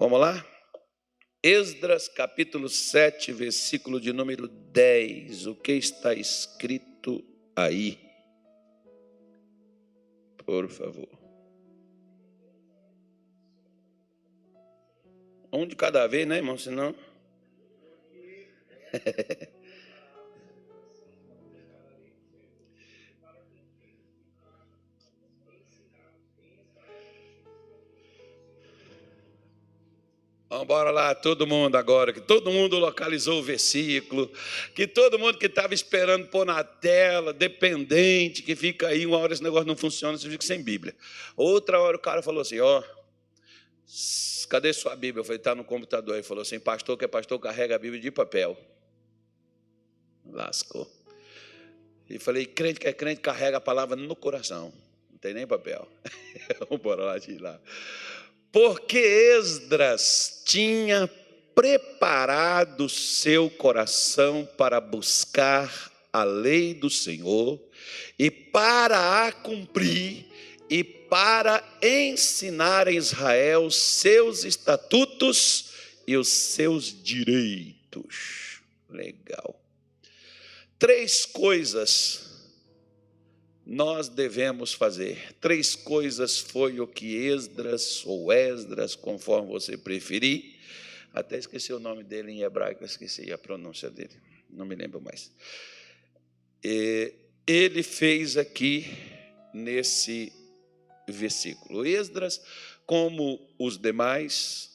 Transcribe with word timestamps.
Vamos 0.00 0.20
lá? 0.20 0.46
Esdras 1.42 2.06
capítulo 2.06 2.68
7, 2.68 3.32
versículo 3.32 4.00
de 4.00 4.12
número 4.12 4.46
10. 4.46 5.48
O 5.48 5.56
que 5.56 5.72
está 5.72 6.14
escrito 6.14 7.20
aí? 7.56 7.98
Por 10.46 10.68
favor. 10.68 11.08
Um 15.52 15.66
de 15.66 15.74
cada 15.74 16.06
vez, 16.06 16.28
né, 16.28 16.36
irmão? 16.36 16.56
Senão. 16.56 16.94
Vamos 30.50 30.66
lá, 30.94 31.14
todo 31.14 31.46
mundo 31.46 31.76
agora, 31.76 32.10
que 32.10 32.22
todo 32.22 32.50
mundo 32.50 32.78
localizou 32.78 33.38
o 33.38 33.42
versículo, 33.42 34.32
que 34.74 34.86
todo 34.86 35.18
mundo 35.18 35.36
que 35.36 35.44
estava 35.44 35.74
esperando 35.74 36.26
pôr 36.28 36.46
na 36.46 36.64
tela, 36.64 37.34
dependente, 37.34 38.42
que 38.42 38.56
fica 38.56 38.88
aí, 38.88 39.04
uma 39.04 39.18
hora 39.18 39.34
esse 39.34 39.42
negócio 39.42 39.66
não 39.66 39.76
funciona, 39.76 40.16
você 40.16 40.30
fica 40.30 40.42
sem 40.42 40.62
Bíblia. 40.62 40.96
Outra 41.36 41.78
hora 41.78 41.98
o 41.98 42.00
cara 42.00 42.22
falou 42.22 42.40
assim: 42.40 42.58
ó, 42.60 42.82
cadê 44.48 44.72
sua 44.72 44.96
Bíblia? 44.96 45.20
Eu 45.20 45.24
falei: 45.24 45.36
está 45.36 45.54
no 45.54 45.64
computador. 45.64 46.14
Ele 46.14 46.22
falou 46.22 46.40
assim: 46.40 46.58
pastor 46.58 46.96
que 46.96 47.04
é 47.04 47.08
pastor, 47.08 47.38
carrega 47.38 47.76
a 47.76 47.78
Bíblia 47.78 48.00
de 48.00 48.10
papel. 48.10 48.58
Lascou. 50.24 50.90
E 52.08 52.18
falei: 52.18 52.46
crente 52.46 52.80
que 52.80 52.88
é 52.88 52.92
crente, 52.94 53.20
carrega 53.20 53.58
a 53.58 53.60
palavra 53.60 53.96
no 53.96 54.16
coração, 54.16 54.72
não 55.10 55.18
tem 55.18 55.34
nem 55.34 55.46
papel. 55.46 55.86
Vamos 56.70 57.04
lá, 57.04 57.18
de 57.18 57.36
lá 57.36 57.60
porque 58.60 58.98
Esdras 59.38 60.42
tinha 60.44 61.08
preparado 61.54 62.88
seu 62.88 63.48
coração 63.48 64.48
para 64.58 64.80
buscar 64.80 65.92
a 66.12 66.24
lei 66.24 66.74
do 66.74 66.90
Senhor 66.90 67.60
e 68.18 68.32
para 68.32 69.28
a 69.28 69.30
cumprir 69.30 70.26
e 70.68 70.82
para 70.82 71.62
ensinar 71.80 72.88
a 72.88 72.90
Israel 72.90 73.70
seus 73.70 74.42
estatutos 74.42 75.70
e 76.04 76.16
os 76.16 76.26
seus 76.26 77.00
direitos. 77.00 78.60
Legal. 78.90 79.54
Três 80.80 81.24
coisas 81.24 82.27
nós 83.70 84.08
devemos 84.08 84.72
fazer. 84.72 85.36
Três 85.42 85.74
coisas 85.74 86.38
foi 86.38 86.80
o 86.80 86.86
que 86.86 87.26
Esdras, 87.26 88.02
ou 88.06 88.32
Esdras, 88.32 88.94
conforme 88.94 89.48
você 89.48 89.76
preferir, 89.76 90.56
até 91.12 91.36
esqueci 91.36 91.70
o 91.74 91.78
nome 91.78 92.02
dele 92.02 92.32
em 92.32 92.40
hebraico, 92.40 92.82
esqueci 92.82 93.30
a 93.30 93.36
pronúncia 93.36 93.90
dele, 93.90 94.16
não 94.48 94.64
me 94.64 94.74
lembro 94.74 95.02
mais. 95.02 95.30
Ele 97.46 97.82
fez 97.82 98.38
aqui 98.38 98.86
nesse 99.52 100.32
versículo. 101.06 101.84
Esdras, 101.84 102.40
como 102.86 103.38
os 103.58 103.76
demais 103.76 104.70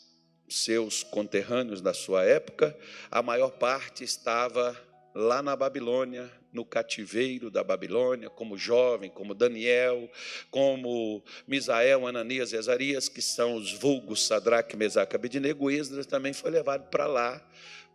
seus 0.47 1.01
conterrâneos 1.01 1.81
da 1.81 1.95
sua 1.95 2.23
época, 2.25 2.77
a 3.09 3.23
maior 3.23 3.49
parte 3.49 4.03
estava 4.03 4.79
lá 5.13 5.43
na 5.43 5.55
Babilônia, 5.55 6.31
no 6.51 6.65
cativeiro 6.65 7.49
da 7.49 7.63
Babilônia, 7.63 8.29
como 8.29 8.57
jovem, 8.57 9.09
como 9.09 9.33
Daniel, 9.33 10.09
como 10.49 11.23
Misael, 11.47 12.07
Ananias 12.07 12.51
e 12.51 12.57
Azarias, 12.57 13.09
que 13.09 13.21
são 13.21 13.55
os 13.55 13.73
vulgos 13.73 14.25
Sadraque, 14.25 14.77
Mesaque 14.77 15.15
Abednego, 15.15 15.69
Esdras 15.69 16.05
também 16.05 16.33
foi 16.33 16.51
levado 16.51 16.89
para 16.89 17.07
lá, 17.07 17.41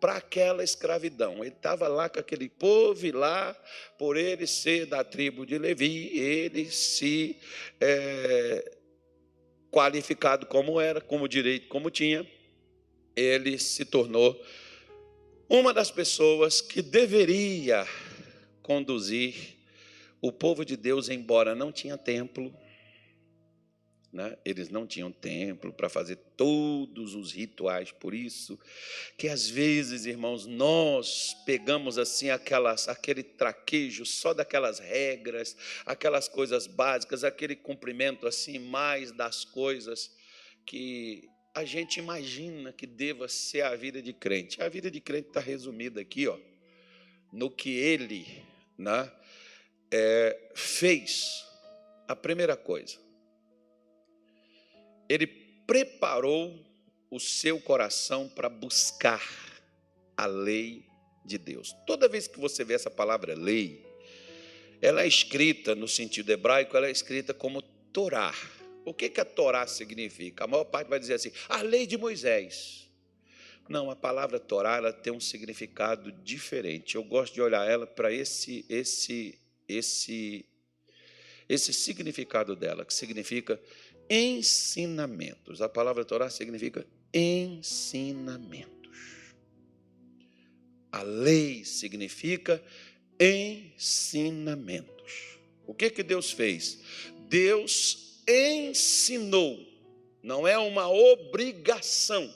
para 0.00 0.16
aquela 0.16 0.62
escravidão. 0.62 1.44
Ele 1.44 1.48
estava 1.48 1.88
lá 1.88 2.08
com 2.08 2.20
aquele 2.20 2.48
povo 2.48 3.04
e 3.06 3.12
lá, 3.12 3.56
por 3.98 4.16
ele 4.16 4.46
ser 4.46 4.86
da 4.86 5.02
tribo 5.02 5.44
de 5.44 5.58
Levi, 5.58 6.18
ele 6.18 6.66
se 6.70 7.36
é, 7.80 8.76
qualificado 9.70 10.46
como 10.46 10.80
era, 10.80 11.00
como 11.00 11.28
direito 11.28 11.68
como 11.68 11.90
tinha, 11.90 12.26
ele 13.16 13.58
se 13.58 13.84
tornou 13.84 14.40
uma 15.48 15.72
das 15.72 15.90
pessoas 15.90 16.60
que 16.60 16.82
deveria 16.82 17.86
conduzir 18.62 19.56
o 20.20 20.30
povo 20.30 20.64
de 20.64 20.76
Deus, 20.76 21.08
embora 21.08 21.54
não 21.54 21.72
tinha 21.72 21.96
templo, 21.96 22.54
né? 24.12 24.36
eles 24.44 24.68
não 24.68 24.86
tinham 24.86 25.10
templo 25.10 25.72
para 25.72 25.88
fazer 25.88 26.16
todos 26.36 27.14
os 27.14 27.32
rituais, 27.32 27.92
por 27.92 28.12
isso 28.12 28.58
que 29.16 29.28
às 29.28 29.48
vezes, 29.48 30.04
irmãos, 30.04 30.44
nós 30.44 31.34
pegamos 31.46 31.96
assim 31.96 32.28
aquelas, 32.28 32.88
aquele 32.88 33.22
traquejo 33.22 34.04
só 34.04 34.34
daquelas 34.34 34.78
regras, 34.78 35.56
aquelas 35.86 36.28
coisas 36.28 36.66
básicas, 36.66 37.24
aquele 37.24 37.56
cumprimento 37.56 38.26
assim 38.26 38.58
mais 38.58 39.12
das 39.12 39.44
coisas 39.44 40.10
que 40.66 41.28
a 41.54 41.64
gente 41.64 41.98
imagina 41.98 42.72
que 42.72 42.86
deva 42.86 43.28
ser 43.28 43.62
a 43.62 43.74
vida 43.74 44.00
de 44.00 44.12
crente. 44.12 44.62
A 44.62 44.68
vida 44.68 44.90
de 44.90 45.00
crente 45.00 45.28
está 45.28 45.40
resumida 45.40 46.00
aqui, 46.00 46.26
ó, 46.28 46.38
no 47.32 47.50
que 47.50 47.70
ele 47.70 48.42
né, 48.76 49.10
é, 49.90 50.50
fez 50.54 51.44
a 52.06 52.14
primeira 52.14 52.56
coisa. 52.56 52.96
Ele 55.08 55.26
preparou 55.26 56.64
o 57.10 57.18
seu 57.18 57.60
coração 57.60 58.28
para 58.28 58.48
buscar 58.48 59.22
a 60.16 60.26
lei 60.26 60.84
de 61.24 61.38
Deus. 61.38 61.74
Toda 61.86 62.08
vez 62.08 62.26
que 62.26 62.38
você 62.38 62.64
vê 62.64 62.74
essa 62.74 62.90
palavra 62.90 63.34
lei, 63.34 63.84
ela 64.80 65.02
é 65.02 65.06
escrita 65.06 65.74
no 65.74 65.88
sentido 65.88 66.30
hebraico, 66.30 66.76
ela 66.76 66.86
é 66.86 66.90
escrita 66.90 67.34
como 67.34 67.62
Torá. 67.92 68.34
O 68.88 68.94
que, 68.94 69.10
que 69.10 69.20
a 69.20 69.24
Torá 69.24 69.66
significa? 69.66 70.44
A 70.44 70.46
maior 70.46 70.64
parte 70.64 70.88
vai 70.88 70.98
dizer 70.98 71.12
assim, 71.12 71.30
a 71.46 71.60
lei 71.60 71.86
de 71.86 71.98
Moisés. 71.98 72.88
Não, 73.68 73.90
a 73.90 73.96
palavra 73.96 74.40
Torá 74.40 74.78
ela 74.78 74.90
tem 74.94 75.12
um 75.12 75.20
significado 75.20 76.10
diferente. 76.10 76.94
Eu 76.94 77.04
gosto 77.04 77.34
de 77.34 77.42
olhar 77.42 77.70
ela 77.70 77.86
para 77.86 78.10
esse 78.10 78.64
esse 78.66 79.38
esse 79.68 80.46
esse 81.46 81.74
significado 81.74 82.56
dela, 82.56 82.82
que 82.82 82.94
significa 82.94 83.60
ensinamentos. 84.08 85.60
A 85.60 85.68
palavra 85.68 86.02
Torá 86.02 86.30
significa 86.30 86.86
ensinamentos. 87.12 88.72
A 90.90 91.02
lei 91.02 91.62
significa 91.62 92.64
ensinamentos. 93.20 94.88
O 95.66 95.74
que 95.74 95.90
que 95.90 96.02
Deus 96.02 96.30
fez? 96.30 96.78
Deus 97.28 98.07
ensinou. 98.28 99.58
Não 100.22 100.46
é 100.46 100.58
uma 100.58 100.88
obrigação 100.88 102.32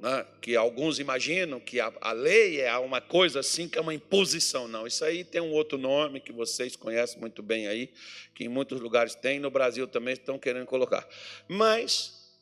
né, 0.00 0.26
que 0.40 0.54
alguns 0.54 0.98
imaginam 0.98 1.58
que 1.58 1.80
a, 1.80 1.92
a, 2.00 2.12
lei 2.12 2.60
é 2.60 2.76
uma 2.78 3.00
coisa 3.00 3.40
assim, 3.40 3.68
que 3.68 3.78
é 3.78 3.80
uma 3.80 3.94
imposição. 3.94 4.68
Não, 4.68 4.86
isso 4.86 5.04
aí 5.04 5.24
tem 5.24 5.40
um 5.40 5.52
outro 5.52 5.78
nome 5.78 6.20
que 6.20 6.32
vocês 6.32 6.76
conhecem 6.76 7.18
muito 7.18 7.42
bem 7.42 7.66
aí, 7.66 7.90
que 8.34 8.44
em 8.44 8.48
muitos 8.48 8.80
lugares 8.80 9.14
tem, 9.14 9.40
no 9.40 9.50
Brasil 9.50 9.86
também 9.86 10.14
estão 10.14 10.38
querendo 10.38 10.66
colocar. 10.66 11.06
Mas 11.48 12.32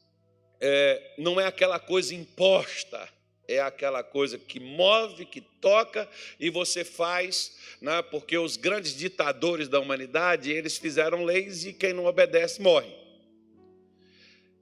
é, 0.61 1.15
não 1.19 1.41
é 1.41 1.47
aquela 1.47 1.79
coisa 1.79 2.15
imposta, 2.15 3.09
é 3.47 3.60
aquela 3.60 4.03
coisa 4.03 4.38
que 4.38 4.59
move, 4.59 5.27
que 5.27 5.41
toca 5.41 6.09
e 6.38 6.50
você 6.50 6.84
faz, 6.84 7.56
né, 7.81 8.03
porque 8.03 8.37
os 8.38 8.56
grandes 8.56 8.97
ditadores 8.97 9.69
da 9.69 9.81
humanidade, 9.81 10.50
eles 10.50 10.77
fizeram 10.77 11.25
leis 11.25 11.65
e 11.65 11.72
quem 11.72 11.93
não 11.93 12.06
obedece 12.06 12.60
morre. 12.60 12.93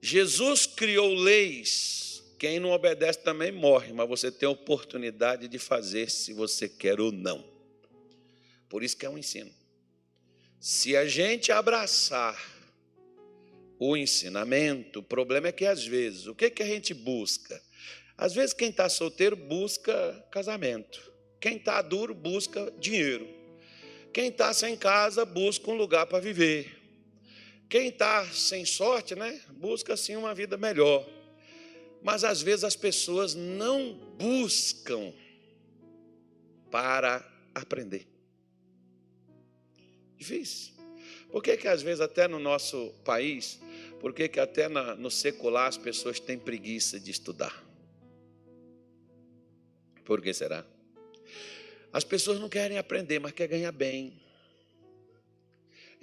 Jesus 0.01 0.65
criou 0.65 1.13
leis 1.13 2.03
quem 2.43 2.59
não 2.59 2.71
obedece 2.71 3.19
também 3.19 3.53
morre, 3.53 3.93
mas 3.93 4.05
você 4.05 4.29
tem 4.29 4.45
a 4.45 4.51
oportunidade 4.51 5.47
de 5.47 5.57
fazer 5.57 6.11
se 6.11 6.33
você 6.33 6.67
quer 6.67 6.99
ou 6.99 7.09
não. 7.09 7.41
Por 8.67 8.83
isso 8.83 8.97
que 8.97 9.05
é 9.05 9.09
um 9.09 9.17
ensino. 9.17 9.49
Se 10.59 10.97
a 10.97 11.07
gente 11.07 11.53
abraçar 11.53 12.37
o 13.79 13.95
ensinamento, 13.95 14.99
o 14.99 15.03
problema 15.03 15.47
é 15.47 15.51
que 15.53 15.65
às 15.65 15.85
vezes, 15.85 16.27
o 16.27 16.35
que, 16.35 16.49
que 16.49 16.61
a 16.61 16.67
gente 16.67 16.93
busca? 16.93 17.63
Às 18.17 18.33
vezes 18.33 18.53
quem 18.53 18.69
está 18.69 18.87
solteiro 18.89 19.35
busca 19.35 20.25
casamento. 20.31 21.11
Quem 21.39 21.57
está 21.57 21.81
duro 21.81 22.13
busca 22.13 22.71
dinheiro. 22.79 23.27
Quem 24.13 24.27
está 24.27 24.53
sem 24.53 24.77
casa 24.77 25.25
busca 25.25 25.69
um 25.71 25.75
lugar 25.75 26.05
para 26.05 26.19
viver. 26.19 26.79
Quem 27.67 27.87
está 27.87 28.25
sem 28.27 28.65
sorte, 28.65 29.15
né, 29.15 29.41
busca 29.49 29.93
assim 29.93 30.15
uma 30.15 30.35
vida 30.35 30.55
melhor. 30.55 31.07
Mas 32.03 32.23
às 32.23 32.41
vezes 32.41 32.63
as 32.63 32.75
pessoas 32.75 33.33
não 33.33 33.93
buscam 34.17 35.11
para 36.69 37.27
aprender. 37.55 38.07
Difícil. 40.17 40.73
Por 41.31 41.41
que, 41.41 41.57
que 41.57 41.67
às 41.67 41.81
vezes 41.81 41.99
até 41.99 42.27
no 42.27 42.37
nosso 42.37 42.93
país, 43.03 43.59
por 43.99 44.13
que, 44.13 44.27
que 44.27 44.39
até 44.39 44.67
na, 44.67 44.95
no 44.95 45.09
secular 45.09 45.67
as 45.67 45.77
pessoas 45.77 46.19
têm 46.19 46.37
preguiça 46.37 46.99
de 46.99 47.09
estudar? 47.09 47.62
Por 50.03 50.21
que 50.21 50.33
será? 50.33 50.65
As 51.91 52.03
pessoas 52.03 52.39
não 52.39 52.49
querem 52.49 52.77
aprender, 52.77 53.19
mas 53.19 53.31
querem 53.31 53.59
ganhar 53.59 53.71
bem. 53.71 54.19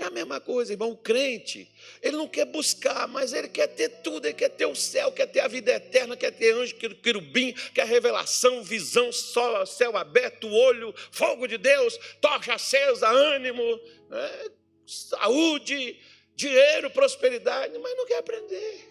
É 0.01 0.05
a 0.05 0.11
mesma 0.11 0.41
coisa, 0.41 0.73
irmão. 0.73 0.93
O 0.93 0.97
crente, 0.97 1.71
ele 2.01 2.17
não 2.17 2.27
quer 2.27 2.47
buscar, 2.47 3.07
mas 3.07 3.35
ele 3.35 3.49
quer 3.49 3.67
ter 3.67 3.89
tudo. 4.03 4.25
Ele 4.25 4.35
quer 4.35 4.49
ter 4.49 4.65
o 4.65 4.75
céu, 4.75 5.13
quer 5.13 5.27
ter 5.27 5.41
a 5.41 5.49
vida 5.49 5.73
eterna, 5.73 6.17
quer 6.17 6.31
ter 6.31 6.55
anjo, 6.55 6.75
querubim, 6.77 7.53
quer 7.75 7.87
revelação, 7.87 8.63
visão, 8.63 9.13
sol, 9.13 9.67
céu 9.67 9.97
aberto, 9.99 10.49
olho, 10.49 10.95
fogo 11.11 11.47
de 11.47 11.59
Deus, 11.59 11.99
tocha 12.19 12.55
acesa, 12.55 13.09
ânimo, 13.09 13.63
né? 14.09 14.51
saúde, 14.87 16.01
dinheiro, 16.35 16.91
prosperidade, 16.91 17.77
mas 17.79 17.97
não 17.97 18.07
quer 18.07 18.19
aprender. 18.21 18.90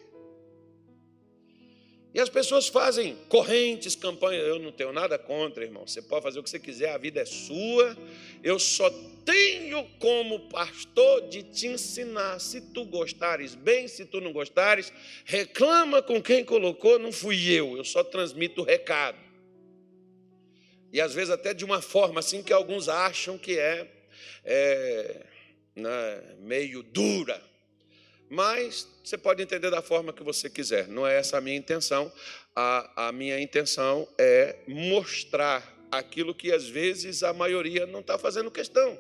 E 2.13 2.19
as 2.19 2.29
pessoas 2.29 2.67
fazem 2.67 3.15
correntes, 3.27 3.95
campanhas. 3.95 4.47
Eu 4.47 4.57
não 4.57 4.71
tenho 4.71 4.91
nada 4.91 5.17
contra, 5.17 5.63
irmão. 5.63 5.85
Você 5.85 6.01
pode 6.01 6.23
fazer 6.23 6.39
o 6.39 6.43
que 6.43 6.49
você 6.49 6.59
quiser, 6.59 6.91
a 6.91 6.97
vida 6.97 7.21
é 7.21 7.25
sua. 7.25 7.95
Eu 8.43 8.57
só 8.57 8.89
tenho 9.23 9.83
como 9.99 10.49
pastor 10.49 11.29
de 11.29 11.43
te 11.43 11.67
ensinar. 11.67 12.39
Se 12.39 12.61
tu 12.61 12.83
gostares 12.83 13.53
bem, 13.53 13.87
se 13.87 14.05
tu 14.05 14.19
não 14.19 14.33
gostares, 14.33 14.91
reclama 15.23 16.01
com 16.01 16.19
quem 16.19 16.43
colocou, 16.43 16.97
não 16.97 17.11
fui 17.11 17.51
eu. 17.51 17.77
Eu 17.77 17.83
só 17.83 18.03
transmito 18.03 18.61
o 18.61 18.65
recado. 18.65 19.19
E 20.91 20.99
às 20.99 21.13
vezes 21.13 21.29
até 21.29 21.53
de 21.53 21.63
uma 21.63 21.81
forma 21.81 22.19
assim 22.19 22.41
que 22.41 22.51
alguns 22.51 22.89
acham 22.89 23.37
que 23.37 23.59
é, 23.59 23.87
é 24.43 25.25
né, 25.75 26.23
meio 26.39 26.81
dura. 26.81 27.39
Mas 28.27 28.87
você 29.09 29.17
pode 29.17 29.41
entender 29.41 29.71
da 29.71 29.81
forma 29.81 30.13
que 30.13 30.21
você 30.21 30.47
quiser, 30.47 30.87
não 30.87 31.07
é 31.07 31.17
essa 31.17 31.39
a 31.39 31.41
minha 31.41 31.57
intenção. 31.57 32.13
A, 32.55 33.07
a 33.07 33.11
minha 33.11 33.39
intenção 33.39 34.07
é 34.19 34.59
mostrar 34.67 35.87
aquilo 35.91 36.35
que 36.35 36.51
às 36.51 36.67
vezes 36.67 37.23
a 37.23 37.33
maioria 37.33 37.87
não 37.87 38.01
está 38.01 38.19
fazendo 38.19 38.51
questão. 38.51 38.95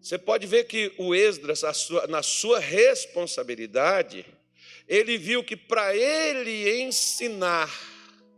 Você 0.00 0.16
pode 0.16 0.46
ver 0.46 0.68
que 0.68 0.94
o 0.96 1.12
Esdras, 1.12 1.64
sua, 1.76 2.06
na 2.06 2.22
sua 2.22 2.60
responsabilidade, 2.60 4.24
ele 4.86 5.18
viu 5.18 5.42
que 5.42 5.56
para 5.56 5.96
ele 5.96 6.80
ensinar, 6.80 7.68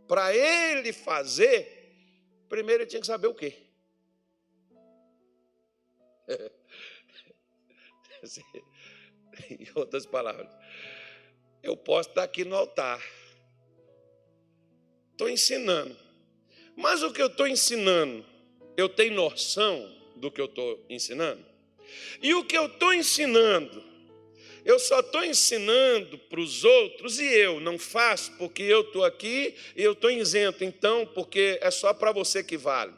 para 0.07 0.35
ele 0.35 0.91
fazer, 0.91 1.93
primeiro 2.49 2.81
ele 2.81 2.89
tinha 2.89 2.99
que 2.99 3.05
saber 3.05 3.27
o 3.27 3.35
quê? 3.35 3.53
em 9.59 9.67
outras 9.75 10.05
palavras, 10.05 10.49
eu 11.63 11.75
posso 11.77 12.09
estar 12.09 12.23
aqui 12.23 12.43
no 12.43 12.55
altar, 12.55 13.01
estou 15.11 15.29
ensinando, 15.29 15.95
mas 16.75 17.03
o 17.03 17.11
que 17.11 17.21
eu 17.21 17.27
estou 17.27 17.47
ensinando, 17.47 18.25
eu 18.77 18.89
tenho 18.89 19.13
noção 19.13 19.93
do 20.15 20.31
que 20.31 20.41
eu 20.41 20.45
estou 20.45 20.83
ensinando? 20.89 21.45
E 22.21 22.33
o 22.33 22.43
que 22.43 22.57
eu 22.57 22.67
estou 22.67 22.93
ensinando, 22.93 23.83
eu 24.63 24.79
só 24.79 24.99
estou 24.99 25.23
ensinando 25.23 26.17
para 26.17 26.39
os 26.39 26.63
outros 26.63 27.19
e 27.19 27.25
eu 27.25 27.59
não 27.59 27.77
faço 27.77 28.31
porque 28.37 28.63
eu 28.63 28.81
estou 28.81 29.03
aqui 29.03 29.55
e 29.75 29.83
eu 29.83 29.93
estou 29.93 30.09
isento, 30.09 30.63
então, 30.63 31.05
porque 31.05 31.59
é 31.61 31.69
só 31.69 31.93
para 31.93 32.11
você 32.11 32.43
que 32.43 32.57
vale. 32.57 32.93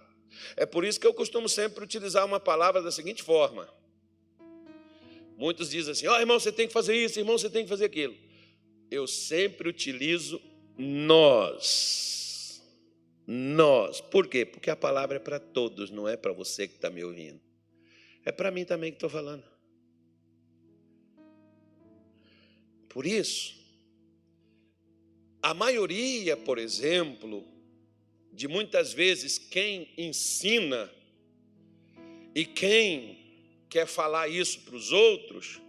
É 0.55 0.65
por 0.65 0.83
isso 0.83 0.99
que 0.99 1.07
eu 1.07 1.13
costumo 1.13 1.47
sempre 1.47 1.83
utilizar 1.83 2.25
uma 2.25 2.39
palavra 2.39 2.81
da 2.81 2.91
seguinte 2.91 3.23
forma: 3.23 3.67
Muitos 5.37 5.69
dizem 5.69 5.91
assim: 5.91 6.07
ó 6.07 6.15
oh, 6.15 6.19
irmão, 6.19 6.39
você 6.39 6.51
tem 6.51 6.67
que 6.67 6.73
fazer 6.73 6.95
isso, 6.95 7.19
irmão, 7.19 7.37
você 7.37 7.49
tem 7.49 7.63
que 7.63 7.69
fazer 7.69 7.85
aquilo. 7.85 8.15
Eu 8.89 9.07
sempre 9.07 9.69
utilizo 9.69 10.41
nós. 10.77 12.61
Nós. 13.25 14.01
Por 14.01 14.27
quê? 14.27 14.45
Porque 14.45 14.69
a 14.69 14.75
palavra 14.75 15.17
é 15.17 15.19
para 15.19 15.39
todos, 15.39 15.89
não 15.89 16.07
é 16.07 16.15
para 16.15 16.33
você 16.33 16.67
que 16.67 16.75
está 16.75 16.89
me 16.89 17.03
ouvindo. 17.03 17.39
É 18.25 18.31
para 18.31 18.51
mim 18.51 18.65
também 18.65 18.91
que 18.91 18.97
estou 18.97 19.09
falando. 19.09 19.43
Por 22.89 23.05
isso, 23.07 23.55
a 25.41 25.53
maioria, 25.53 26.37
por 26.37 26.59
exemplo, 26.59 27.43
de 28.31 28.47
muitas 28.47 28.93
vezes 28.93 29.37
quem 29.37 29.89
ensina 29.97 30.91
e 32.35 32.45
quem 32.45 33.22
quer 33.73 33.87
falar 33.87 34.27
isso 34.27 34.59
para 34.59 34.75
os 34.75 34.91
outros, 34.91 35.59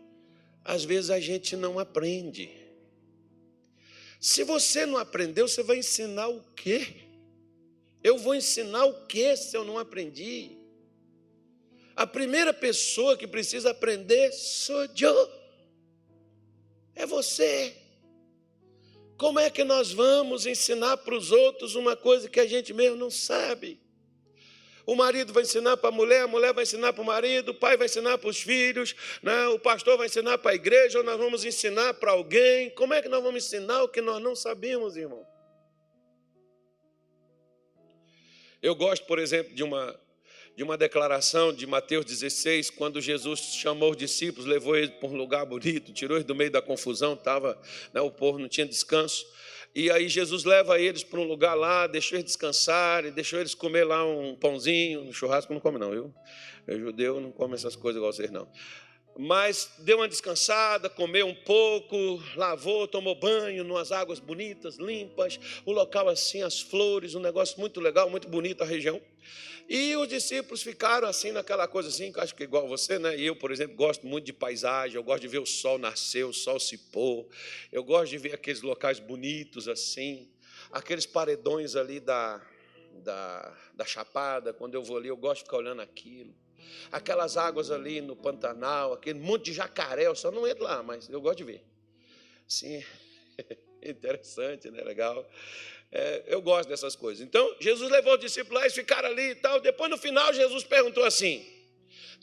às 0.62 0.84
vezes 0.84 1.08
a 1.08 1.18
gente 1.18 1.56
não 1.56 1.78
aprende. 1.78 2.50
Se 4.20 4.44
você 4.44 4.84
não 4.84 4.98
aprendeu, 4.98 5.48
você 5.48 5.62
vai 5.62 5.78
ensinar 5.78 6.28
o 6.28 6.42
quê? 6.54 6.86
Eu 8.02 8.18
vou 8.18 8.34
ensinar 8.34 8.84
o 8.84 9.06
quê 9.06 9.34
se 9.34 9.56
eu 9.56 9.64
não 9.64 9.78
aprendi? 9.78 10.50
A 11.96 12.06
primeira 12.06 12.52
pessoa 12.52 13.16
que 13.16 13.26
precisa 13.26 13.70
aprender 13.70 14.30
sou 14.32 14.84
eu. 15.00 15.30
É 16.94 17.06
você. 17.06 17.74
Como 19.16 19.38
é 19.38 19.48
que 19.48 19.64
nós 19.64 19.92
vamos 19.92 20.44
ensinar 20.44 20.98
para 20.98 21.16
os 21.16 21.30
outros 21.30 21.74
uma 21.74 21.96
coisa 21.96 22.28
que 22.28 22.38
a 22.38 22.46
gente 22.46 22.74
mesmo 22.74 22.98
não 22.98 23.10
sabe? 23.10 23.80
O 24.86 24.94
marido 24.94 25.32
vai 25.32 25.42
ensinar 25.42 25.76
para 25.78 25.88
a 25.88 25.92
mulher, 25.92 26.22
a 26.22 26.26
mulher 26.26 26.52
vai 26.52 26.64
ensinar 26.64 26.92
para 26.92 27.02
o 27.02 27.06
marido, 27.06 27.50
o 27.50 27.54
pai 27.54 27.76
vai 27.76 27.86
ensinar 27.86 28.18
para 28.18 28.28
os 28.28 28.40
filhos, 28.40 28.94
né? 29.22 29.48
o 29.48 29.58
pastor 29.58 29.96
vai 29.96 30.06
ensinar 30.06 30.36
para 30.38 30.50
a 30.50 30.54
igreja, 30.54 30.98
ou 30.98 31.04
nós 31.04 31.18
vamos 31.18 31.44
ensinar 31.44 31.94
para 31.94 32.12
alguém. 32.12 32.68
Como 32.70 32.92
é 32.92 33.00
que 33.00 33.08
nós 33.08 33.22
vamos 33.22 33.46
ensinar 33.46 33.82
o 33.82 33.88
que 33.88 34.02
nós 34.02 34.22
não 34.22 34.36
sabemos, 34.36 34.96
irmão? 34.96 35.26
Eu 38.60 38.74
gosto, 38.74 39.06
por 39.06 39.18
exemplo, 39.18 39.54
de 39.54 39.62
uma, 39.62 39.98
de 40.56 40.62
uma 40.62 40.76
declaração 40.76 41.52
de 41.52 41.66
Mateus 41.66 42.04
16, 42.04 42.70
quando 42.70 43.00
Jesus 43.00 43.40
chamou 43.40 43.90
os 43.90 43.96
discípulos, 43.96 44.46
levou 44.46 44.76
eles 44.76 44.90
para 44.90 45.08
um 45.08 45.16
lugar 45.16 45.44
bonito, 45.46 45.92
tirou 45.92 46.16
eles 46.16 46.26
do 46.26 46.34
meio 46.34 46.50
da 46.50 46.62
confusão, 46.62 47.16
tava, 47.16 47.60
né, 47.92 48.00
o 48.00 48.10
povo 48.10 48.38
não 48.38 48.48
tinha 48.48 48.66
descanso. 48.66 49.26
E 49.74 49.90
aí 49.90 50.08
Jesus 50.08 50.44
leva 50.44 50.78
eles 50.78 51.02
para 51.02 51.18
um 51.18 51.24
lugar 51.24 51.54
lá, 51.54 51.88
deixou 51.88 52.16
eles 52.16 52.26
descansarem, 52.26 53.10
deixou 53.10 53.40
eles 53.40 53.56
comer 53.56 53.82
lá 53.82 54.06
um 54.06 54.36
pãozinho, 54.36 55.00
um 55.00 55.12
churrasco 55.12 55.52
não 55.52 55.60
come 55.60 55.78
não, 55.78 55.90
viu? 55.90 56.14
Eu 56.64 56.78
judeu 56.78 57.20
não 57.20 57.32
come 57.32 57.54
essas 57.54 57.74
coisas 57.74 57.98
igual 57.98 58.12
vocês 58.12 58.30
não. 58.30 58.48
Mas 59.18 59.72
deu 59.78 59.98
uma 59.98 60.08
descansada, 60.08 60.88
comeu 60.88 61.26
um 61.26 61.34
pouco, 61.34 62.22
lavou, 62.36 62.86
tomou 62.86 63.16
banho, 63.16 63.64
numas 63.64 63.90
águas 63.90 64.20
bonitas, 64.20 64.76
limpas, 64.76 65.40
o 65.64 65.72
local 65.72 66.08
assim, 66.08 66.42
as 66.42 66.60
flores, 66.60 67.16
um 67.16 67.20
negócio 67.20 67.58
muito 67.58 67.80
legal, 67.80 68.08
muito 68.08 68.28
bonito 68.28 68.62
a 68.62 68.66
região. 68.66 69.00
E 69.68 69.96
os 69.96 70.08
discípulos 70.08 70.62
ficaram 70.62 71.08
assim 71.08 71.32
naquela 71.32 71.66
coisa 71.66 71.88
assim, 71.88 72.12
que 72.12 72.20
acho 72.20 72.34
que 72.34 72.42
é 72.42 72.46
igual 72.46 72.68
você, 72.68 72.98
né? 72.98 73.16
E 73.16 73.24
eu, 73.24 73.34
por 73.34 73.50
exemplo, 73.50 73.74
gosto 73.74 74.06
muito 74.06 74.26
de 74.26 74.32
paisagem, 74.32 74.96
eu 74.96 75.02
gosto 75.02 75.22
de 75.22 75.28
ver 75.28 75.38
o 75.38 75.46
sol 75.46 75.78
nascer, 75.78 76.24
o 76.24 76.32
sol 76.32 76.60
se 76.60 76.76
pôr. 76.76 77.26
Eu 77.72 77.82
gosto 77.82 78.10
de 78.10 78.18
ver 78.18 78.34
aqueles 78.34 78.60
locais 78.60 78.98
bonitos 78.98 79.66
assim, 79.66 80.30
aqueles 80.70 81.06
paredões 81.06 81.76
ali 81.76 81.98
da, 81.98 82.42
da, 82.92 83.56
da 83.74 83.84
Chapada, 83.86 84.52
quando 84.52 84.74
eu 84.74 84.82
vou 84.82 84.98
ali, 84.98 85.08
eu 85.08 85.16
gosto 85.16 85.40
de 85.40 85.44
ficar 85.44 85.56
olhando 85.56 85.80
aquilo. 85.80 86.34
Aquelas 86.92 87.36
águas 87.36 87.70
ali 87.70 88.00
no 88.00 88.14
Pantanal, 88.14 88.92
aquele 88.92 89.18
monte 89.18 89.46
de 89.46 89.54
jacaré, 89.54 90.06
eu 90.06 90.14
só 90.14 90.30
não 90.30 90.46
entro 90.46 90.64
lá, 90.64 90.82
mas 90.82 91.08
eu 91.08 91.20
gosto 91.20 91.38
de 91.38 91.44
ver. 91.44 91.64
Sim, 92.46 92.84
interessante, 93.82 94.70
né? 94.70 94.82
Legal. 94.82 95.28
É, 95.90 96.24
eu 96.26 96.42
gosto 96.42 96.68
dessas 96.68 96.96
coisas. 96.96 97.24
Então, 97.24 97.54
Jesus 97.60 97.90
levou 97.90 98.14
os 98.14 98.20
discípulos 98.20 98.56
lá, 98.56 98.62
eles 98.62 98.74
ficaram 98.74 99.08
ali 99.08 99.30
e 99.30 99.34
tal. 99.36 99.60
Depois, 99.60 99.90
no 99.90 99.96
final, 99.96 100.32
Jesus 100.32 100.64
perguntou 100.64 101.04
assim: 101.04 101.46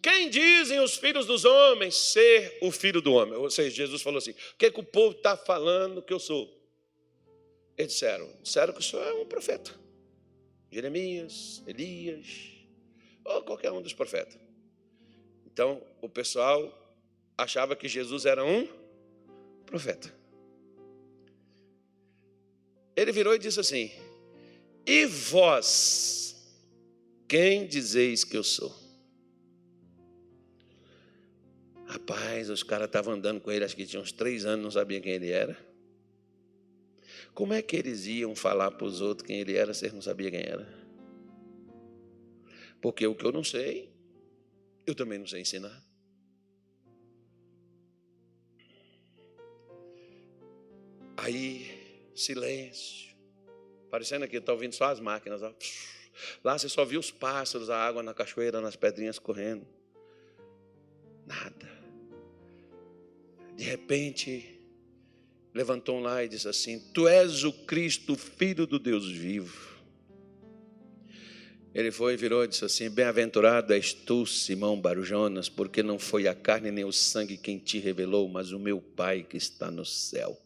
Quem 0.01 0.29
dizem 0.29 0.79
os 0.79 0.97
filhos 0.97 1.25
dos 1.25 1.45
homens 1.45 1.95
ser 1.95 2.57
o 2.61 2.71
filho 2.71 3.01
do 3.01 3.13
homem? 3.13 3.35
Ou 3.35 3.49
seja, 3.49 3.69
Jesus 3.69 4.01
falou 4.01 4.17
assim: 4.17 4.31
O 4.31 4.57
que, 4.57 4.65
é 4.65 4.71
que 4.71 4.79
o 4.79 4.83
povo 4.83 5.15
está 5.15 5.37
falando 5.37 6.01
que 6.01 6.11
eu 6.11 6.19
sou? 6.19 6.49
Eles 7.77 7.93
disseram: 7.93 8.29
Disseram 8.41 8.73
que 8.73 8.79
o 8.79 8.83
senhor 8.83 9.07
é 9.07 9.13
um 9.13 9.25
profeta. 9.25 9.71
Jeremias, 10.69 11.61
Elias, 11.67 12.27
ou 13.23 13.41
qualquer 13.43 13.71
um 13.71 13.81
dos 13.81 13.93
profetas. 13.93 14.39
Então, 15.45 15.81
o 16.01 16.07
pessoal 16.09 16.77
achava 17.37 17.75
que 17.75 17.87
Jesus 17.87 18.25
era 18.25 18.43
um 18.43 18.67
profeta. 19.65 20.20
Ele 22.95 23.11
virou 23.11 23.33
e 23.33 23.39
disse 23.39 23.59
assim: 23.59 23.91
E 24.85 25.05
vós, 25.05 26.35
quem 27.27 27.65
dizeis 27.65 28.23
que 28.23 28.37
eu 28.37 28.43
sou? 28.43 28.75
Rapaz, 31.85 32.49
os 32.49 32.63
caras 32.63 32.87
estavam 32.87 33.13
andando 33.13 33.41
com 33.41 33.51
ele, 33.51 33.65
acho 33.65 33.75
que 33.75 33.85
tinha 33.85 34.01
uns 34.01 34.11
três 34.11 34.45
anos, 34.45 34.63
não 34.63 34.71
sabia 34.71 35.01
quem 35.01 35.11
ele 35.11 35.29
era. 35.29 35.57
Como 37.33 37.53
é 37.53 37.61
que 37.61 37.75
eles 37.75 38.05
iam 38.05 38.35
falar 38.35 38.71
para 38.71 38.85
os 38.85 39.01
outros 39.01 39.27
quem 39.27 39.39
ele 39.39 39.55
era 39.55 39.73
se 39.73 39.85
eles 39.85 39.93
não 39.93 40.01
sabiam 40.01 40.31
quem 40.31 40.41
era? 40.41 40.67
Porque 42.81 43.05
o 43.05 43.15
que 43.15 43.25
eu 43.25 43.31
não 43.31 43.43
sei, 43.43 43.89
eu 44.85 44.95
também 44.95 45.19
não 45.19 45.27
sei 45.27 45.41
ensinar. 45.41 45.83
Aí, 51.17 51.80
silêncio. 52.15 53.15
Parecendo 53.89 54.27
que 54.27 54.37
está 54.37 54.53
ouvindo 54.53 54.73
só 54.73 54.85
as 54.85 54.99
máquinas. 54.99 55.41
Ó. 55.41 55.53
Lá 56.43 56.57
você 56.57 56.69
só 56.69 56.85
viu 56.85 56.99
os 56.99 57.11
pássaros, 57.11 57.69
a 57.69 57.77
água 57.77 58.03
na 58.03 58.13
cachoeira, 58.13 58.61
nas 58.61 58.75
pedrinhas 58.75 59.19
correndo. 59.19 59.65
Nada. 61.25 61.69
De 63.55 63.63
repente, 63.63 64.59
levantou 65.53 65.97
um 65.97 66.01
lá 66.01 66.23
e 66.23 66.29
disse 66.29 66.47
assim: 66.47 66.79
Tu 66.93 67.07
és 67.07 67.43
o 67.43 67.51
Cristo, 67.51 68.15
filho 68.15 68.65
do 68.65 68.79
Deus 68.79 69.09
vivo. 69.09 69.71
Ele 71.73 71.89
foi 71.89 72.13
e 72.13 72.17
virou 72.17 72.43
e 72.43 72.47
disse 72.47 72.65
assim: 72.65 72.89
Bem-aventurado 72.89 73.73
és 73.73 73.93
tu, 73.93 74.25
Simão 74.25 74.79
Barujonas, 74.79 75.47
porque 75.47 75.81
não 75.81 75.97
foi 75.97 76.27
a 76.27 76.35
carne 76.35 76.71
nem 76.71 76.83
o 76.83 76.91
sangue 76.91 77.37
quem 77.37 77.57
te 77.57 77.79
revelou, 77.79 78.27
mas 78.27 78.51
o 78.51 78.59
meu 78.59 78.81
Pai 78.81 79.23
que 79.23 79.37
está 79.37 79.71
no 79.71 79.85
céu. 79.85 80.37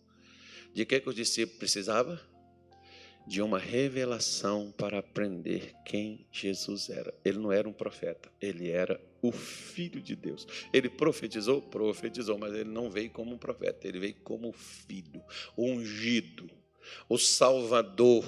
De 0.76 0.86
que, 0.86 1.00
que 1.00 1.08
os 1.08 1.16
discípulos 1.16 1.58
precisavam? 1.58 2.20
De 3.26 3.42
uma 3.42 3.58
revelação 3.58 4.74
para 4.78 5.00
aprender 5.00 5.74
quem 5.86 6.28
Jesus 6.30 6.90
era. 6.90 7.14
Ele 7.24 7.40
não 7.40 7.50
era 7.50 7.68
um 7.68 7.72
profeta, 7.72 8.30
ele 8.42 8.70
era 8.70 9.02
o 9.22 9.32
Filho 9.32 10.02
de 10.02 10.18
Deus. 10.18 10.46
Ele 10.74 10.90
profetizou? 10.90 11.62
Profetizou, 11.62 12.38
mas 12.38 12.54
ele 12.54 12.70
não 12.70 12.92
veio 12.92 13.10
como 13.10 13.34
um 13.34 13.38
profeta, 13.38 13.88
ele 13.88 14.00
veio 14.00 14.16
como 14.16 14.52
filho, 14.52 15.24
ungido, 15.58 16.52
o 17.08 17.18
Salvador. 17.18 18.26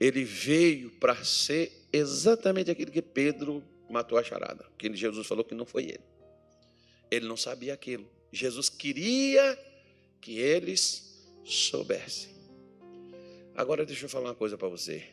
Ele 0.00 0.24
veio 0.24 0.90
para 0.98 1.24
ser 1.24 1.86
exatamente 1.92 2.68
aquilo 2.68 2.90
que 2.90 3.00
Pedro 3.00 3.62
matou 3.88 4.18
a 4.18 4.24
charada. 4.24 4.66
Que 4.76 4.92
Jesus 4.92 5.24
falou 5.24 5.44
que 5.44 5.54
não 5.54 5.64
foi 5.64 5.84
ele. 5.84 6.04
Ele 7.12 7.28
não 7.28 7.36
sabia 7.36 7.72
aquilo. 7.72 8.10
Jesus 8.32 8.68
queria 8.68 9.56
que 10.20 10.36
eles 10.36 11.13
soubessem. 11.44 12.34
Agora 13.54 13.86
deixa 13.86 14.06
eu 14.06 14.08
falar 14.08 14.30
uma 14.30 14.34
coisa 14.34 14.58
para 14.58 14.68
você. 14.68 15.04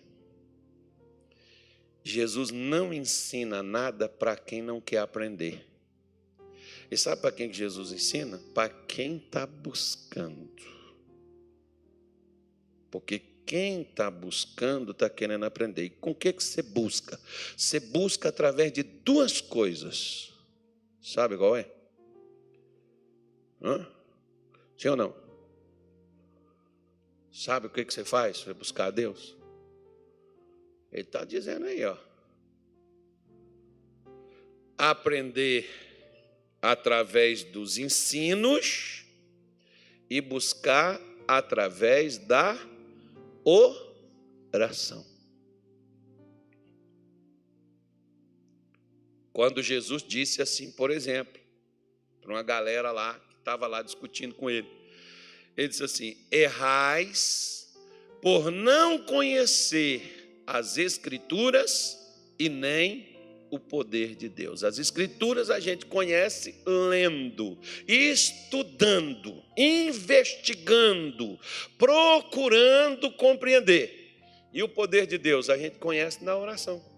Jesus 2.03 2.49
não 2.49 2.93
ensina 2.93 3.61
nada 3.61 4.09
para 4.09 4.35
quem 4.35 4.61
não 4.61 4.81
quer 4.81 4.99
aprender. 4.99 5.67
E 6.89 6.97
sabe 6.97 7.21
para 7.21 7.31
quem 7.31 7.49
que 7.49 7.55
Jesus 7.55 7.91
ensina? 7.91 8.39
Para 8.53 8.69
quem 8.69 9.17
está 9.17 9.45
buscando. 9.45 10.49
Porque 12.89 13.19
quem 13.45 13.83
está 13.83 14.09
buscando 14.09 14.91
está 14.91 15.09
querendo 15.09 15.45
aprender. 15.45 15.83
E 15.83 15.89
com 15.89 16.11
o 16.11 16.15
que, 16.15 16.33
que 16.33 16.43
você 16.43 16.61
busca? 16.61 17.19
Você 17.55 17.79
busca 17.79 18.29
através 18.29 18.73
de 18.73 18.83
duas 18.83 19.39
coisas. 19.39 20.33
Sabe 21.01 21.37
qual 21.37 21.55
é? 21.55 21.69
Hã? 23.61 23.87
Sim 24.77 24.89
ou 24.89 24.95
não? 24.95 25.30
Sabe 27.31 27.67
o 27.67 27.69
que, 27.69 27.83
você 27.83 28.03
faz 28.03 28.41
para 28.41 28.53
buscar 28.53 28.85
a 28.87 28.91
Deus? 28.91 29.35
Ele 30.91 31.03
está 31.03 31.23
dizendo 31.23 31.65
aí, 31.65 31.83
ó. 31.85 31.97
Aprender 34.77 35.69
através 36.61 37.43
dos 37.43 37.77
ensinos 37.77 39.05
e 40.09 40.19
buscar 40.19 40.99
através 41.27 42.17
da 42.17 42.57
oração. 43.45 45.05
Quando 49.31 49.63
Jesus 49.63 50.03
disse 50.03 50.41
assim, 50.41 50.69
por 50.71 50.91
exemplo, 50.91 51.41
para 52.21 52.31
uma 52.31 52.43
galera 52.43 52.91
lá 52.91 53.17
que 53.29 53.35
estava 53.37 53.65
lá 53.67 53.81
discutindo 53.81 54.35
com 54.35 54.49
ele, 54.49 54.80
ele 55.61 55.69
disse 55.69 55.83
assim: 55.83 56.17
errais 56.31 57.71
por 58.21 58.51
não 58.51 58.97
conhecer 58.99 60.41
as 60.45 60.77
Escrituras 60.77 61.97
e 62.37 62.49
nem 62.49 63.11
o 63.51 63.59
poder 63.59 64.15
de 64.15 64.27
Deus. 64.27 64.63
As 64.63 64.79
Escrituras 64.79 65.49
a 65.51 65.59
gente 65.59 65.85
conhece 65.85 66.55
lendo, 66.65 67.59
estudando, 67.87 69.43
investigando, 69.55 71.39
procurando 71.77 73.11
compreender. 73.11 73.99
E 74.53 74.63
o 74.63 74.69
poder 74.69 75.05
de 75.05 75.17
Deus 75.17 75.49
a 75.49 75.57
gente 75.57 75.77
conhece 75.77 76.23
na 76.23 76.35
oração. 76.35 76.90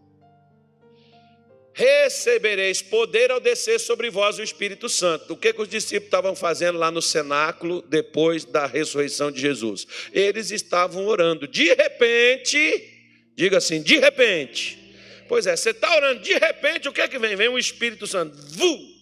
Recebereis 1.74 2.82
poder 2.82 3.32
ao 3.32 3.40
descer 3.40 3.80
sobre 3.80 4.10
vós 4.10 4.38
o 4.38 4.44
Espírito 4.44 4.88
Santo. 4.88 5.34
O 5.34 5.38
que, 5.38 5.52
que 5.52 5.62
os 5.62 5.68
discípulos 5.68 6.06
estavam 6.06 6.36
fazendo 6.36 6.78
lá 6.78 6.92
no 6.92 7.02
cenáculo 7.02 7.82
depois 7.82 8.46
da 8.46 8.66
ressurreição 8.66 9.32
de 9.32 9.42
Jesus? 9.42 9.88
Eles 10.12 10.52
estavam 10.52 11.06
orando. 11.08 11.48
De 11.48 11.74
repente, 11.74 12.90
diga 13.36 13.58
assim: 13.58 13.82
de 13.82 13.98
repente, 13.98 14.84
Pois 15.28 15.48
é, 15.48 15.56
você 15.56 15.72
está 15.72 15.96
orando, 15.96 16.22
de 16.22 16.34
repente, 16.34 16.88
o 16.88 16.94
que 16.94 17.02
é 17.02 17.08
que 17.08 17.18
vem? 17.18 17.36
Vem 17.36 17.48
o 17.48 17.58
Espírito 17.58 18.06
Santo. 18.06 18.38
Vu! 18.38 18.94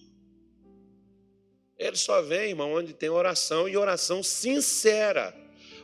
Ele 1.78 1.98
só 1.98 2.22
vem, 2.22 2.50
irmão, 2.52 2.74
onde 2.74 2.94
tem 2.94 3.10
oração 3.10 3.68
e 3.68 3.76
oração 3.76 4.22
sincera. 4.22 5.36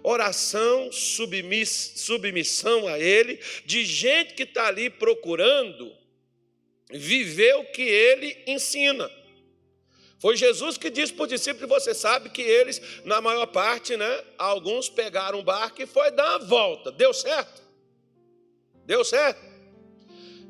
Oração, 0.03 0.91
submiss, 0.91 1.93
submissão 1.97 2.87
a 2.87 2.99
Ele, 2.99 3.39
de 3.65 3.83
gente 3.83 4.35
que 4.35 4.43
está 4.43 4.67
ali 4.67 4.89
procurando 4.89 5.91
viver 6.91 7.55
o 7.55 7.65
que 7.65 7.81
Ele 7.81 8.43
ensina. 8.47 9.09
Foi 10.19 10.35
Jesus 10.35 10.77
que 10.77 10.89
disse 10.89 11.13
para 11.13 11.23
os 11.23 11.29
discípulos, 11.29 11.69
você 11.69 11.93
sabe 11.93 12.29
que 12.29 12.41
eles, 12.41 12.81
na 13.05 13.21
maior 13.21 13.45
parte, 13.45 13.95
né, 13.95 14.23
alguns 14.37 14.89
pegaram 14.89 15.39
um 15.39 15.43
barco 15.43 15.81
e 15.81 15.85
foi 15.85 16.09
dar 16.09 16.37
uma 16.37 16.45
volta. 16.47 16.91
Deu 16.91 17.13
certo? 17.13 17.61
Deu 18.83 19.03
certo? 19.03 19.39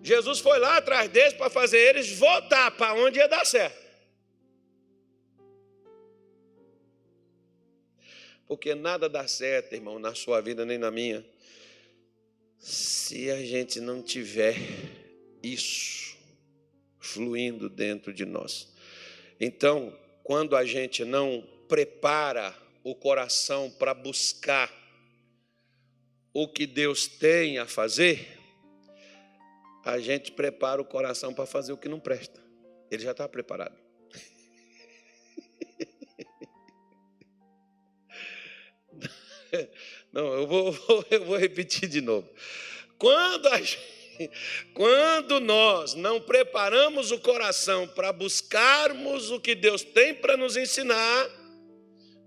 Jesus 0.02 0.40
foi 0.40 0.58
lá 0.58 0.78
atrás 0.78 1.10
deles 1.10 1.34
para 1.34 1.50
fazer 1.50 1.80
eles 1.80 2.18
voltar 2.18 2.72
para 2.72 2.94
onde 2.94 3.20
ia 3.20 3.28
dar 3.28 3.46
certo. 3.46 3.86
Porque 8.48 8.74
nada 8.74 9.10
dá 9.10 9.28
certo, 9.28 9.74
irmão, 9.74 10.00
na 10.00 10.16
sua 10.16 10.40
vida 10.40 10.66
nem 10.66 10.78
na 10.78 10.90
minha, 10.90 11.26
se 12.58 13.30
a 13.30 13.46
gente 13.46 13.82
não 13.82 14.02
tiver 14.02 14.56
isso 15.44 16.07
fluindo 17.08 17.70
dentro 17.70 18.14
de 18.14 18.26
nós. 18.26 18.68
Então, 19.40 19.98
quando 20.24 20.56
a 20.56 20.66
gente 20.66 21.06
não 21.06 21.48
prepara 21.68 22.56
o 22.84 22.94
coração 22.94 23.72
para 23.72 23.94
buscar 23.94 24.72
o 26.34 26.48
que 26.48 26.68
Deus 26.68 27.08
tem 27.08 27.58
a 27.58 27.66
fazer, 27.66 28.38
a 29.84 30.00
gente 30.00 30.32
prepara 30.32 30.82
o 30.82 30.86
coração 30.86 31.34
para 31.34 31.46
fazer 31.46 31.72
o 31.72 31.78
que 31.78 31.88
não 31.88 32.00
presta. 32.00 32.42
Ele 32.92 33.02
já 33.02 33.12
está 33.12 33.28
preparado. 33.28 33.78
Não, 40.12 40.34
eu 40.34 40.46
vou, 40.46 40.76
eu 41.10 41.26
vou 41.26 41.38
repetir 41.38 41.88
de 41.88 42.02
novo. 42.02 42.30
Quando, 42.98 43.50
gente, 43.58 43.97
quando 44.74 45.40
nós 45.40 45.94
não 45.94 46.20
preparamos 46.20 47.12
o 47.12 47.20
coração 47.20 47.88
para 47.88 48.12
buscarmos 48.12 49.32
o 49.32 49.40
que 49.40 49.56
Deus 49.56 49.84
tem 49.84 50.14
para 50.14 50.38
nos 50.38 50.58
ensinar, 50.58 51.30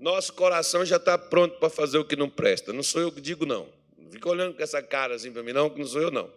nosso 0.01 0.33
coração 0.33 0.85
já 0.85 0.97
está 0.97 1.19
pronto 1.19 1.59
para 1.59 1.69
fazer 1.69 1.99
o 1.99 2.05
que 2.05 2.17
não 2.17 2.29
presta. 2.29 2.73
Não 2.73 2.83
sou 2.83 3.03
eu 3.03 3.13
que 3.13 3.21
digo, 3.21 3.45
não. 3.45 3.69
Fica 4.11 4.29
olhando 4.29 4.55
com 4.55 4.63
essa 4.63 4.83
cara 4.83 5.15
assim 5.15 5.31
para 5.31 5.43
mim, 5.43 5.53
não, 5.53 5.71
que 5.71 5.79
não 5.79 5.87
sou 5.87 6.01
eu, 6.01 6.11
não. 6.11 6.31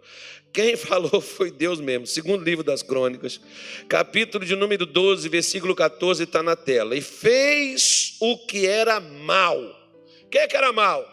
Quem 0.52 0.76
falou 0.78 1.20
foi 1.20 1.50
Deus 1.50 1.80
mesmo. 1.80 2.06
Segundo 2.06 2.44
livro 2.44 2.64
das 2.64 2.84
Crônicas, 2.84 3.42
capítulo 3.90 4.46
de 4.46 4.56
número 4.56 4.86
12, 4.86 5.28
versículo 5.30 5.74
14, 5.74 6.24
está 6.24 6.44
na 6.44 6.56
tela. 6.56 6.96
E 6.96 7.02
fez 7.02 8.16
o 8.20 8.38
que 8.46 8.68
era 8.68 9.00
mal. 9.00 9.60
O 10.24 10.30
que, 10.30 10.38
é 10.38 10.48
que 10.48 10.56
era 10.56 10.72
mal? 10.72 11.10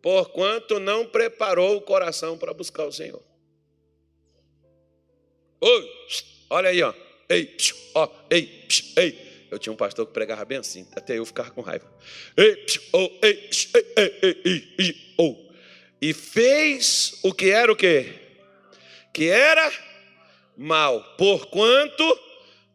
Porquanto 0.00 0.78
não 0.78 1.06
preparou 1.06 1.76
o 1.76 1.80
coração 1.80 2.36
para 2.36 2.52
buscar 2.52 2.84
o 2.84 2.92
Senhor. 2.92 3.22
Oi, 5.64 5.90
olha 6.50 6.70
aí, 6.70 6.82
ó. 6.82 6.92
Ei, 7.28 7.56
ó, 7.94 8.08
ei, 8.28 8.66
ei. 8.96 9.46
Eu 9.48 9.60
tinha 9.60 9.72
um 9.72 9.76
pastor 9.76 10.04
que 10.06 10.12
pregava 10.12 10.44
bem 10.44 10.58
assim, 10.58 10.88
até 10.96 11.16
eu 11.16 11.24
ficava 11.24 11.52
com 11.52 11.60
raiva. 11.60 11.86
Ei, 12.36 12.66
oh, 12.92 13.10
ei, 13.22 13.48
ei, 13.96 14.18
ei, 14.22 14.42
ei, 14.44 14.74
ei, 15.18 15.52
e 16.00 16.12
fez 16.12 17.20
o 17.22 17.32
que 17.32 17.50
era 17.50 17.70
o 17.70 17.76
quê? 17.76 18.12
Que 19.12 19.28
era 19.28 19.72
mal, 20.56 21.14
porquanto 21.16 22.20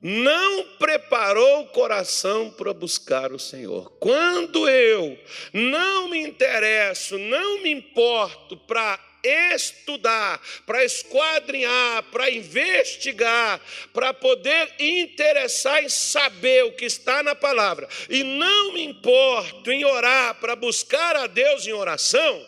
não 0.02 0.64
preparou 0.80 1.64
o 1.64 1.68
coração 1.68 2.50
para 2.52 2.74
buscar 2.74 3.34
o 3.34 3.40
Senhor. 3.40 3.92
Quando 4.00 4.70
eu 4.70 5.20
não 5.52 6.08
me 6.08 6.20
interesso, 6.20 7.18
não 7.18 7.62
me 7.62 7.70
importo 7.70 8.56
para 8.56 8.98
estudar, 9.24 10.42
para 10.66 10.84
esquadrinhar, 10.84 12.04
para 12.12 12.30
investigar, 12.32 13.62
para 13.94 14.14
poder 14.14 14.74
interessar 14.80 15.84
em 15.84 15.90
saber 15.90 16.66
o 16.66 16.72
que 16.74 16.86
está 16.86 17.22
na 17.24 17.36
palavra, 17.36 17.88
e 18.10 18.24
não 18.24 18.74
me 18.74 18.84
importo 18.84 19.72
em 19.72 19.84
orar 19.86 20.40
para 20.40 20.56
buscar 20.56 21.16
a 21.16 21.28
Deus 21.28 21.66
em 21.66 21.74
oração, 21.74 22.46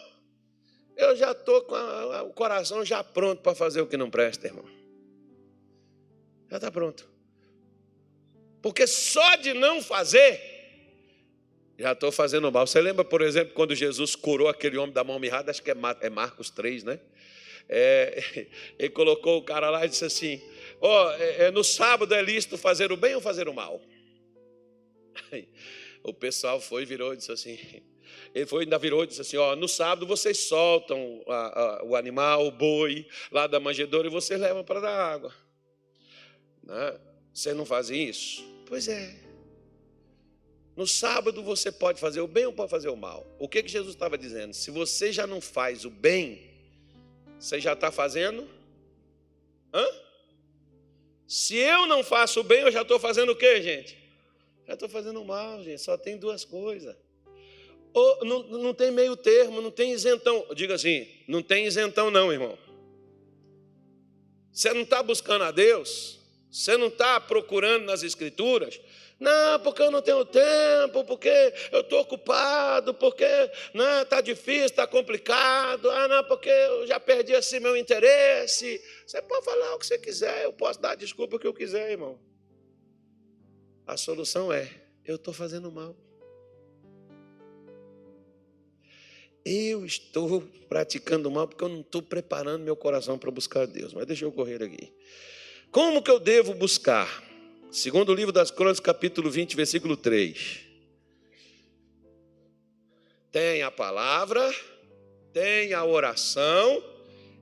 eu 0.95 1.15
já 1.15 1.31
estou 1.31 1.61
com 1.61 1.75
a, 1.75 2.23
o 2.23 2.33
coração 2.33 2.83
já 2.83 3.01
pronto 3.03 3.41
para 3.41 3.55
fazer 3.55 3.81
o 3.81 3.87
que 3.87 3.95
não 3.95 4.09
presta, 4.09 4.47
irmão. 4.47 4.65
Já 6.49 6.57
está 6.57 6.69
pronto. 6.69 7.09
Porque 8.61 8.85
só 8.85 9.35
de 9.37 9.53
não 9.53 9.81
fazer, 9.81 10.48
já 11.79 11.93
estou 11.93 12.11
fazendo 12.11 12.51
mal. 12.51 12.67
Você 12.67 12.81
lembra, 12.81 13.05
por 13.05 13.21
exemplo, 13.21 13.53
quando 13.53 13.73
Jesus 13.73 14.13
curou 14.13 14.49
aquele 14.49 14.77
homem 14.77 14.93
da 14.93 15.01
mão 15.01 15.17
mirrada? 15.17 15.49
Acho 15.49 15.63
que 15.63 15.71
é, 15.71 15.75
é 16.01 16.09
Marcos 16.09 16.49
3, 16.49 16.83
né? 16.83 16.99
É, 17.69 18.47
ele 18.77 18.89
colocou 18.89 19.37
o 19.37 19.41
cara 19.41 19.69
lá 19.69 19.85
e 19.85 19.89
disse 19.89 20.03
assim: 20.03 20.41
Ó, 20.81 21.07
oh, 21.07 21.11
é, 21.11 21.45
é, 21.45 21.51
no 21.51 21.63
sábado 21.63 22.13
é 22.13 22.21
lícito 22.21 22.57
fazer 22.57 22.91
o 22.91 22.97
bem 22.97 23.15
ou 23.15 23.21
fazer 23.21 23.47
o 23.47 23.53
mal? 23.53 23.81
o 26.03 26.13
pessoal 26.13 26.59
foi, 26.59 26.85
virou 26.85 27.13
e 27.13 27.17
disse 27.17 27.31
assim: 27.31 27.57
ele 28.35 28.45
foi, 28.45 28.63
ainda 28.63 28.77
virou 28.77 29.05
e 29.05 29.07
disse 29.07 29.21
assim: 29.21 29.37
ó, 29.37 29.55
no 29.55 29.67
sábado 29.67 30.05
vocês 30.05 30.37
soltam 30.37 31.23
a, 31.27 31.61
a, 31.61 31.83
o 31.85 31.95
animal, 31.95 32.45
o 32.45 32.51
boi, 32.51 33.07
lá 33.31 33.47
da 33.47 33.59
manjedoura 33.59 34.07
e 34.07 34.11
vocês 34.11 34.37
levam 34.37 34.65
para 34.65 34.81
dar 34.81 35.13
água. 35.13 35.33
Né? 36.61 36.99
Vocês 37.33 37.55
não 37.55 37.65
fazem 37.65 38.03
isso? 38.03 38.43
Pois 38.65 38.89
é. 38.89 39.28
No 40.79 40.87
sábado 40.87 41.43
você 41.43 41.73
pode 41.73 41.99
fazer 41.99 42.21
o 42.21 42.27
bem 42.27 42.45
ou 42.45 42.53
pode 42.53 42.71
fazer 42.71 42.87
o 42.87 42.95
mal. 42.95 43.27
O 43.37 43.49
que, 43.49 43.61
que 43.61 43.67
Jesus 43.67 43.93
estava 43.93 44.17
dizendo? 44.17 44.53
Se 44.53 44.71
você 44.71 45.11
já 45.11 45.27
não 45.27 45.41
faz 45.41 45.83
o 45.83 45.89
bem, 45.89 46.41
você 47.37 47.59
já 47.59 47.73
está 47.73 47.91
fazendo? 47.91 48.47
Hã? 49.73 49.85
Se 51.27 51.57
eu 51.57 51.85
não 51.85 52.01
faço 52.01 52.39
o 52.39 52.43
bem, 52.45 52.61
eu 52.61 52.71
já 52.71 52.83
estou 52.83 52.97
fazendo 52.97 53.33
o 53.33 53.35
quê, 53.35 53.61
gente? 53.61 53.97
Já 54.65 54.75
estou 54.75 54.87
fazendo 54.87 55.21
o 55.21 55.25
mal, 55.25 55.61
gente. 55.61 55.81
Só 55.81 55.97
tem 55.97 56.15
duas 56.15 56.45
coisas. 56.45 56.95
Ou, 57.93 58.23
não, 58.23 58.43
não 58.43 58.73
tem 58.73 58.89
meio 58.89 59.17
termo, 59.17 59.61
não 59.61 59.71
tem 59.71 59.91
isentão. 59.91 60.45
Diga 60.55 60.75
assim, 60.75 61.05
não 61.27 61.43
tem 61.43 61.65
isentão 61.65 62.09
não, 62.09 62.31
irmão. 62.31 62.57
Você 64.49 64.73
não 64.73 64.83
está 64.83 65.03
buscando 65.03 65.43
a 65.43 65.51
Deus, 65.51 66.21
você 66.49 66.77
não 66.77 66.87
está 66.87 67.19
procurando 67.19 67.83
nas 67.83 68.01
escrituras, 68.01 68.79
não, 69.19 69.59
porque 69.59 69.81
eu 69.81 69.91
não 69.91 70.01
tenho 70.01 70.23
tempo, 70.23 71.03
porque 71.03 71.53
eu 71.73 71.81
estou 71.81 71.99
ocupado, 71.99 72.93
porque 72.93 73.25
está 74.01 74.21
difícil, 74.21 74.65
está 74.65 74.87
complicado, 74.87 75.89
ah, 75.91 76.07
não, 76.07 76.23
porque 76.23 76.47
eu 76.49 76.87
já 76.87 76.99
perdi 77.01 77.35
assim 77.35 77.59
meu 77.59 77.75
interesse. 77.75 78.81
Você 79.05 79.21
pode 79.21 79.43
falar 79.43 79.75
o 79.75 79.79
que 79.79 79.85
você 79.85 79.97
quiser, 79.97 80.45
eu 80.45 80.53
posso 80.53 80.79
dar 80.79 80.95
desculpa 80.95 81.37
que 81.37 81.45
eu 81.45 81.53
quiser, 81.53 81.91
irmão. 81.91 82.17
A 83.85 83.97
solução 83.97 84.53
é: 84.53 84.71
eu 85.03 85.17
estou 85.17 85.33
fazendo 85.33 85.69
mal. 85.69 85.93
Eu 89.43 89.85
estou 89.85 90.41
praticando 90.69 91.29
mal 91.29 91.47
porque 91.47 91.63
eu 91.63 91.69
não 91.69 91.81
estou 91.81 92.01
preparando 92.01 92.63
meu 92.63 92.75
coração 92.75 93.17
para 93.17 93.31
buscar 93.31 93.65
Deus. 93.65 93.93
Mas 93.93 94.05
deixa 94.05 94.23
eu 94.23 94.31
correr 94.31 94.61
aqui. 94.61 94.93
Como 95.71 96.03
que 96.03 96.11
eu 96.11 96.19
devo 96.19 96.53
buscar? 96.53 97.28
Segundo 97.71 98.11
o 98.11 98.15
livro 98.15 98.31
das 98.31 98.49
Crônicas, 98.49 98.79
capítulo 98.79 99.29
20, 99.29 99.55
versículo 99.55 99.95
3. 99.95 100.61
Tem 103.31 103.61
a 103.61 103.69
palavra, 103.69 104.51
tem 105.31 105.71
a 105.73 105.85
oração 105.85 106.83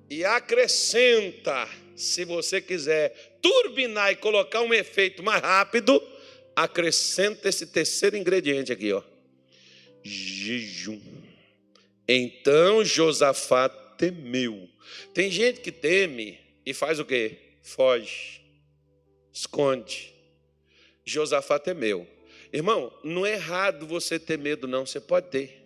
e 0.10 0.26
acrescenta, 0.26 1.66
se 1.96 2.26
você 2.26 2.60
quiser 2.60 3.38
turbinar 3.42 4.12
e 4.12 4.18
colocar 4.18 4.62
um 4.62 4.74
efeito 4.74 5.24
mais 5.24 5.42
rápido, 5.42 6.02
acrescenta 6.54 7.48
esse 7.48 7.66
terceiro 7.68 8.18
ingrediente 8.18 8.74
aqui, 8.74 8.92
ó. 8.92 9.02
Jejum. 10.04 11.00
Então 12.06 12.84
Josafá 12.84 13.70
temeu. 13.70 14.68
Tem 15.14 15.32
gente 15.32 15.62
que 15.62 15.72
teme 15.72 16.38
e 16.66 16.74
faz 16.74 17.00
o 17.00 17.06
quê? 17.06 17.38
Foge, 17.62 18.42
esconde. 19.32 20.17
Josafá 21.08 21.58
temeu. 21.58 22.08
Irmão, 22.52 22.94
não 23.04 23.26
é 23.26 23.34
errado 23.34 23.88
você 23.88 24.20
ter 24.20 24.38
medo, 24.38 24.68
não, 24.68 24.86
você 24.86 25.00
pode 25.00 25.30
ter. 25.30 25.66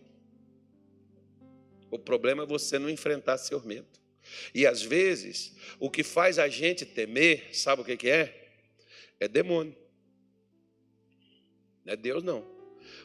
O 1.89 1.99
problema 1.99 2.43
é 2.43 2.45
você 2.45 2.79
não 2.79 2.89
enfrentar 2.89 3.37
seu 3.37 3.61
medo. 3.61 3.87
E 4.53 4.65
às 4.65 4.81
vezes, 4.81 5.55
o 5.79 5.89
que 5.89 6.03
faz 6.03 6.39
a 6.39 6.47
gente 6.47 6.85
temer, 6.85 7.49
sabe 7.53 7.81
o 7.81 7.85
que, 7.85 8.09
é? 8.09 8.53
É 9.19 9.27
demônio. 9.27 9.75
Não 11.83 11.93
é 11.93 11.95
Deus, 11.95 12.23
não. 12.23 12.47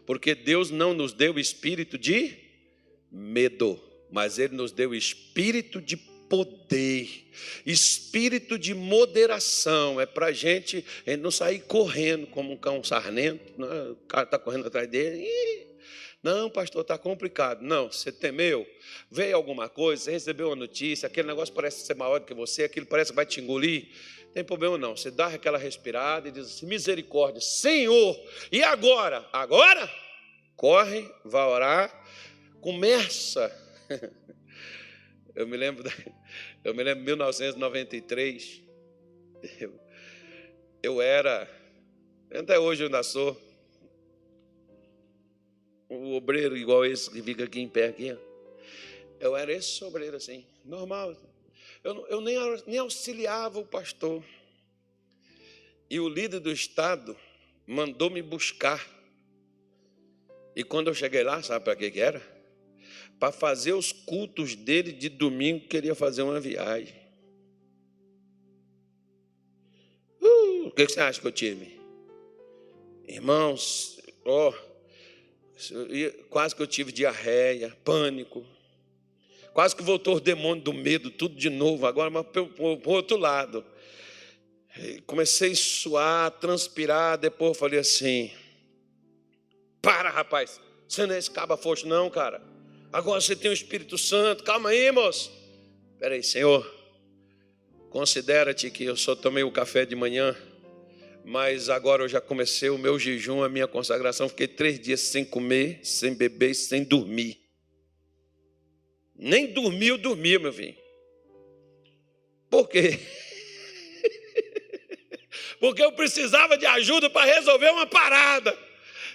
Porque 0.05 0.35
Deus 0.35 0.70
não 0.70 0.94
nos 0.94 1.12
deu 1.12 1.38
espírito 1.38 1.99
de 1.99 2.37
medo, 3.11 3.81
mas 4.11 4.38
Ele 4.38 4.55
nos 4.55 4.72
deu 4.72 4.94
espírito 4.94 5.81
de 5.81 5.96
poder, 6.29 7.31
espírito 7.65 8.59
de 8.59 8.75
moderação. 8.75 10.01
É 10.01 10.07
para 10.07 10.27
a 10.27 10.33
gente 10.33 10.85
não 11.19 11.31
sair 11.31 11.61
correndo 11.61 12.27
como 12.27 12.53
um 12.53 12.57
cão 12.57 12.83
sarnento, 12.83 13.53
né? 13.61 13.91
o 13.91 13.97
cara 14.09 14.25
está 14.25 14.39
correndo 14.39 14.67
atrás 14.67 14.89
dele. 14.89 15.25
Ih, 15.25 15.67
não, 16.23 16.51
pastor, 16.51 16.83
está 16.83 16.99
complicado. 16.99 17.62
Não, 17.62 17.91
você 17.91 18.11
temeu, 18.11 18.67
veio 19.11 19.37
alguma 19.37 19.69
coisa, 19.69 20.03
você 20.03 20.11
recebeu 20.11 20.49
uma 20.49 20.57
notícia, 20.57 21.07
aquele 21.07 21.29
negócio 21.29 21.55
parece 21.55 21.87
ser 21.87 21.95
maior 21.95 22.19
do 22.19 22.27
que 22.27 22.35
você, 22.35 22.65
aquilo 22.65 22.87
parece 22.87 23.12
que 23.12 23.17
vai 23.17 23.25
te 23.25 23.41
engolir. 23.41 23.89
Não 24.25 24.33
tem 24.33 24.43
problema 24.45 24.77
não. 24.77 24.97
Você 24.97 25.11
dá 25.11 25.29
aquela 25.29 25.57
respirada 25.57 26.29
e 26.29 26.33
diz 26.33 26.47
assim: 26.47 26.67
misericórdia, 26.67 27.41
Senhor, 27.41 28.21
e 28.51 28.62
agora? 28.62 29.25
Agora? 29.33 29.89
Corre, 30.57 31.09
vai 31.25 31.45
orar, 31.45 32.05
começa 32.61 33.53
Eu 35.37 35.46
me 35.46 35.55
lembro, 35.55 35.85
eu 36.64 36.75
me 36.75 36.83
lembro 36.83 37.01
de 37.01 37.07
1993. 37.07 38.62
Eu, 39.61 39.79
eu 40.83 41.03
era, 41.03 41.46
até 42.33 42.59
hoje 42.59 42.83
eu 42.83 42.87
ainda 42.87 43.03
sou, 43.03 43.38
um 45.90 46.14
obreiro 46.14 46.57
igual 46.57 46.87
esse 46.87 47.11
que 47.11 47.22
fica 47.22 47.44
aqui 47.44 47.61
em 47.61 47.68
pé 47.68 47.88
aqui. 47.88 48.16
Eu 49.20 49.37
era 49.37 49.53
esse 49.53 49.85
obreiro 49.85 50.16
assim, 50.16 50.46
normal. 50.64 51.14
Eu, 51.85 52.07
eu 52.09 52.20
nem, 52.22 52.37
nem 52.66 52.79
auxiliava 52.79 53.59
o 53.59 53.66
pastor. 53.66 54.25
E 55.90 56.01
o 56.01 56.09
líder 56.09 56.40
do 56.40 56.51
estado 56.51 57.14
mandou 57.66 58.09
me 58.09 58.22
buscar. 58.22 58.85
E 60.57 60.64
quando 60.64 60.88
eu 60.88 60.94
cheguei 60.94 61.22
lá, 61.22 61.42
sabe 61.42 61.62
para 61.62 61.77
que, 61.77 61.90
que 61.90 62.01
era? 62.01 62.36
Para 63.18 63.33
fazer 63.33 63.72
os 63.72 63.92
cultos 63.92 64.55
dele 64.55 64.92
de 64.92 65.09
domingo, 65.09 65.66
queria 65.66 65.94
fazer 65.94 66.22
uma 66.22 66.38
viagem. 66.38 66.94
Uh, 70.20 70.66
o 70.66 70.70
que 70.70 70.87
você 70.87 71.00
acha 71.00 71.20
que 71.20 71.26
eu 71.26 71.33
tive? 71.33 71.79
Irmãos, 73.09 73.98
ó, 74.24 74.50
oh, 74.50 74.55
quase 76.29 76.55
que 76.55 76.62
eu 76.62 76.66
tive 76.66 76.92
diarreia, 76.92 77.76
pânico. 77.85 78.44
Quase 79.55 79.74
que 79.74 79.83
voltou 79.83 80.16
o 80.16 80.20
demônio 80.20 80.62
do 80.62 80.72
medo, 80.72 81.11
tudo 81.11 81.35
de 81.35 81.48
novo, 81.48 81.87
agora, 81.87 82.11
mas 82.11 82.26
para 82.26 82.42
o 82.42 82.90
outro 82.90 83.16
lado. 83.16 83.64
Comecei 85.07 85.52
a 85.52 85.57
suar, 85.57 86.31
transpirar, 86.33 87.16
depois 87.16 87.57
falei 87.57 87.79
assim: 87.79 88.31
Para, 89.81 90.11
rapaz, 90.11 90.61
você 90.87 91.07
não 91.07 91.14
é 91.14 91.18
esse 91.18 91.31
caba 91.31 91.57
foxo, 91.57 91.88
não, 91.88 92.11
cara. 92.11 92.56
Agora 92.97 93.21
você 93.21 93.37
tem 93.37 93.51
o 93.51 93.53
Espírito 93.53 93.99
Santo. 93.99 94.43
Calma 94.43 94.71
aí, 94.71 94.91
moço. 94.91 95.31
Espera 95.93 96.15
aí, 96.15 96.23
Senhor. 96.23 96.67
Considera-te 97.91 98.71
que 98.71 98.85
eu 98.85 98.97
só 98.97 99.15
tomei 99.15 99.43
o 99.43 99.53
café 99.53 99.85
de 99.85 99.95
manhã, 99.95 100.35
mas 101.23 101.69
agora 101.69 102.05
eu 102.05 102.09
já 102.09 102.23
comecei 102.23 102.71
o 102.71 102.79
meu 102.79 102.99
jejum, 102.99 103.43
a 103.43 103.51
minha 103.51 103.69
consagração. 103.69 104.31
Fiquei 104.31 104.49
três 104.49 104.81
dias 104.81 105.01
sem 105.01 105.27
comer, 105.27 105.81
sem 105.83 106.15
beber, 106.15 106.55
sem 106.55 106.85
dormir. 106.85 107.39
Nem 109.15 109.53
dormi, 109.53 109.89
eu 109.89 109.99
dormia, 109.99 110.39
meu 110.39 110.55
filho. 110.55 110.75
Por 112.49 112.67
quê? 112.67 112.99
Porque 115.61 115.83
eu 115.83 115.93
precisava 115.93 116.57
de 116.57 116.65
ajuda 116.65 117.11
para 117.11 117.31
resolver 117.31 117.69
uma 117.73 117.87
parada 117.87 118.65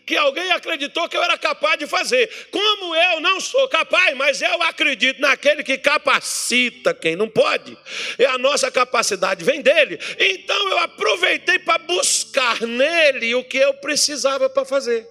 que 0.06 0.16
alguém 0.18 0.52
acreditou 0.52 1.08
que 1.08 1.16
eu 1.16 1.24
era 1.24 1.38
capaz 1.38 1.78
de 1.78 1.88
fazer. 1.88 2.50
Como 2.52 2.96
eu 2.96 3.20
não 3.20 3.40
sou 3.40 3.68
capaz, 3.70 4.16
mas 4.16 4.42
eu 4.42 4.62
acredito 4.64 5.22
naquele 5.22 5.64
que 5.64 5.78
capacita 5.78 6.94
quem 6.94 7.16
não 7.16 7.30
pode. 7.30 7.78
E 8.18 8.26
a 8.26 8.38
nossa 8.38 8.72
capacidade 8.72 9.44
vem 9.44 9.62
dele. 9.62 10.00
Então 10.20 10.70
eu 10.70 10.78
aproveitei 10.80 11.60
para 11.60 11.78
buscar 11.80 12.62
nele 12.62 13.36
o 13.36 13.44
que 13.44 13.58
eu 13.58 13.74
precisava 13.76 14.50
para 14.50 14.66
fazer. 14.66 15.08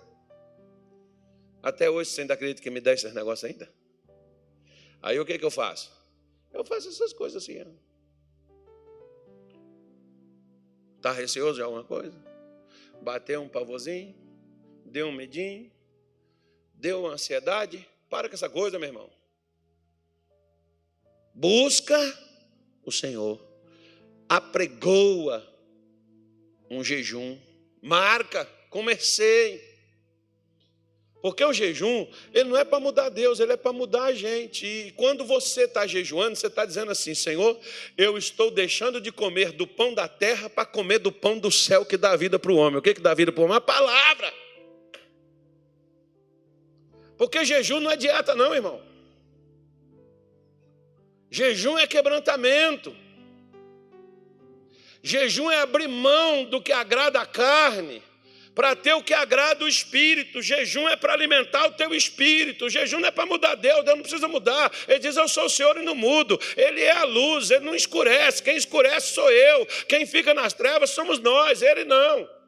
Até 1.62 1.90
hoje 1.90 2.10
você 2.10 2.22
ainda 2.22 2.34
acredita 2.34 2.62
que 2.62 2.70
me 2.70 2.80
dá 2.80 2.92
esses 2.92 3.12
negócios 3.12 3.50
ainda? 3.50 3.70
Aí 5.02 5.18
o 5.18 5.24
que, 5.24 5.38
que 5.38 5.44
eu 5.44 5.50
faço? 5.50 5.92
Eu 6.52 6.64
faço 6.64 6.88
essas 6.88 7.12
coisas 7.12 7.42
assim. 7.42 7.62
Está 10.96 11.12
receoso 11.12 11.54
de 11.54 11.62
alguma 11.62 11.84
coisa? 11.84 12.18
Bateu 13.00 13.40
um 13.40 13.48
pavozinho? 13.48 14.14
Deu 14.90 15.06
um 15.06 15.12
medinho? 15.12 15.70
Deu 16.74 17.02
uma 17.02 17.12
ansiedade? 17.12 17.86
Para 18.08 18.28
com 18.28 18.34
essa 18.34 18.48
coisa, 18.50 18.76
meu 18.76 18.88
irmão. 18.88 19.08
Busca 21.32 21.96
o 22.84 22.90
Senhor. 22.90 23.40
Apregoa 24.28 25.46
um 26.68 26.82
jejum. 26.82 27.38
Marca, 27.80 28.44
comecei. 28.68 29.64
Porque 31.22 31.44
o 31.44 31.52
jejum, 31.52 32.08
ele 32.34 32.48
não 32.48 32.56
é 32.56 32.64
para 32.64 32.80
mudar 32.80 33.10
Deus, 33.10 33.38
ele 33.38 33.52
é 33.52 33.56
para 33.56 33.72
mudar 33.72 34.04
a 34.04 34.12
gente. 34.12 34.66
E 34.66 34.90
quando 34.92 35.24
você 35.24 35.64
está 35.64 35.86
jejuando, 35.86 36.34
você 36.34 36.48
está 36.48 36.64
dizendo 36.64 36.90
assim: 36.90 37.14
Senhor, 37.14 37.60
eu 37.96 38.18
estou 38.18 38.50
deixando 38.50 39.00
de 39.00 39.12
comer 39.12 39.52
do 39.52 39.68
pão 39.68 39.94
da 39.94 40.08
terra 40.08 40.50
para 40.50 40.64
comer 40.64 40.98
do 40.98 41.12
pão 41.12 41.38
do 41.38 41.50
céu 41.50 41.84
que 41.84 41.96
dá 41.96 42.16
vida 42.16 42.40
para 42.40 42.50
o 42.50 42.56
homem. 42.56 42.78
O 42.78 42.82
que, 42.82 42.94
que 42.94 43.00
dá 43.00 43.14
vida 43.14 43.30
para 43.30 43.40
o 43.40 43.44
homem? 43.44 43.56
A 43.56 43.60
palavra. 43.60 44.39
Porque 47.20 47.44
jejum 47.44 47.80
não 47.80 47.90
é 47.90 47.96
dieta, 47.96 48.34
não, 48.34 48.54
irmão. 48.54 48.80
Jejum 51.30 51.76
é 51.76 51.86
quebrantamento. 51.86 52.96
Jejum 55.02 55.50
é 55.50 55.60
abrir 55.60 55.86
mão 55.86 56.46
do 56.46 56.62
que 56.62 56.72
agrada 56.72 57.20
a 57.20 57.26
carne 57.26 58.02
para 58.54 58.74
ter 58.74 58.94
o 58.94 59.02
que 59.02 59.12
agrada 59.12 59.66
o 59.66 59.68
espírito. 59.68 60.40
Jejum 60.40 60.88
é 60.88 60.96
para 60.96 61.12
alimentar 61.12 61.66
o 61.66 61.72
teu 61.72 61.94
espírito. 61.94 62.70
jejum 62.70 63.00
não 63.00 63.08
é 63.08 63.10
para 63.10 63.26
mudar 63.26 63.54
Deus, 63.54 63.84
Deus 63.84 63.96
não 63.96 64.02
precisa 64.02 64.26
mudar. 64.26 64.72
Ele 64.88 65.00
diz: 65.00 65.14
Eu 65.14 65.28
sou 65.28 65.44
o 65.44 65.50
Senhor 65.50 65.76
e 65.76 65.84
não 65.84 65.94
mudo. 65.94 66.40
Ele 66.56 66.80
é 66.80 66.92
a 66.92 67.04
luz, 67.04 67.50
ele 67.50 67.66
não 67.66 67.74
escurece. 67.74 68.42
Quem 68.42 68.56
escurece 68.56 69.12
sou 69.12 69.30
eu. 69.30 69.66
Quem 69.86 70.06
fica 70.06 70.32
nas 70.32 70.54
trevas 70.54 70.88
somos 70.88 71.18
nós, 71.18 71.60
ele 71.60 71.84
não. 71.84 72.39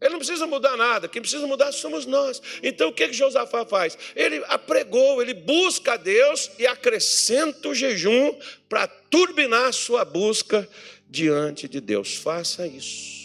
Ele 0.00 0.10
não 0.10 0.18
precisa 0.18 0.46
mudar 0.46 0.76
nada, 0.76 1.08
quem 1.08 1.22
precisa 1.22 1.46
mudar 1.46 1.72
somos 1.72 2.04
nós. 2.04 2.42
Então 2.62 2.90
o 2.90 2.92
que, 2.92 3.08
que 3.08 3.14
Josafá 3.14 3.64
faz? 3.64 3.96
Ele 4.14 4.42
apregou, 4.46 5.22
ele 5.22 5.32
busca 5.32 5.94
a 5.94 5.96
Deus 5.96 6.50
e 6.58 6.66
acrescenta 6.66 7.68
o 7.68 7.74
jejum 7.74 8.38
para 8.68 8.86
turbinar 8.86 9.72
sua 9.72 10.04
busca 10.04 10.68
diante 11.08 11.66
de 11.66 11.80
Deus. 11.80 12.14
Faça 12.14 12.66
isso. 12.66 13.16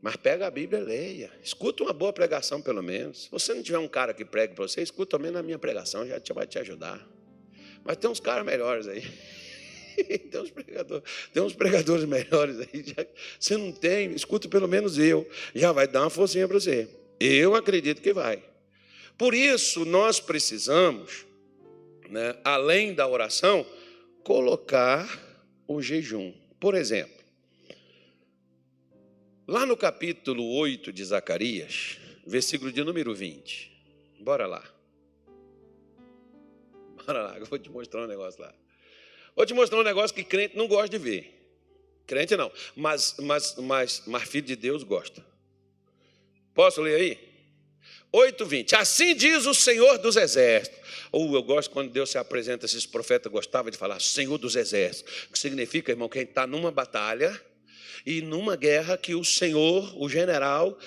Mas 0.00 0.14
pega 0.14 0.46
a 0.46 0.50
Bíblia 0.52 0.80
e 0.80 0.84
leia. 0.84 1.32
Escuta 1.42 1.82
uma 1.82 1.92
boa 1.92 2.12
pregação, 2.12 2.62
pelo 2.62 2.80
menos. 2.80 3.24
Se 3.24 3.30
você 3.32 3.52
não 3.52 3.60
tiver 3.60 3.78
um 3.78 3.88
cara 3.88 4.14
que 4.14 4.24
pregue 4.24 4.54
para 4.54 4.68
você, 4.68 4.80
escuta 4.80 5.16
também 5.18 5.32
na 5.32 5.42
minha 5.42 5.58
pregação, 5.58 6.06
já 6.06 6.20
vai 6.32 6.46
te 6.46 6.60
ajudar. 6.60 7.04
Mas 7.82 7.96
tem 7.96 8.08
uns 8.08 8.20
caras 8.20 8.46
melhores 8.46 8.86
aí. 8.86 9.02
tem, 10.30 10.40
uns 10.40 10.50
pregadores, 10.50 11.04
tem 11.32 11.42
uns 11.42 11.52
pregadores 11.54 12.04
melhores 12.04 12.60
aí. 12.60 12.84
Já, 12.84 13.06
você 13.38 13.56
não 13.56 13.72
tem, 13.72 14.12
escuta 14.12 14.48
pelo 14.48 14.68
menos 14.68 14.98
eu. 14.98 15.28
Já 15.54 15.72
vai 15.72 15.88
dar 15.88 16.02
uma 16.02 16.10
forcinha 16.10 16.46
para 16.46 16.58
você. 16.58 16.88
Eu 17.18 17.54
acredito 17.54 18.02
que 18.02 18.12
vai. 18.12 18.42
Por 19.16 19.34
isso, 19.34 19.84
nós 19.84 20.20
precisamos, 20.20 21.24
né, 22.10 22.36
além 22.44 22.94
da 22.94 23.08
oração, 23.08 23.66
colocar 24.22 25.08
o 25.66 25.80
jejum. 25.80 26.32
Por 26.60 26.74
exemplo, 26.74 27.16
Lá 29.48 29.64
no 29.64 29.76
capítulo 29.76 30.44
8 30.56 30.92
de 30.92 31.04
Zacarias, 31.04 32.00
versículo 32.26 32.72
de 32.72 32.82
número 32.82 33.14
20. 33.14 33.70
Bora 34.18 34.44
lá. 34.44 34.64
Bora 36.96 37.22
lá, 37.22 37.38
eu 37.38 37.46
vou 37.46 37.56
te 37.56 37.70
mostrar 37.70 38.02
um 38.02 38.06
negócio 38.08 38.42
lá. 38.42 38.52
Vou 39.36 39.44
te 39.44 39.52
mostrar 39.52 39.78
um 39.78 39.84
negócio 39.84 40.16
que 40.16 40.24
crente 40.24 40.56
não 40.56 40.66
gosta 40.66 40.88
de 40.88 40.98
ver. 40.98 41.34
Crente 42.06 42.34
não, 42.36 42.50
mas, 42.74 43.14
mas, 43.18 43.54
mas, 43.56 44.02
mas 44.06 44.22
filho 44.24 44.46
de 44.46 44.56
Deus 44.56 44.82
gosta. 44.82 45.24
Posso 46.54 46.80
ler 46.80 46.94
aí? 46.94 47.26
8,20. 48.12 48.72
Assim 48.72 49.14
diz 49.14 49.44
o 49.44 49.52
Senhor 49.52 49.98
dos 49.98 50.16
Exércitos. 50.16 50.78
Ou 51.12 51.30
uh, 51.30 51.36
eu 51.36 51.42
gosto 51.42 51.70
quando 51.70 51.90
Deus 51.90 52.10
se 52.10 52.16
apresenta, 52.16 52.64
esses 52.64 52.86
profetas 52.86 53.30
gostavam 53.30 53.70
de 53.70 53.76
falar 53.76 54.00
Senhor 54.00 54.38
dos 54.38 54.56
Exércitos. 54.56 55.26
Que 55.30 55.38
significa, 55.38 55.92
irmão, 55.92 56.08
que 56.08 56.18
a 56.18 56.20
gente 56.22 56.30
está 56.30 56.46
numa 56.46 56.70
batalha 56.70 57.38
e 58.06 58.22
numa 58.22 58.56
guerra 58.56 58.96
que 58.96 59.14
o 59.14 59.24
Senhor, 59.24 59.92
o 60.00 60.08
general, 60.08 60.78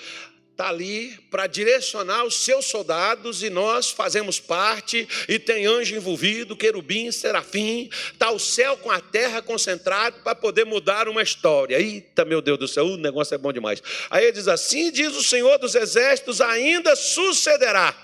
está 0.60 0.68
ali 0.68 1.16
para 1.30 1.46
direcionar 1.46 2.24
os 2.24 2.44
seus 2.44 2.66
soldados 2.66 3.42
e 3.42 3.48
nós 3.48 3.90
fazemos 3.90 4.38
parte 4.38 5.08
e 5.26 5.38
tem 5.38 5.64
anjo 5.64 5.96
envolvido, 5.96 6.54
querubim, 6.54 7.10
serafim, 7.10 7.88
está 8.12 8.30
o 8.30 8.38
céu 8.38 8.76
com 8.76 8.90
a 8.90 9.00
terra 9.00 9.40
concentrado 9.40 10.20
para 10.22 10.34
poder 10.34 10.66
mudar 10.66 11.08
uma 11.08 11.22
história. 11.22 11.80
Eita, 11.80 12.26
meu 12.26 12.42
Deus 12.42 12.58
do 12.58 12.68
céu, 12.68 12.84
o 12.84 12.98
negócio 12.98 13.34
é 13.34 13.38
bom 13.38 13.50
demais. 13.50 13.82
Aí 14.10 14.24
ele 14.24 14.32
diz 14.32 14.48
assim: 14.48 14.92
diz 14.92 15.16
o 15.16 15.22
Senhor 15.22 15.56
dos 15.58 15.74
exércitos, 15.74 16.42
ainda 16.42 16.94
sucederá. 16.94 17.96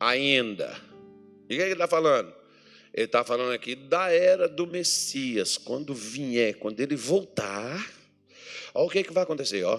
Ainda. 0.00 0.74
E 1.50 1.54
o 1.54 1.58
que 1.58 1.62
ele 1.62 1.72
está 1.74 1.86
falando? 1.86 2.32
Ele 2.94 3.04
está 3.04 3.22
falando 3.22 3.52
aqui 3.52 3.74
da 3.74 4.10
era 4.10 4.48
do 4.48 4.66
Messias, 4.66 5.58
quando 5.58 5.94
vier, 5.94 6.54
quando 6.54 6.80
ele 6.80 6.96
voltar. 6.96 7.92
Olha 8.72 8.86
o 8.86 8.90
que, 8.90 9.04
que 9.04 9.12
vai 9.12 9.24
acontecer, 9.24 9.62
ó. 9.64 9.78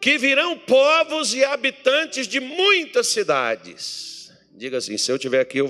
Que 0.00 0.16
virão 0.16 0.56
povos 0.56 1.34
e 1.34 1.44
habitantes 1.44 2.26
de 2.26 2.40
muitas 2.40 3.08
cidades. 3.08 4.32
Diga 4.52 4.78
assim: 4.78 4.96
se 4.96 5.12
eu 5.12 5.16
estiver 5.16 5.40
aqui, 5.40 5.58
eu, 5.58 5.68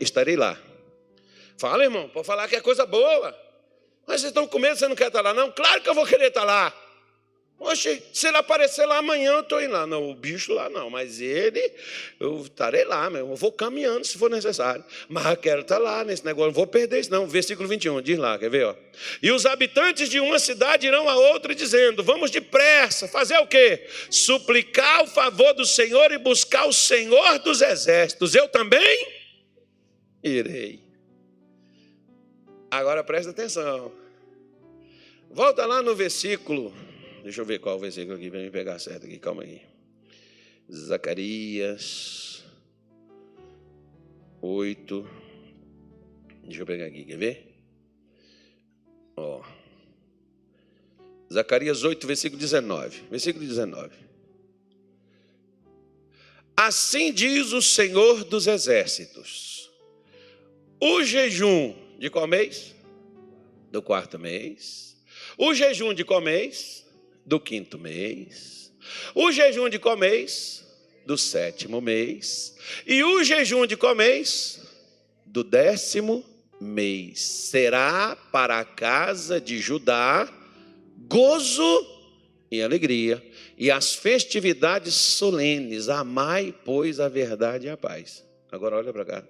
estarei 0.00 0.36
lá. 0.36 0.58
Fala, 1.56 1.84
irmão, 1.84 2.08
pode 2.08 2.26
falar 2.26 2.46
que 2.48 2.56
é 2.56 2.60
coisa 2.60 2.86
boa. 2.86 3.36
Mas 4.06 4.20
vocês 4.20 4.30
estão 4.30 4.46
com 4.46 4.58
medo, 4.58 4.76
você 4.76 4.88
não 4.88 4.96
quer 4.96 5.08
estar 5.08 5.20
lá, 5.20 5.32
não? 5.32 5.50
Claro 5.50 5.82
que 5.82 5.88
eu 5.88 5.94
vou 5.94 6.06
querer 6.06 6.28
estar 6.28 6.44
lá. 6.44 6.74
Oxe, 7.60 8.02
se 8.10 8.26
ele 8.26 8.38
aparecer 8.38 8.86
lá 8.86 8.96
amanhã, 8.96 9.32
eu 9.32 9.40
estou 9.40 9.62
indo 9.62 9.74
lá. 9.74 9.86
Não, 9.86 10.10
o 10.10 10.14
bicho 10.14 10.54
lá 10.54 10.70
não, 10.70 10.88
mas 10.88 11.20
ele, 11.20 11.60
eu 12.18 12.40
estarei 12.40 12.86
lá, 12.86 13.10
eu 13.10 13.36
vou 13.36 13.52
caminhando 13.52 14.02
se 14.02 14.16
for 14.16 14.30
necessário. 14.30 14.82
Mas 15.10 15.26
eu 15.26 15.36
quero 15.36 15.60
estar 15.60 15.76
lá 15.76 16.02
nesse 16.02 16.24
negócio, 16.24 16.46
não 16.46 16.54
vou 16.54 16.66
perder 16.66 17.00
isso 17.00 17.10
não. 17.10 17.26
Versículo 17.26 17.68
21, 17.68 18.00
diz 18.00 18.18
lá, 18.18 18.38
quer 18.38 18.48
ver? 18.48 18.64
Ó. 18.64 18.74
E 19.22 19.30
os 19.30 19.44
habitantes 19.44 20.08
de 20.08 20.18
uma 20.18 20.38
cidade 20.38 20.86
irão 20.86 21.06
a 21.06 21.14
outra 21.14 21.54
dizendo, 21.54 22.02
vamos 22.02 22.30
depressa, 22.30 23.06
fazer 23.06 23.36
o 23.36 23.46
quê? 23.46 23.86
Suplicar 24.08 25.02
o 25.02 25.06
favor 25.06 25.52
do 25.52 25.66
Senhor 25.66 26.10
e 26.12 26.18
buscar 26.18 26.64
o 26.64 26.72
Senhor 26.72 27.40
dos 27.40 27.60
exércitos. 27.60 28.34
Eu 28.34 28.48
também 28.48 29.06
irei. 30.24 30.82
Agora 32.70 33.04
presta 33.04 33.32
atenção. 33.32 33.92
Volta 35.30 35.66
lá 35.66 35.82
no 35.82 35.94
versículo 35.94 36.72
Deixa 37.22 37.40
eu 37.40 37.44
ver 37.44 37.58
qual 37.58 37.78
versículo 37.78 38.16
aqui 38.16 38.30
para 38.30 38.40
me 38.40 38.50
pegar 38.50 38.78
certo 38.78 39.06
aqui. 39.06 39.18
Calma 39.18 39.42
aí. 39.42 39.62
Zacarias 40.72 42.44
8. 44.40 45.10
Deixa 46.44 46.62
eu 46.62 46.66
pegar 46.66 46.86
aqui, 46.86 47.04
quer 47.04 47.16
ver? 47.18 47.54
Ó. 49.16 49.42
Zacarias 51.32 51.84
8, 51.84 52.06
versículo 52.06 52.40
19. 52.40 53.02
Versículo 53.10 53.46
19. 53.46 53.94
Assim 56.56 57.12
diz 57.12 57.52
o 57.52 57.62
Senhor 57.62 58.24
dos 58.24 58.46
Exércitos: 58.46 59.70
o 60.80 61.02
jejum 61.02 61.74
de 61.98 62.10
qual 62.10 62.26
mês? 62.26 62.74
Do 63.70 63.82
quarto 63.82 64.18
mês. 64.18 64.96
O 65.38 65.54
jejum 65.54 65.94
de 65.94 66.04
qual 66.04 66.20
mês? 66.20 66.86
Do 67.30 67.38
quinto 67.38 67.78
mês, 67.78 68.72
o 69.14 69.30
jejum 69.30 69.68
de 69.68 69.78
comês 69.78 70.66
do 71.06 71.16
sétimo 71.16 71.80
mês, 71.80 72.56
e 72.84 73.04
o 73.04 73.22
jejum 73.22 73.66
de 73.66 73.76
comês 73.76 74.60
do 75.24 75.44
décimo 75.44 76.24
mês. 76.60 77.20
Será 77.20 78.16
para 78.32 78.58
a 78.58 78.64
casa 78.64 79.40
de 79.40 79.60
Judá 79.60 80.28
gozo 81.06 81.86
e 82.50 82.60
alegria, 82.60 83.24
e 83.56 83.70
as 83.70 83.94
festividades 83.94 84.94
solenes. 84.94 85.88
Amai, 85.88 86.52
pois, 86.64 86.98
a 86.98 87.08
verdade 87.08 87.68
e 87.68 87.70
a 87.70 87.76
paz. 87.76 88.24
Agora 88.50 88.74
olha 88.74 88.92
para 88.92 89.04
cá. 89.04 89.24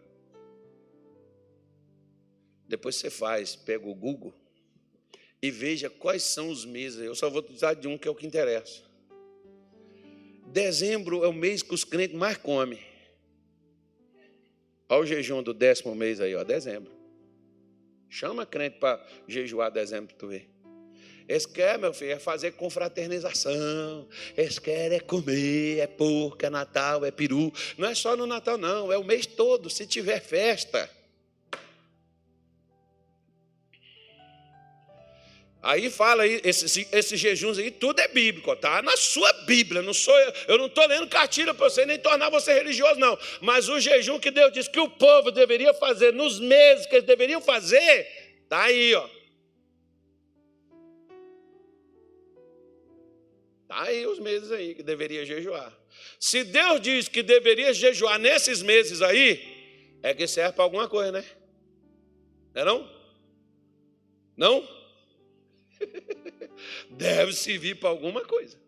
Depois 2.67 2.97
você 2.97 3.11
faz, 3.11 3.55
pega 3.55 3.87
o 3.87 3.95
Google 3.95 4.40
e 5.43 5.51
veja 5.51 5.89
quais 5.89 6.23
são 6.23 6.51
os 6.51 6.65
meses. 6.65 7.01
Eu 7.01 7.15
só 7.15 7.31
vou 7.31 7.45
usar 7.51 7.75
de 7.75 7.89
um 7.89 7.97
que 7.97 8.07
é 8.07 8.11
o 8.11 8.15
que 8.15 8.27
interessa. 8.27 8.83
Dezembro 10.47 11.25
é 11.25 11.29
o 11.29 11.33
mês 11.33 11.63
que 11.63 11.75
os 11.75 11.85
crentes 11.85 12.17
mais 12.17 12.37
comem. 12.37 12.81
Olha 14.89 15.03
o 15.03 15.07
jejum 15.07 15.43
do 15.43 15.55
décimo 15.55 15.95
mês 15.95 16.21
aí, 16.21 16.35
ó, 16.35 16.43
dezembro. 16.43 16.93
Chama 18.09 18.45
crente 18.45 18.79
para 18.79 19.07
jejuar 19.29 19.71
dezembro 19.71 20.09
para 20.09 20.17
tu 20.17 20.27
ver. 20.27 20.51
Eles 21.29 21.47
querem, 21.47 21.81
meu 21.81 21.95
filho, 21.95 22.11
é 22.11 22.19
fazer 22.19 22.51
confraternização. 22.53 24.09
Eles 24.37 24.59
querem 24.59 24.99
é 24.99 25.01
comer, 25.01 25.79
é 25.79 25.87
porco, 25.87 26.45
é 26.45 26.51
Natal, 26.51 27.05
é 27.05 27.13
peru. 27.13 27.53
Não 27.79 27.89
é 27.89 27.95
só 27.95 28.17
no 28.17 28.27
Natal, 28.27 28.59
não, 28.59 28.93
é 28.93 28.99
o 28.99 29.05
mês 29.05 29.27
todo, 29.27 29.71
se 29.71 29.87
tiver 29.87 30.21
festa. 30.21 30.91
Aí 35.63 35.91
fala 35.91 36.23
aí, 36.23 36.41
esses, 36.43 36.89
esses 36.91 37.21
jejuns 37.21 37.59
aí, 37.59 37.71
tudo 37.71 38.01
é 38.01 38.09
bíblico, 38.09 38.57
tá? 38.57 38.81
Na 38.81 38.97
sua 38.97 39.31
Bíblia, 39.45 39.83
não 39.83 39.93
sou 39.93 40.19
eu, 40.19 40.33
eu 40.49 40.59
não 40.59 40.67
estou 40.67 40.87
lendo 40.87 41.07
cartilha 41.07 41.53
para 41.53 41.69
você 41.69 41.85
nem 41.85 41.99
tornar 41.99 42.31
você 42.31 42.55
religioso, 42.55 42.99
não. 42.99 43.19
Mas 43.43 43.69
o 43.69 43.79
jejum 43.79 44.19
que 44.19 44.31
Deus 44.31 44.53
disse 44.53 44.71
que 44.71 44.81
o 44.81 44.89
povo 44.89 45.31
deveria 45.31 45.75
fazer 45.75 46.15
nos 46.15 46.41
meses 46.41 46.87
que 46.87 46.95
eles 46.95 47.07
deveriam 47.07 47.43
fazer, 47.43 48.07
tá 48.49 48.63
aí, 48.63 48.95
ó. 48.95 49.07
Tá 53.69 53.83
aí 53.83 54.07
os 54.07 54.19
meses 54.19 54.51
aí 54.51 54.75
que 54.75 54.83
deveria 54.83 55.27
jejuar. 55.27 55.79
Se 56.19 56.43
Deus 56.43 56.81
diz 56.81 57.07
que 57.07 57.23
deveria 57.23 57.75
jejuar 57.75 58.19
nesses 58.19 58.63
meses 58.63 59.03
aí, 59.03 59.99
é 60.03 60.15
que 60.15 60.27
serve 60.27 60.55
para 60.55 60.65
alguma 60.65 60.89
coisa, 60.89 61.13
né? 61.13 61.25
Não 62.55 62.63
é 62.63 62.65
não? 62.65 63.01
Não? 64.37 64.80
Deve 66.91 67.33
servir 67.33 67.77
para 67.77 67.89
alguma 67.89 68.25
coisa. 68.25 68.59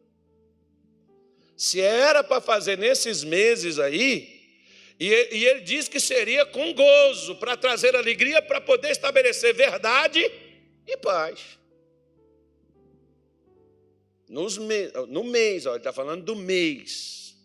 Se 1.56 1.80
era 1.80 2.24
para 2.24 2.40
fazer 2.40 2.78
nesses 2.78 3.22
meses 3.22 3.78
aí, 3.78 4.40
e 4.98 5.44
ele 5.44 5.60
diz 5.60 5.88
que 5.88 5.98
seria 5.98 6.46
com 6.46 6.72
gozo, 6.72 7.36
para 7.36 7.56
trazer 7.56 7.96
alegria, 7.96 8.40
para 8.40 8.60
poder 8.60 8.90
estabelecer 8.90 9.54
verdade 9.54 10.20
e 10.86 10.96
paz. 10.96 11.58
Nos 14.28 14.56
me, 14.56 14.88
no 15.08 15.24
mês, 15.24 15.66
ó, 15.66 15.70
ele 15.70 15.78
está 15.78 15.92
falando 15.92 16.24
do 16.24 16.36
mês. 16.36 17.36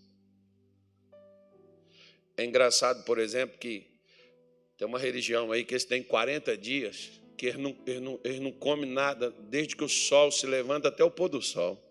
É 2.37 2.45
engraçado, 2.45 3.03
por 3.03 3.17
exemplo, 3.17 3.57
que 3.57 3.87
tem 4.77 4.87
uma 4.87 4.99
religião 4.99 5.51
aí 5.51 5.65
que 5.65 5.73
eles 5.73 5.83
têm 5.83 6.03
40 6.03 6.55
dias 6.55 7.11
que 7.37 7.45
eles 7.45 7.59
não, 7.59 7.75
eles, 7.85 8.01
não, 8.01 8.19
eles 8.23 8.39
não 8.39 8.51
comem 8.51 8.89
nada 8.89 9.33
desde 9.49 9.75
que 9.75 9.83
o 9.83 9.89
sol 9.89 10.31
se 10.31 10.45
levanta 10.47 10.87
até 10.87 11.03
o 11.03 11.11
pôr 11.11 11.29
do 11.29 11.41
sol. 11.41 11.81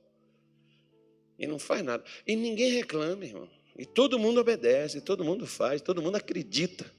E 1.38 1.46
não 1.46 1.58
faz 1.58 1.82
nada. 1.82 2.02
E 2.26 2.34
ninguém 2.34 2.72
reclama, 2.72 3.24
irmão. 3.24 3.48
E 3.78 3.84
todo 3.84 4.18
mundo 4.18 4.40
obedece, 4.40 5.00
todo 5.00 5.24
mundo 5.24 5.46
faz, 5.46 5.82
todo 5.82 6.02
mundo 6.02 6.16
acredita. 6.16 6.90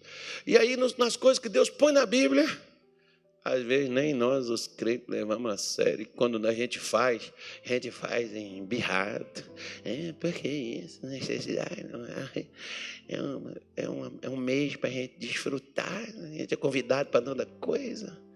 E 0.46 0.58
aí, 0.58 0.78
nas 0.98 1.16
coisas 1.16 1.40
que 1.40 1.50
Deus 1.50 1.70
põe 1.70 1.92
na 1.92 2.06
Bíblia, 2.06 2.46
às 3.44 3.64
vezes 3.64 3.90
nem 3.90 4.14
nós, 4.14 4.50
os 4.50 4.68
crentes, 4.68 5.08
levamos 5.08 5.52
a 5.52 5.58
sério. 5.58 6.08
Quando 6.16 6.46
a 6.46 6.54
gente 6.54 6.80
faz, 6.80 7.34
a 7.66 7.68
gente 7.68 7.90
faz 7.90 8.36
em 8.36 8.64
birrado. 8.64 9.26
É, 9.84 10.14
porque 10.20 10.48
isso, 10.48 11.06
necessidade. 11.06 11.84
Não 11.86 12.06
é, 12.06 12.46
é, 13.08 13.22
uma, 13.22 13.56
é, 13.76 13.90
uma, 13.90 14.14
é 14.22 14.30
um 14.30 14.38
mês 14.38 14.76
para 14.76 14.90
a 14.90 14.94
gente 14.94 15.18
desfrutar. 15.18 16.04
A 16.04 16.28
gente 16.28 16.54
é 16.54 16.58
convidado 16.58 17.10
para 17.10 17.22
toda 17.22 17.46
coisa. 17.46 18.27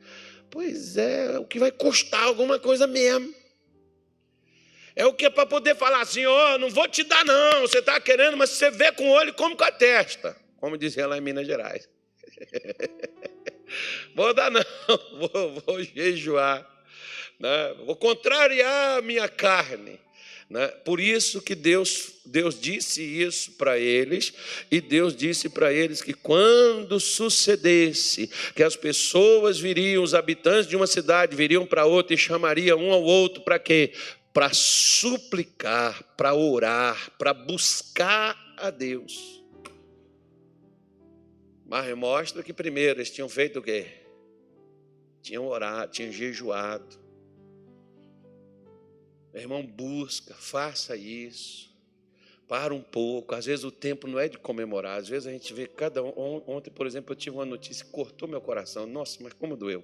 Pois 0.52 0.98
é, 0.98 1.40
o 1.40 1.46
que 1.46 1.58
vai 1.58 1.72
custar 1.72 2.24
alguma 2.24 2.60
coisa 2.60 2.86
mesmo. 2.86 3.34
É 4.94 5.06
o 5.06 5.14
que 5.14 5.26
é 5.26 5.30
para 5.30 5.46
poder 5.46 5.76
falar 5.76 6.02
assim, 6.02 6.26
ó, 6.26 6.56
oh, 6.56 6.58
não 6.58 6.70
vou 6.70 6.88
te 6.90 7.04
dar 7.06 7.24
não, 7.24 7.62
você 7.62 7.80
está 7.80 8.00
querendo, 8.02 8.36
mas 8.36 8.50
você 8.50 8.70
vê 8.70 8.92
com 8.92 9.10
o 9.10 9.14
olho 9.14 9.34
como 9.34 9.56
com 9.56 9.64
a 9.64 9.72
testa, 9.72 10.36
como 10.58 10.78
dizia 10.78 11.08
lá 11.08 11.18
em 11.18 11.22
Minas 11.22 11.48
Gerais. 11.48 11.88
vou 14.14 14.34
dar 14.34 14.52
não, 14.52 14.62
vou, 15.18 15.62
vou 15.62 15.82
jejuar, 15.82 16.70
né? 17.40 17.74
vou 17.86 17.96
contrariar 17.96 18.98
a 18.98 19.02
minha 19.02 19.30
carne. 19.30 19.98
Né? 20.52 20.68
Por 20.68 21.00
isso 21.00 21.42
que 21.42 21.56
Deus, 21.56 22.20
Deus 22.26 22.60
disse 22.60 23.02
isso 23.02 23.54
para 23.54 23.80
eles, 23.80 24.34
e 24.70 24.82
Deus 24.82 25.16
disse 25.16 25.48
para 25.48 25.72
eles 25.72 26.02
que 26.02 26.14
quando 26.14 27.00
sucedesse 27.00 28.30
que 28.54 28.62
as 28.62 28.76
pessoas 28.76 29.58
viriam, 29.58 30.04
os 30.04 30.14
habitantes 30.14 30.68
de 30.68 30.76
uma 30.76 30.88
cidade 30.88 31.38
viriam 31.38 31.66
para 31.66 31.86
outra 31.86 32.14
e 32.14 32.18
chamariam 32.18 32.78
um 32.80 32.92
ao 32.92 33.02
outro 33.02 33.42
para 33.44 33.58
quê? 33.58 33.94
Para 34.34 34.52
suplicar, 34.52 36.04
para 36.18 36.34
orar, 36.34 37.12
para 37.18 37.34
buscar 37.34 38.38
a 38.58 38.70
Deus. 38.70 39.42
Mas 41.66 41.96
mostra 41.96 42.44
que 42.44 42.52
primeiro 42.52 43.00
eles 43.00 43.10
tinham 43.10 43.30
feito 43.30 43.60
o 43.60 43.64
quê? 43.64 43.86
Tinham 45.22 45.48
orado, 45.48 45.94
tinham 45.94 46.12
jejuado 46.12 47.00
meu 49.34 49.42
irmão, 49.44 49.66
busca, 49.66 50.34
faça 50.34 50.96
isso. 50.96 51.72
Para 52.48 52.74
um 52.74 52.82
pouco. 52.82 53.34
Às 53.34 53.46
vezes 53.46 53.64
o 53.64 53.72
tempo 53.72 54.08
não 54.08 54.20
é 54.20 54.28
de 54.28 54.38
comemorar. 54.38 55.00
Às 55.00 55.08
vezes 55.08 55.26
a 55.26 55.32
gente 55.32 55.54
vê 55.54 55.68
cada 55.68 56.04
um. 56.04 56.44
Ontem, 56.46 56.70
por 56.70 56.86
exemplo, 56.86 57.14
eu 57.14 57.16
tive 57.16 57.38
uma 57.38 57.46
notícia 57.46 57.86
que 57.86 57.92
cortou 57.92 58.28
meu 58.28 58.42
coração. 58.42 58.86
Nossa, 58.86 59.18
mas 59.22 59.32
como 59.34 59.56
doeu. 59.56 59.84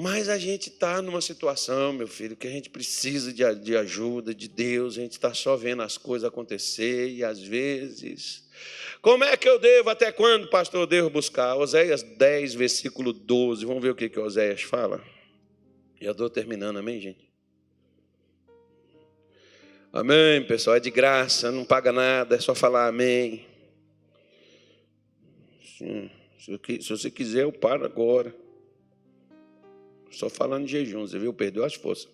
Mas 0.00 0.28
a 0.28 0.38
gente 0.38 0.68
está 0.68 1.02
numa 1.02 1.20
situação, 1.20 1.92
meu 1.92 2.06
filho, 2.06 2.36
que 2.36 2.46
a 2.46 2.50
gente 2.50 2.70
precisa 2.70 3.32
de, 3.32 3.42
de 3.56 3.76
ajuda 3.76 4.32
de 4.32 4.46
Deus, 4.46 4.96
a 4.96 5.00
gente 5.00 5.12
está 5.12 5.34
só 5.34 5.56
vendo 5.56 5.82
as 5.82 5.98
coisas 5.98 6.28
acontecer 6.28 7.10
e 7.10 7.24
às 7.24 7.42
vezes. 7.42 8.48
Como 9.02 9.24
é 9.24 9.36
que 9.36 9.48
eu 9.48 9.58
devo, 9.58 9.90
até 9.90 10.12
quando, 10.12 10.48
pastor, 10.48 10.82
eu 10.82 10.86
devo 10.86 11.10
buscar? 11.10 11.56
Oséias 11.56 12.04
10, 12.04 12.54
versículo 12.54 13.12
12. 13.12 13.66
Vamos 13.66 13.82
ver 13.82 13.90
o 13.90 13.94
que, 13.96 14.08
que 14.08 14.20
Oséias 14.20 14.62
fala. 14.62 15.04
Já 16.00 16.12
estou 16.12 16.30
terminando, 16.30 16.76
amém, 16.76 17.00
gente? 17.00 17.27
Amém, 19.90 20.44
pessoal, 20.44 20.76
é 20.76 20.80
de 20.80 20.90
graça, 20.90 21.50
não 21.50 21.64
paga 21.64 21.90
nada, 21.90 22.36
é 22.36 22.40
só 22.40 22.54
falar 22.54 22.88
amém. 22.88 23.46
Sim, 25.78 26.10
se 26.38 26.90
você 26.90 27.10
quiser, 27.10 27.44
eu 27.44 27.52
paro 27.52 27.86
agora. 27.86 28.34
Só 30.10 30.28
falando 30.28 30.66
de 30.66 30.72
jejum, 30.72 31.06
você 31.06 31.18
viu? 31.18 31.32
Perdeu 31.32 31.64
as 31.64 31.74
forças. 31.74 32.08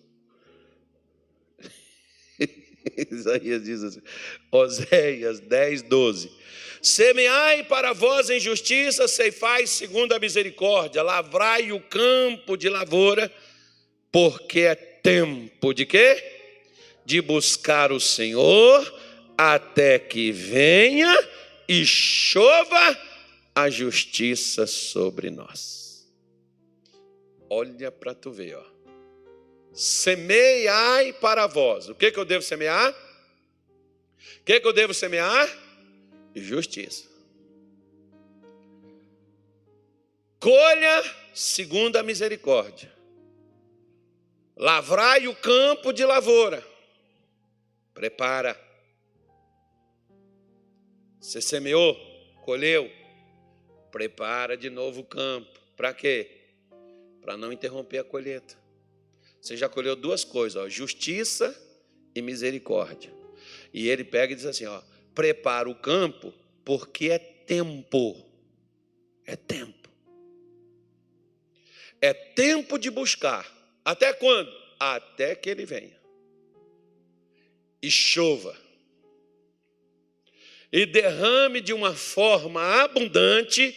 Isaías 3.11 3.63
diz 3.63 3.83
assim, 3.83 4.01
Oséias 4.51 5.41
10, 5.41 5.81
12. 5.83 6.31
Semeai 6.81 7.65
para 7.65 7.91
vós 7.91 8.29
em 8.29 8.39
justiça, 8.39 9.05
ceifai 9.07 9.67
segundo 9.67 10.13
a 10.13 10.19
misericórdia, 10.19 11.03
lavrai 11.03 11.73
o 11.73 11.81
campo 11.81 12.55
de 12.55 12.69
lavoura, 12.69 13.29
porque 14.11 14.61
é 14.61 14.75
tempo 14.75 15.73
de 15.73 15.85
quê? 15.85 16.34
De 17.05 17.21
buscar 17.21 17.91
o 17.91 17.99
Senhor 17.99 18.93
até 19.37 19.99
que 19.99 20.31
venha 20.31 21.13
e 21.67 21.85
chova 21.85 22.99
a 23.53 23.69
justiça 23.69 24.65
sobre 24.65 25.29
nós. 25.29 26.11
Olha 27.49 27.91
para 27.91 28.13
tu 28.15 28.31
ver, 28.31 28.55
ó. 28.57 28.63
Semeai 29.71 31.13
para 31.13 31.47
vós. 31.47 31.89
O 31.89 31.95
que, 31.95 32.11
que 32.11 32.19
eu 32.19 32.25
devo 32.25 32.43
semear? 32.43 32.91
O 32.91 34.43
que, 34.43 34.59
que 34.59 34.67
eu 34.67 34.73
devo 34.73 34.93
semear? 34.93 35.47
Justiça. 36.33 37.05
Colha 40.39 41.03
segundo 41.33 41.97
a 41.97 42.03
misericórdia. 42.03 42.91
Lavrai 44.55 45.27
o 45.27 45.35
campo 45.35 45.91
de 45.91 46.05
lavoura 46.05 46.74
Prepara. 47.95 48.59
Você 51.17 51.41
semeou, 51.41 51.95
colheu, 52.43 52.91
prepara 53.89 54.57
de 54.57 54.69
novo 54.69 54.99
o 54.99 55.05
campo. 55.05 55.59
Para 55.77 55.93
quê? 55.93 56.29
Para 57.21 57.37
não 57.37 57.53
interromper 57.53 57.99
a 57.99 58.03
colheita. 58.03 58.57
Você 59.41 59.55
já 59.55 59.69
colheu 59.69 59.95
duas 59.95 60.25
coisas, 60.25 60.61
ó, 60.61 60.67
justiça 60.67 61.55
e 62.13 62.21
misericórdia. 62.21 63.13
E 63.73 63.87
ele 63.87 64.03
pega 64.03 64.33
e 64.33 64.35
diz 64.35 64.45
assim, 64.45 64.65
ó, 64.65 64.81
prepara 65.15 65.69
o 65.69 65.75
campo 65.75 66.33
porque 66.65 67.09
é 67.11 67.17
tempo. 67.17 68.17
É 69.25 69.37
tempo. 69.37 69.89
É 72.01 72.13
tempo 72.13 72.77
de 72.77 72.91
buscar. 72.91 73.49
Até 73.85 74.11
quando? 74.11 74.51
Até 74.77 75.33
que 75.33 75.49
ele 75.49 75.65
venha 75.65 76.04
e 77.85 77.91
chova, 77.91 78.57
e 80.71 80.85
derrame 80.85 81.61
de 81.61 81.71
uma 81.71 81.93
forma 81.93 82.59
abundante 82.81 83.73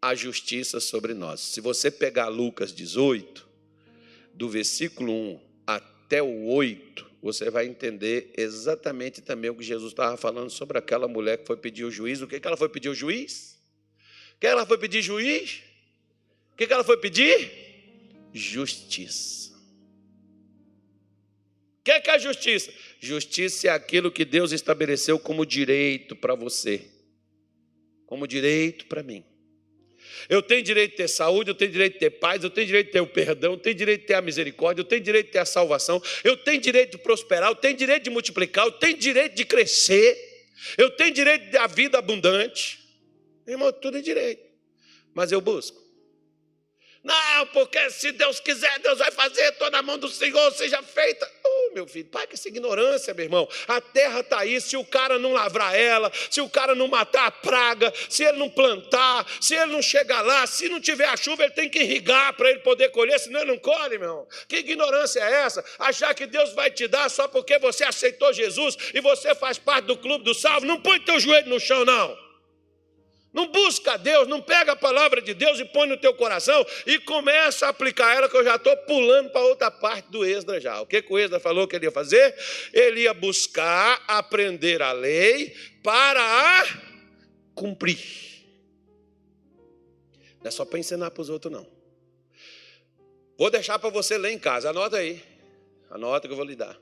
a 0.00 0.14
justiça 0.14 0.78
sobre 0.78 1.14
nós. 1.14 1.40
Se 1.40 1.60
você 1.60 1.90
pegar 1.90 2.28
Lucas 2.28 2.72
18, 2.72 3.48
do 4.34 4.48
versículo 4.48 5.12
1 5.12 5.40
até 5.66 6.22
o 6.22 6.48
8, 6.48 7.10
você 7.22 7.50
vai 7.50 7.66
entender 7.66 8.32
exatamente 8.36 9.22
também 9.22 9.50
o 9.50 9.54
que 9.54 9.64
Jesus 9.64 9.92
estava 9.92 10.16
falando 10.16 10.50
sobre 10.50 10.78
aquela 10.78 11.08
mulher 11.08 11.38
que 11.38 11.46
foi 11.46 11.56
pedir 11.56 11.84
o 11.84 11.90
juiz. 11.90 12.20
O 12.20 12.26
que, 12.26 12.38
que 12.38 12.46
ela 12.46 12.56
foi 12.56 12.68
pedir 12.68 12.90
o 12.90 12.94
juiz? 12.94 13.58
O 14.36 14.40
que 14.40 14.46
ela 14.46 14.66
foi 14.66 14.78
pedir 14.78 15.02
juiz? 15.02 15.62
O 16.52 16.56
que, 16.56 16.66
que 16.66 16.72
ela 16.72 16.84
foi 16.84 16.98
pedir? 16.98 17.50
Justiça. 18.32 19.49
O 21.80 21.82
que, 21.82 22.00
que 22.00 22.10
é 22.10 22.14
a 22.14 22.18
justiça? 22.18 22.70
Justiça 22.98 23.68
é 23.68 23.70
aquilo 23.70 24.12
que 24.12 24.24
Deus 24.24 24.52
estabeleceu 24.52 25.18
como 25.18 25.46
direito 25.46 26.14
para 26.14 26.34
você, 26.34 26.82
como 28.04 28.26
direito 28.26 28.84
para 28.84 29.02
mim. 29.02 29.24
Eu 30.28 30.42
tenho 30.42 30.62
direito 30.62 30.90
de 30.90 30.96
ter 30.98 31.08
saúde, 31.08 31.50
eu 31.50 31.54
tenho 31.54 31.72
direito 31.72 31.94
de 31.94 32.00
ter 32.00 32.10
paz, 32.10 32.44
eu 32.44 32.50
tenho 32.50 32.66
direito 32.66 32.88
de 32.88 32.92
ter 32.92 33.00
o 33.00 33.06
perdão, 33.06 33.52
eu 33.52 33.56
tenho 33.56 33.74
direito 33.74 34.02
de 34.02 34.06
ter 34.08 34.14
a 34.14 34.20
misericórdia, 34.20 34.82
eu 34.82 34.84
tenho 34.84 35.02
direito 35.02 35.26
de 35.26 35.32
ter 35.32 35.38
a 35.38 35.46
salvação, 35.46 36.02
eu 36.22 36.36
tenho 36.36 36.60
direito 36.60 36.98
de 36.98 36.98
prosperar, 36.98 37.48
eu 37.48 37.54
tenho 37.54 37.76
direito 37.76 38.04
de 38.04 38.10
multiplicar, 38.10 38.66
eu 38.66 38.72
tenho 38.72 38.98
direito 38.98 39.34
de 39.34 39.44
crescer, 39.46 40.46
eu 40.76 40.90
tenho 40.90 41.14
direito 41.14 41.50
da 41.50 41.66
vida 41.66 41.98
abundante. 41.98 42.78
Irmão, 43.46 43.72
tudo 43.72 43.96
é 43.96 44.02
direito. 44.02 44.42
Mas 45.14 45.32
eu 45.32 45.40
busco. 45.40 45.79
Não, 47.02 47.46
porque 47.46 47.88
se 47.90 48.12
Deus 48.12 48.40
quiser, 48.40 48.78
Deus 48.80 48.98
vai 48.98 49.10
fazer, 49.10 49.48
estou 49.48 49.70
na 49.70 49.80
mão 49.80 49.96
do 49.96 50.08
Senhor, 50.08 50.52
seja 50.52 50.82
feita. 50.82 51.30
Oh, 51.42 51.70
meu 51.72 51.86
filho, 51.86 52.06
com 52.12 52.18
essa 52.18 52.48
ignorância, 52.48 53.14
meu 53.14 53.24
irmão. 53.24 53.48
A 53.66 53.80
terra 53.80 54.20
está 54.20 54.40
aí, 54.40 54.60
se 54.60 54.76
o 54.76 54.84
cara 54.84 55.18
não 55.18 55.32
lavrar 55.32 55.74
ela, 55.74 56.12
se 56.28 56.42
o 56.42 56.48
cara 56.48 56.74
não 56.74 56.88
matar 56.88 57.26
a 57.26 57.30
praga, 57.30 57.90
se 58.08 58.22
ele 58.22 58.36
não 58.36 58.50
plantar, 58.50 59.26
se 59.40 59.54
ele 59.54 59.72
não 59.72 59.80
chegar 59.80 60.20
lá, 60.20 60.46
se 60.46 60.68
não 60.68 60.78
tiver 60.78 61.06
a 61.06 61.16
chuva, 61.16 61.44
ele 61.44 61.54
tem 61.54 61.70
que 61.70 61.78
irrigar 61.78 62.34
para 62.34 62.50
ele 62.50 62.60
poder 62.60 62.90
colher, 62.90 63.18
senão 63.18 63.40
ele 63.40 63.52
não 63.52 63.58
colhe, 63.58 63.96
meu 63.96 64.08
irmão. 64.08 64.28
Que 64.46 64.56
ignorância 64.56 65.20
é 65.20 65.32
essa? 65.44 65.64
Achar 65.78 66.14
que 66.14 66.26
Deus 66.26 66.52
vai 66.52 66.70
te 66.70 66.86
dar 66.86 67.08
só 67.08 67.26
porque 67.26 67.58
você 67.58 67.82
aceitou 67.82 68.30
Jesus 68.34 68.76
e 68.92 69.00
você 69.00 69.34
faz 69.34 69.56
parte 69.56 69.86
do 69.86 69.96
clube 69.96 70.22
do 70.22 70.34
salvo. 70.34 70.66
Não 70.66 70.78
põe 70.78 71.00
teu 71.00 71.18
joelho 71.18 71.48
no 71.48 71.58
chão, 71.58 71.82
não. 71.82 72.29
Não 73.32 73.46
busca 73.46 73.96
Deus, 73.96 74.26
não 74.26 74.42
pega 74.42 74.72
a 74.72 74.76
palavra 74.76 75.22
de 75.22 75.32
Deus 75.34 75.60
e 75.60 75.64
põe 75.64 75.86
no 75.86 75.96
teu 75.96 76.12
coração 76.14 76.66
e 76.84 76.98
começa 76.98 77.66
a 77.66 77.68
aplicar 77.68 78.16
ela, 78.16 78.28
que 78.28 78.36
eu 78.36 78.44
já 78.44 78.56
estou 78.56 78.76
pulando 78.78 79.30
para 79.30 79.42
outra 79.42 79.70
parte 79.70 80.10
do 80.10 80.24
Esdra 80.26 80.60
já. 80.60 80.80
O 80.80 80.86
que, 80.86 81.00
que 81.00 81.12
o 81.12 81.18
Esdra 81.18 81.38
falou 81.38 81.68
que 81.68 81.76
ele 81.76 81.86
ia 81.86 81.92
fazer? 81.92 82.34
Ele 82.72 83.02
ia 83.02 83.14
buscar 83.14 84.02
aprender 84.08 84.82
a 84.82 84.90
lei 84.90 85.54
para 85.80 86.20
a 86.20 86.66
cumprir. 87.54 88.00
Não 90.40 90.48
é 90.48 90.50
só 90.50 90.64
para 90.64 90.78
ensinar 90.78 91.10
para 91.12 91.22
os 91.22 91.28
outros, 91.28 91.52
não. 91.52 91.66
Vou 93.38 93.50
deixar 93.50 93.78
para 93.78 93.90
você 93.90 94.18
ler 94.18 94.32
em 94.32 94.38
casa, 94.38 94.70
anota 94.70 94.96
aí. 94.96 95.22
Anota 95.88 96.26
que 96.26 96.32
eu 96.32 96.36
vou 96.36 96.44
lhe 96.44 96.56
dar. 96.56 96.76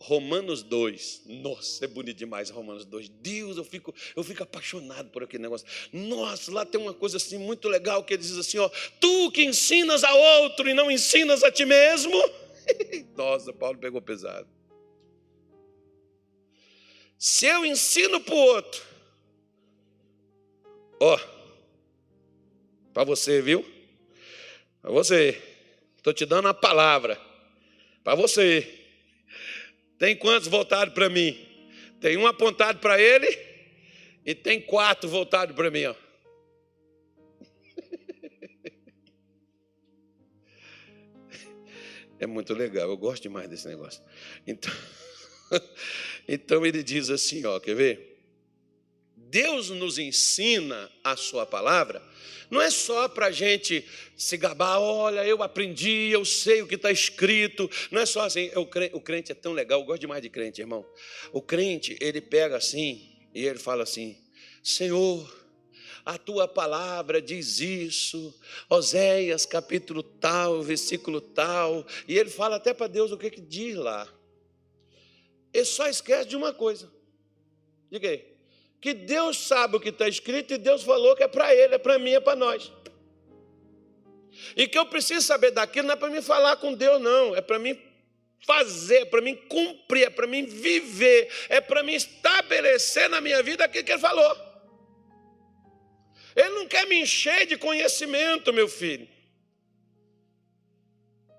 Romanos 0.00 0.62
2. 0.62 1.22
Nossa, 1.26 1.84
é 1.84 1.88
bonito 1.88 2.16
demais 2.16 2.50
Romanos 2.50 2.84
2. 2.84 3.08
Deus, 3.08 3.56
eu 3.56 3.64
fico, 3.64 3.92
eu 4.14 4.22
fico 4.22 4.42
apaixonado 4.42 5.10
por 5.10 5.24
aquele 5.24 5.42
negócio. 5.42 5.66
Nossa, 5.92 6.52
lá 6.52 6.64
tem 6.64 6.80
uma 6.80 6.94
coisa 6.94 7.16
assim 7.16 7.36
muito 7.36 7.68
legal 7.68 8.04
que 8.04 8.14
ele 8.14 8.22
diz 8.22 8.36
assim, 8.36 8.58
ó, 8.58 8.70
tu 9.00 9.30
que 9.32 9.42
ensinas 9.44 10.04
a 10.04 10.14
outro 10.14 10.68
e 10.68 10.74
não 10.74 10.90
ensinas 10.90 11.42
a 11.42 11.50
ti 11.50 11.64
mesmo. 11.64 12.16
Nossa, 13.16 13.52
Paulo 13.52 13.78
pegou 13.78 14.00
pesado. 14.00 14.46
Se 17.18 17.46
eu 17.46 17.66
ensino 17.66 18.20
para 18.20 18.34
o 18.34 18.38
outro, 18.38 18.80
ó, 21.00 21.18
para 22.94 23.02
você, 23.02 23.42
viu? 23.42 23.68
Para 24.80 24.92
você, 24.92 25.42
estou 25.96 26.12
te 26.14 26.24
dando 26.24 26.46
a 26.46 26.54
palavra, 26.54 27.20
para 28.04 28.14
você. 28.14 28.77
Tem 29.98 30.16
quantos 30.16 30.48
voltados 30.48 30.94
para 30.94 31.08
mim? 31.08 31.36
Tem 32.00 32.16
um 32.16 32.26
apontado 32.26 32.78
para 32.78 33.00
ele 33.00 33.26
e 34.24 34.34
tem 34.34 34.60
quatro 34.60 35.08
voltados 35.08 35.54
para 35.54 35.70
mim. 35.70 35.84
Ó. 35.86 35.94
É 42.20 42.26
muito 42.26 42.52
legal, 42.52 42.90
eu 42.90 42.96
gosto 42.96 43.22
demais 43.22 43.48
desse 43.48 43.68
negócio. 43.68 44.02
Então, 44.44 44.72
então 46.26 46.66
ele 46.66 46.82
diz 46.82 47.10
assim, 47.10 47.44
ó, 47.44 47.60
quer 47.60 47.76
ver? 47.76 48.17
Deus 49.30 49.70
nos 49.70 49.98
ensina 49.98 50.90
a 51.04 51.16
sua 51.16 51.46
palavra 51.46 52.02
não 52.50 52.62
é 52.62 52.70
só 52.70 53.08
para 53.08 53.26
a 53.26 53.30
gente 53.30 53.84
se 54.16 54.36
gabar, 54.36 54.80
olha, 54.80 55.24
eu 55.24 55.42
aprendi, 55.42 56.10
eu 56.10 56.24
sei 56.24 56.62
o 56.62 56.66
que 56.66 56.76
está 56.76 56.90
escrito. 56.90 57.70
Não 57.90 58.00
é 58.00 58.06
só 58.06 58.22
assim, 58.22 58.50
o 58.92 59.00
crente 59.00 59.32
é 59.32 59.34
tão 59.34 59.52
legal, 59.52 59.80
eu 59.80 59.86
gosto 59.86 60.00
demais 60.00 60.22
de 60.22 60.30
crente, 60.30 60.60
irmão. 60.60 60.84
O 61.32 61.42
crente, 61.42 61.96
ele 62.00 62.20
pega 62.20 62.56
assim 62.56 63.14
e 63.34 63.44
ele 63.44 63.58
fala 63.58 63.82
assim: 63.82 64.16
Senhor, 64.62 65.30
a 66.06 66.16
tua 66.16 66.48
palavra 66.48 67.20
diz 67.20 67.60
isso, 67.60 68.34
Oséias 68.68 69.44
capítulo 69.44 70.02
tal, 70.02 70.62
versículo 70.62 71.20
tal, 71.20 71.86
e 72.06 72.18
ele 72.18 72.30
fala 72.30 72.56
até 72.56 72.72
para 72.72 72.86
Deus 72.86 73.12
o 73.12 73.18
que, 73.18 73.30
que 73.30 73.42
diz 73.42 73.76
lá. 73.76 74.08
Ele 75.52 75.66
só 75.66 75.86
esquece 75.86 76.28
de 76.28 76.36
uma 76.36 76.52
coisa. 76.52 76.90
Diga 77.90 78.08
aí 78.08 78.37
que 78.80 78.94
Deus 78.94 79.38
sabe 79.46 79.76
o 79.76 79.80
que 79.80 79.88
está 79.88 80.08
escrito 80.08 80.54
e 80.54 80.58
Deus 80.58 80.82
falou 80.82 81.16
que 81.16 81.22
é 81.22 81.28
para 81.28 81.54
ele, 81.54 81.74
é 81.74 81.78
para 81.78 81.98
mim, 81.98 82.12
é 82.12 82.20
para 82.20 82.36
nós. 82.36 82.72
E 84.56 84.68
que 84.68 84.78
eu 84.78 84.86
preciso 84.86 85.26
saber 85.26 85.50
daquilo 85.50 85.88
não 85.88 85.94
é 85.94 85.96
para 85.96 86.10
mim 86.10 86.22
falar 86.22 86.56
com 86.56 86.72
Deus, 86.72 87.00
não, 87.00 87.34
é 87.34 87.40
para 87.40 87.58
mim 87.58 87.78
fazer, 88.46 89.02
é 89.02 89.04
para 89.04 89.20
mim 89.20 89.34
cumprir, 89.34 90.04
é 90.04 90.10
para 90.10 90.26
mim 90.26 90.44
viver, 90.44 91.28
é 91.48 91.60
para 91.60 91.82
mim 91.82 91.94
estabelecer 91.94 93.08
na 93.08 93.20
minha 93.20 93.42
vida 93.42 93.64
aquilo 93.64 93.84
que 93.84 93.92
ele 93.92 94.00
falou. 94.00 94.48
Ele 96.36 96.50
não 96.50 96.68
quer 96.68 96.86
me 96.86 97.00
encher 97.00 97.46
de 97.46 97.56
conhecimento, 97.56 98.52
meu 98.52 98.68
filho. 98.68 99.08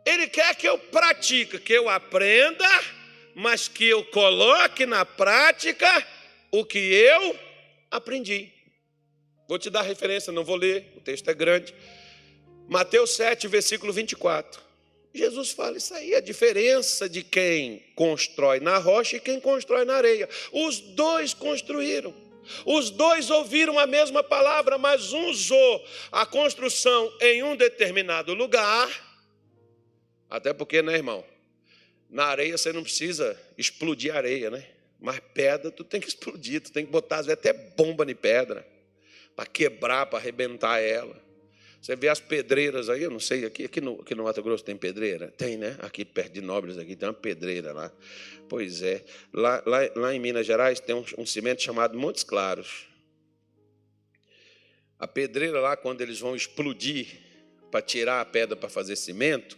Ele 0.06 0.28
quer 0.28 0.56
que 0.56 0.68
eu 0.68 0.78
pratique, 0.78 1.60
que 1.60 1.72
eu 1.72 1.88
aprenda, 1.88 2.68
mas 3.34 3.70
que 3.70 3.86
eu 3.86 4.04
coloque 4.06 4.86
na 4.86 5.06
prática 5.06 6.06
o 6.52 6.66
que 6.66 6.78
eu 6.78 7.38
aprendi. 7.90 8.52
Vou 9.48 9.58
te 9.58 9.70
dar 9.70 9.82
referência, 9.82 10.32
não 10.32 10.44
vou 10.44 10.56
ler, 10.56 10.94
o 10.96 11.02
texto 11.02 11.28
é 11.30 11.34
grande. 11.34 11.74
Mateus 12.68 13.16
7, 13.16 13.48
versículo 13.48 13.92
24. 13.92 14.62
Jesus 15.14 15.50
fala 15.52 15.78
isso 15.78 15.94
aí, 15.94 16.14
a 16.14 16.20
diferença 16.20 17.10
de 17.10 17.24
quem 17.24 17.84
constrói 17.96 18.60
na 18.60 18.78
rocha 18.78 19.18
e 19.18 19.20
quem 19.20 19.40
constrói 19.40 19.86
na 19.86 19.96
areia. 19.96 20.30
Os 20.52 20.80
dois 20.80 21.34
construíram. 21.34 22.14
Os 22.66 22.90
dois 22.90 23.30
ouviram 23.30 23.78
a 23.80 23.88
mesma 23.88 24.24
palavra, 24.24 24.78
mas 24.78 25.14
um 25.14 25.30
usou 25.30 25.86
a 26.12 26.26
construção 26.26 27.12
em 27.22 27.44
um 27.44 27.56
determinado 27.56 28.34
lugar. 28.34 28.88
Até 30.30 30.54
porque, 30.54 30.82
né, 30.82 30.94
irmão? 30.94 31.26
Na 32.10 32.26
areia 32.26 32.58
você 32.58 32.72
não 32.72 32.84
precisa 32.84 33.40
explodir 33.58 34.16
areia, 34.16 34.50
né? 34.50 34.66
Mas 35.00 35.20
pedra 35.34 35.72
tu 35.72 35.84
tem 35.84 36.02
que 36.02 36.08
explodir, 36.08 36.62
tu 36.62 36.72
tem 36.72 36.86
que 36.86 36.92
botar 36.92 37.20
às 37.20 37.26
vezes 37.26 37.40
até 37.40 37.54
bomba 37.54 38.10
em 38.10 38.16
pedra 38.16 38.68
para 39.36 39.46
quebrar, 39.46 40.06
para 40.06 40.20
arrebentar 40.20 40.80
ela. 40.80 41.30
Você 41.82 41.96
vê 41.96 42.10
as 42.10 42.20
pedreiras 42.20 42.90
aí, 42.90 43.04
eu 43.04 43.10
não 43.10 43.22
sei, 43.22 43.46
aqui, 43.46 43.64
aqui, 43.64 43.80
no, 43.80 44.02
aqui 44.02 44.14
no 44.14 44.24
Mato 44.24 44.44
Grosso 44.44 44.64
tem 44.64 44.76
pedreira? 44.76 45.32
Tem, 45.32 45.56
né? 45.56 45.78
Aqui 45.80 46.04
perto 46.04 46.34
de 46.34 46.42
Nobres 46.42 46.78
aqui 46.78 46.94
tem 46.94 47.08
uma 47.08 47.14
pedreira 47.14 47.72
lá. 47.72 47.90
Pois 48.50 48.82
é. 48.82 49.06
Lá, 49.32 49.64
lá, 49.66 49.80
lá 49.96 50.14
em 50.14 50.20
Minas 50.20 50.46
Gerais 50.46 50.82
tem 50.82 50.94
um, 50.94 51.06
um 51.18 51.26
cimento 51.26 51.62
chamado 51.62 51.98
Montes 51.98 52.24
Claros. 52.24 52.88
A 54.98 55.08
pedreira 55.08 55.62
lá, 55.62 55.78
quando 55.78 56.02
eles 56.02 56.20
vão 56.20 56.36
explodir 56.36 57.08
para 57.72 57.82
tirar 57.82 58.20
a 58.20 58.26
pedra 58.26 58.58
para 58.58 58.68
fazer 58.68 58.98
cimento, 58.98 59.58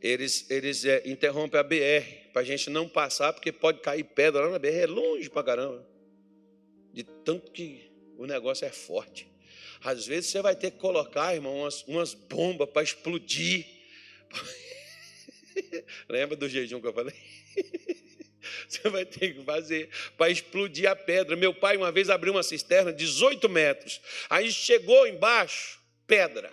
eles, 0.00 0.48
eles 0.48 0.84
é, 0.84 1.02
interrompem 1.04 1.58
a 1.58 1.64
BR 1.64 2.25
para 2.36 2.42
a 2.42 2.44
gente 2.44 2.68
não 2.68 2.86
passar, 2.86 3.32
porque 3.32 3.50
pode 3.50 3.80
cair 3.80 4.04
pedra 4.04 4.44
lá 4.44 4.50
na 4.50 4.58
BR, 4.58 4.66
é 4.66 4.86
longe 4.86 5.30
para 5.30 5.42
caramba. 5.42 5.88
De 6.92 7.02
tanto 7.02 7.50
que 7.50 7.90
o 8.18 8.26
negócio 8.26 8.66
é 8.66 8.70
forte. 8.70 9.26
Às 9.82 10.06
vezes 10.06 10.28
você 10.28 10.42
vai 10.42 10.54
ter 10.54 10.72
que 10.72 10.76
colocar, 10.76 11.34
irmão, 11.34 11.60
umas, 11.60 11.82
umas 11.84 12.12
bombas 12.12 12.68
para 12.68 12.82
explodir. 12.82 13.64
Lembra 16.10 16.36
do 16.36 16.46
jejum 16.46 16.78
que 16.78 16.86
eu 16.86 16.92
falei? 16.92 17.14
Você 18.68 18.88
vai 18.90 19.06
ter 19.06 19.34
que 19.34 19.42
fazer 19.42 19.88
para 20.16 20.30
explodir 20.30 20.90
a 20.90 20.94
pedra. 20.94 21.36
Meu 21.36 21.54
pai 21.54 21.76
uma 21.76 21.90
vez 21.90 22.10
abriu 22.10 22.34
uma 22.34 22.42
cisterna, 22.42 22.92
18 22.92 23.48
metros. 23.48 24.00
Aí 24.28 24.52
chegou 24.52 25.06
embaixo, 25.06 25.80
pedra. 26.06 26.52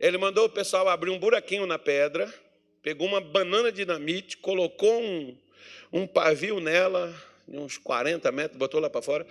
Ele 0.00 0.18
mandou 0.18 0.46
o 0.46 0.50
pessoal 0.50 0.88
abrir 0.88 1.10
um 1.10 1.18
buraquinho 1.18 1.66
na 1.66 1.78
pedra, 1.78 2.32
pegou 2.84 3.06
uma 3.06 3.20
banana 3.20 3.72
dinamite, 3.72 4.36
colocou 4.36 5.02
um, 5.02 5.34
um 5.90 6.06
pavio 6.06 6.60
nela, 6.60 7.12
uns 7.48 7.78
40 7.78 8.30
metros, 8.30 8.58
botou 8.58 8.78
lá 8.78 8.90
para 8.90 9.00
fora, 9.00 9.26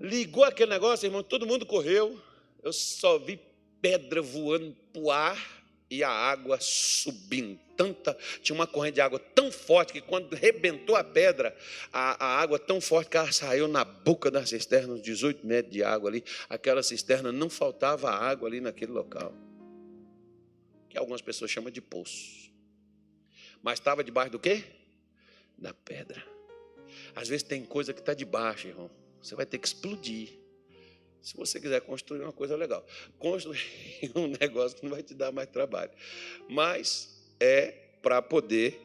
ligou 0.00 0.42
aquele 0.42 0.72
negócio, 0.72 1.06
irmão, 1.06 1.22
todo 1.22 1.46
mundo 1.46 1.64
correu. 1.64 2.20
Eu 2.64 2.72
só 2.72 3.18
vi 3.18 3.38
pedra 3.80 4.20
voando 4.20 4.76
para 4.92 5.00
o 5.00 5.10
ar 5.12 5.64
e 5.88 6.02
a 6.02 6.10
água 6.10 6.58
subindo. 6.60 7.56
Tanta, 7.76 8.16
tinha 8.42 8.56
uma 8.56 8.66
corrente 8.66 8.94
de 8.94 9.00
água 9.02 9.18
tão 9.18 9.52
forte 9.52 9.92
que 9.92 10.00
quando 10.00 10.34
rebentou 10.34 10.96
a 10.96 11.04
pedra, 11.04 11.56
a, 11.92 12.24
a 12.24 12.40
água 12.40 12.58
tão 12.58 12.80
forte 12.80 13.10
que 13.10 13.16
ela 13.16 13.30
saiu 13.30 13.68
na 13.68 13.84
boca 13.84 14.28
da 14.28 14.44
cisterna, 14.44 14.94
uns 14.94 15.02
18 15.02 15.46
metros 15.46 15.72
de 15.72 15.84
água 15.84 16.10
ali. 16.10 16.24
Aquela 16.48 16.82
cisterna 16.82 17.30
não 17.30 17.48
faltava 17.48 18.10
água 18.10 18.48
ali 18.48 18.60
naquele 18.60 18.90
local. 18.90 19.32
Que 20.88 20.98
algumas 20.98 21.20
pessoas 21.20 21.50
chamam 21.50 21.70
de 21.70 21.82
poço. 21.82 22.45
Mas 23.66 23.80
estava 23.80 24.04
debaixo 24.04 24.30
do 24.30 24.38
quê? 24.38 24.62
Da 25.58 25.74
pedra. 25.74 26.24
Às 27.16 27.26
vezes 27.26 27.42
tem 27.42 27.64
coisa 27.64 27.92
que 27.92 27.98
está 27.98 28.14
debaixo, 28.14 28.68
irmão. 28.68 28.88
Você 29.20 29.34
vai 29.34 29.44
ter 29.44 29.58
que 29.58 29.66
explodir. 29.66 30.38
Se 31.20 31.36
você 31.36 31.60
quiser 31.60 31.80
construir 31.80 32.20
uma 32.20 32.32
coisa 32.32 32.54
legal, 32.54 32.86
construir 33.18 33.58
um 34.14 34.28
negócio 34.28 34.76
que 34.76 34.84
não 34.84 34.92
vai 34.92 35.02
te 35.02 35.14
dar 35.14 35.32
mais 35.32 35.48
trabalho. 35.48 35.90
Mas 36.48 37.28
é 37.40 37.72
para 38.00 38.22
poder 38.22 38.80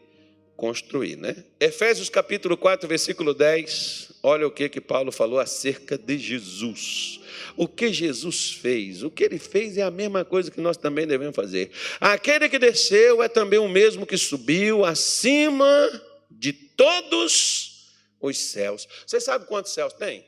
construir, 0.55 1.15
né? 1.15 1.43
Efésios 1.59 2.09
capítulo 2.09 2.55
4, 2.57 2.87
versículo 2.87 3.33
10. 3.33 4.11
Olha 4.23 4.45
o 4.45 4.51
que 4.51 4.69
que 4.69 4.79
Paulo 4.79 5.11
falou 5.11 5.39
acerca 5.39 5.97
de 5.97 6.17
Jesus. 6.17 7.19
O 7.57 7.67
que 7.67 7.91
Jesus 7.91 8.51
fez, 8.51 9.03
o 9.03 9.09
que 9.09 9.23
ele 9.23 9.39
fez 9.39 9.77
é 9.77 9.81
a 9.81 9.91
mesma 9.91 10.23
coisa 10.23 10.51
que 10.51 10.61
nós 10.61 10.77
também 10.77 11.07
devemos 11.07 11.35
fazer. 11.35 11.71
Aquele 11.99 12.47
que 12.47 12.59
desceu 12.59 13.21
é 13.23 13.27
também 13.27 13.59
o 13.59 13.67
mesmo 13.67 14.05
que 14.05 14.17
subiu 14.17 14.85
acima 14.85 15.89
de 16.29 16.53
todos 16.53 17.91
os 18.19 18.37
céus. 18.37 18.87
Você 19.05 19.19
sabe 19.19 19.45
quantos 19.45 19.73
céus 19.73 19.93
tem? 19.93 20.25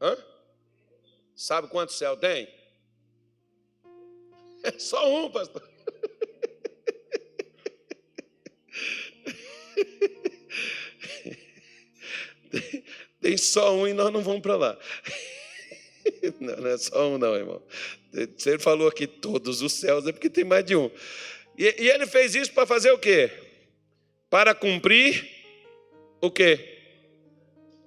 Hã? 0.00 0.16
Sabe 1.34 1.68
quantos 1.68 1.96
céus 1.96 2.18
tem? 2.18 2.48
É 4.62 4.80
só 4.80 5.08
um, 5.08 5.30
pastor. 5.30 5.62
Tem 13.26 13.36
só 13.36 13.74
um 13.74 13.88
e 13.88 13.92
nós 13.92 14.12
não 14.12 14.22
vamos 14.22 14.40
para 14.40 14.54
lá. 14.54 14.78
Não, 16.38 16.56
não 16.56 16.70
é 16.70 16.78
só 16.78 17.08
um, 17.10 17.18
não, 17.18 17.34
irmão. 17.34 17.60
Se 18.36 18.50
ele 18.50 18.60
falou 18.60 18.86
aqui 18.86 19.08
todos 19.08 19.60
os 19.60 19.72
céus, 19.72 20.06
é 20.06 20.12
porque 20.12 20.30
tem 20.30 20.44
mais 20.44 20.64
de 20.64 20.76
um. 20.76 20.88
E, 21.58 21.64
e 21.82 21.90
ele 21.90 22.06
fez 22.06 22.36
isso 22.36 22.52
para 22.52 22.64
fazer 22.64 22.92
o 22.92 22.98
quê? 22.98 23.28
Para 24.30 24.54
cumprir 24.54 25.28
o 26.20 26.30
quê? 26.30 26.78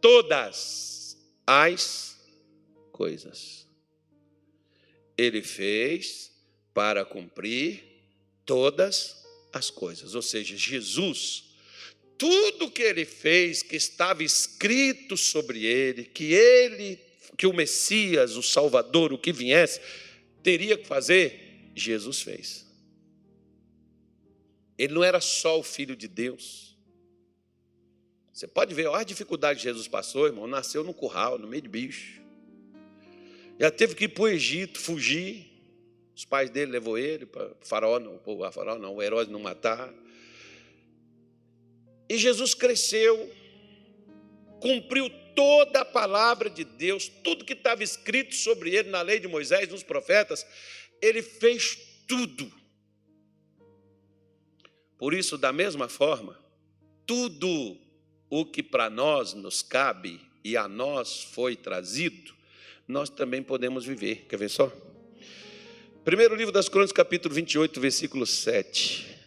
Todas 0.01 1.17
as 1.47 2.17
coisas. 2.91 3.65
Ele 5.17 5.41
fez 5.41 6.33
para 6.73 7.05
cumprir 7.05 7.81
todas 8.45 9.25
as 9.53 9.69
coisas. 9.69 10.13
Ou 10.13 10.21
seja, 10.21 10.57
Jesus 10.57 11.48
tudo 12.19 12.69
que 12.69 12.83
ele 12.83 13.05
fez, 13.05 13.63
que 13.63 13.77
estava 13.77 14.21
escrito 14.23 15.15
sobre 15.15 15.65
ele, 15.65 16.03
que 16.03 16.33
ele, 16.33 16.99
que 17.37 17.47
o 17.47 17.53
Messias, 17.53 18.35
o 18.35 18.43
Salvador, 18.43 19.13
o 19.13 19.17
que 19.17 19.31
viesse, 19.31 19.79
teria 20.43 20.77
que 20.77 20.85
fazer, 20.85 21.71
Jesus 21.73 22.21
fez. 22.21 22.67
Ele 24.77 24.93
não 24.93 25.03
era 25.03 25.21
só 25.21 25.57
o 25.57 25.63
filho 25.63 25.95
de 25.95 26.09
Deus. 26.09 26.77
Você 28.33 28.47
pode 28.47 28.73
ver 28.73 28.87
olha 28.87 29.01
a 29.01 29.03
dificuldade 29.03 29.59
que 29.59 29.63
Jesus 29.63 29.87
passou, 29.87 30.25
irmão. 30.25 30.45
Nasceu 30.45 30.83
no 30.83 30.93
curral, 30.93 31.39
no 31.39 31.47
meio 31.47 31.61
de 31.61 31.69
bicho. 31.69 32.21
Já 33.57 33.71
teve 33.71 33.95
que 33.95 34.05
ir 34.05 34.09
para 34.09 34.23
o 34.23 34.27
Egito, 34.27 34.79
fugir. 34.79 35.47
Os 36.15 36.25
pais 36.25 36.49
dele 36.49 36.71
levou 36.71 36.97
ele 36.97 37.25
para 37.25 37.45
o 37.45 37.65
faraó, 37.65 37.97
não, 37.97 38.19
o 38.25 38.51
faraó 38.51 38.77
não, 38.77 38.95
o 38.95 39.01
Herói 39.01 39.25
não 39.25 39.39
matar. 39.39 39.93
E 42.09 42.17
Jesus 42.17 42.55
cresceu, 42.55 43.31
cumpriu 44.59 45.09
toda 45.35 45.81
a 45.81 45.85
palavra 45.85 46.49
de 46.49 46.63
Deus, 46.63 47.07
tudo 47.07 47.45
que 47.45 47.53
estava 47.53 47.83
escrito 47.83 48.35
sobre 48.35 48.75
ele 48.75 48.89
na 48.89 49.01
lei 49.01 49.19
de 49.19 49.27
Moisés, 49.27 49.69
nos 49.69 49.83
profetas, 49.83 50.45
ele 51.01 51.21
fez 51.21 51.77
tudo. 52.07 52.51
Por 54.97 55.13
isso, 55.13 55.37
da 55.37 55.53
mesma 55.53 55.87
forma, 55.87 56.37
tudo 57.05 57.77
o 58.29 58.45
que 58.45 58.61
para 58.61 58.89
nós 58.89 59.33
nos 59.33 59.61
cabe 59.61 60.19
e 60.43 60.57
a 60.57 60.67
nós 60.67 61.23
foi 61.23 61.55
trazido, 61.55 62.33
nós 62.87 63.09
também 63.09 63.41
podemos 63.41 63.85
viver. 63.85 64.25
Quer 64.27 64.37
ver 64.37 64.49
só? 64.49 64.71
Primeiro 66.03 66.35
livro 66.35 66.51
das 66.51 66.67
Crônicas, 66.67 66.91
capítulo 66.91 67.33
28, 67.35 67.79
versículo 67.79 68.25
7. 68.25 69.18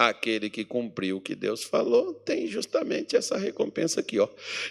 Aquele 0.00 0.48
que 0.48 0.64
cumpriu 0.64 1.18
o 1.18 1.20
que 1.20 1.34
Deus 1.34 1.62
falou 1.62 2.14
tem 2.14 2.46
justamente 2.46 3.16
essa 3.16 3.36
recompensa 3.36 4.00
aqui, 4.00 4.18
ó. 4.18 4.26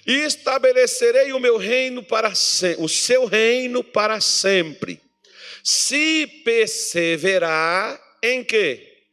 E 0.08 0.12
estabelecerei 0.22 1.32
o 1.34 1.40
meu 1.40 1.56
reino 1.56 2.02
para 2.02 2.34
sempre, 2.34 2.84
o 2.84 2.90
seu 2.90 3.26
reino 3.26 3.84
para 3.84 4.20
sempre. 4.20 5.00
Se 5.64 6.26
perseverar 6.44 8.02
em 8.24 8.44
quê? 8.44 9.04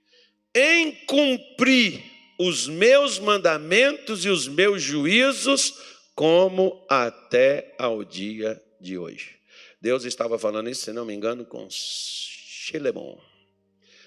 Em 0.54 0.90
cumprir 1.04 2.02
os 2.38 2.66
meus 2.66 3.18
mandamentos 3.18 4.24
e 4.24 4.30
os 4.30 4.48
meus 4.48 4.80
juízos, 4.80 5.74
como 6.14 6.82
até 6.88 7.74
ao 7.78 8.02
dia 8.02 8.58
de 8.80 8.96
hoje. 8.96 9.36
Deus 9.82 10.06
estava 10.06 10.38
falando 10.38 10.70
isso, 10.70 10.86
se 10.86 10.94
não 10.94 11.04
me 11.04 11.12
engano, 11.12 11.44
com 11.44 11.68
Shelemon, 11.68 13.18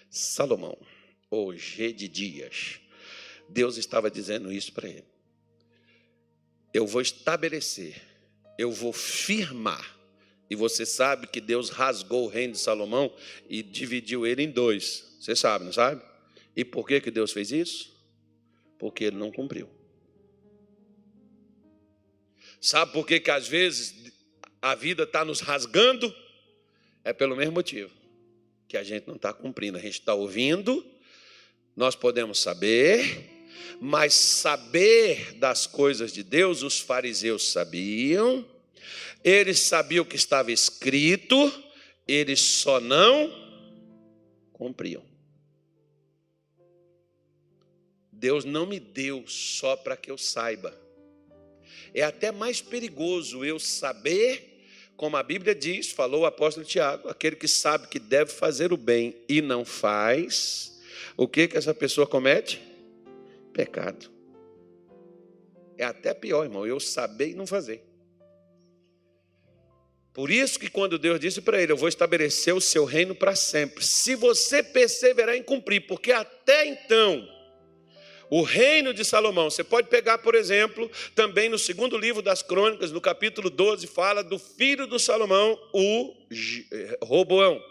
Salomão 0.09 0.75
G 1.55 1.93
de 1.93 2.07
Dias. 2.07 2.79
Deus 3.47 3.77
estava 3.77 4.09
dizendo 4.09 4.51
isso 4.51 4.73
para 4.73 4.87
ele. 4.87 5.05
Eu 6.73 6.85
vou 6.85 7.01
estabelecer, 7.01 8.01
eu 8.57 8.71
vou 8.71 8.93
firmar. 8.93 9.97
E 10.49 10.55
você 10.55 10.85
sabe 10.85 11.27
que 11.27 11.39
Deus 11.39 11.69
rasgou 11.69 12.25
o 12.25 12.27
reino 12.27 12.53
de 12.53 12.59
Salomão 12.59 13.13
e 13.47 13.61
dividiu 13.61 14.25
ele 14.25 14.43
em 14.43 14.49
dois. 14.49 15.15
Você 15.19 15.35
sabe, 15.35 15.65
não 15.65 15.73
sabe? 15.73 16.01
E 16.55 16.65
por 16.65 16.87
que, 16.87 16.99
que 16.99 17.11
Deus 17.11 17.31
fez 17.31 17.51
isso? 17.51 17.95
Porque 18.79 19.03
ele 19.03 19.15
não 19.15 19.31
cumpriu. 19.31 19.69
Sabe 22.59 22.91
por 22.91 23.05
que, 23.05 23.19
que 23.19 23.31
às 23.31 23.47
vezes 23.47 24.11
a 24.61 24.73
vida 24.73 25.03
está 25.03 25.23
nos 25.23 25.39
rasgando? 25.39 26.13
É 27.03 27.13
pelo 27.13 27.35
mesmo 27.35 27.53
motivo. 27.53 27.91
Que 28.67 28.75
a 28.75 28.83
gente 28.83 29.07
não 29.07 29.15
está 29.15 29.31
cumprindo. 29.31 29.77
A 29.77 29.81
gente 29.81 29.99
está 29.99 30.13
ouvindo, 30.13 30.85
nós 31.79 31.95
podemos 31.95 32.39
saber, 32.39 33.47
mas 33.79 34.13
saber 34.13 35.35
das 35.35 35.65
coisas 35.65 36.11
de 36.11 36.23
Deus, 36.23 36.61
os 36.61 36.77
fariseus 36.77 37.53
sabiam, 37.53 38.45
eles 39.23 39.61
sabiam 39.61 40.03
o 40.03 40.05
que 40.05 40.17
estava 40.17 40.51
escrito, 40.51 41.37
eles 42.05 42.41
só 42.41 42.81
não 42.81 43.31
cumpriam. 44.51 45.01
Deus 48.11 48.43
não 48.43 48.65
me 48.65 48.77
deu 48.77 49.23
só 49.25 49.77
para 49.77 49.95
que 49.95 50.11
eu 50.11 50.17
saiba. 50.17 50.77
É 51.93 52.03
até 52.03 52.29
mais 52.29 52.59
perigoso 52.61 53.45
eu 53.45 53.57
saber, 53.57 54.65
como 54.97 55.15
a 55.15 55.23
Bíblia 55.23 55.55
diz, 55.55 55.89
falou 55.89 56.23
o 56.23 56.25
apóstolo 56.25 56.65
Tiago, 56.65 57.07
aquele 57.07 57.37
que 57.37 57.47
sabe 57.47 57.87
que 57.87 57.99
deve 57.99 58.33
fazer 58.33 58.73
o 58.73 58.77
bem 58.77 59.15
e 59.29 59.41
não 59.41 59.63
faz, 59.63 60.68
o 61.19 61.27
que 61.27 61.49
que 61.49 61.57
essa 61.57 61.73
pessoa 61.73 62.07
comete? 62.07 62.61
Pecado. 63.51 64.09
É 65.77 65.83
até 65.83 66.13
pior, 66.13 66.45
irmão, 66.45 66.65
eu 66.65 66.79
saber 66.79 67.31
e 67.31 67.33
não 67.33 67.45
fazer. 67.45 67.83
Por 70.13 70.31
isso 70.31 70.57
que 70.57 70.69
quando 70.69 70.97
Deus 70.97 71.19
disse 71.19 71.41
para 71.41 71.61
ele, 71.61 71.73
eu 71.73 71.77
vou 71.77 71.89
estabelecer 71.89 72.55
o 72.55 72.61
seu 72.61 72.85
reino 72.85 73.13
para 73.13 73.35
sempre. 73.35 73.85
Se 73.85 74.15
você 74.15 74.63
perseverar 74.63 75.35
em 75.35 75.43
cumprir, 75.43 75.87
porque 75.87 76.13
até 76.13 76.65
então 76.65 77.27
o 78.29 78.41
reino 78.41 78.93
de 78.93 79.03
Salomão, 79.03 79.49
você 79.49 79.63
pode 79.63 79.89
pegar, 79.89 80.19
por 80.19 80.35
exemplo, 80.35 80.89
também 81.15 81.49
no 81.49 81.59
segundo 81.59 81.97
livro 81.97 82.21
das 82.21 82.41
Crônicas, 82.41 82.93
no 82.93 83.01
capítulo 83.01 83.49
12, 83.49 83.87
fala 83.87 84.23
do 84.23 84.39
filho 84.39 84.87
do 84.87 84.97
Salomão, 84.97 85.59
o 85.73 86.15
eh, 86.71 86.97
Roboão. 87.03 87.61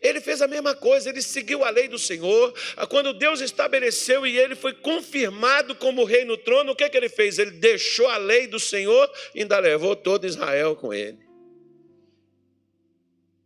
Ele 0.00 0.20
fez 0.20 0.42
a 0.42 0.48
mesma 0.48 0.74
coisa, 0.74 1.08
ele 1.08 1.22
seguiu 1.22 1.64
a 1.64 1.70
lei 1.70 1.88
do 1.88 1.98
Senhor. 1.98 2.52
Quando 2.88 3.12
Deus 3.12 3.40
estabeleceu 3.40 4.26
e 4.26 4.38
ele 4.38 4.54
foi 4.54 4.74
confirmado 4.74 5.74
como 5.74 6.04
rei 6.04 6.24
no 6.24 6.36
trono, 6.36 6.72
o 6.72 6.76
que, 6.76 6.84
é 6.84 6.88
que 6.88 6.96
ele 6.96 7.08
fez? 7.08 7.38
Ele 7.38 7.52
deixou 7.52 8.06
a 8.08 8.16
lei 8.16 8.46
do 8.46 8.60
Senhor 8.60 9.10
e 9.34 9.40
ainda 9.40 9.58
levou 9.58 9.96
todo 9.96 10.26
Israel 10.26 10.76
com 10.76 10.92
ele. 10.92 11.18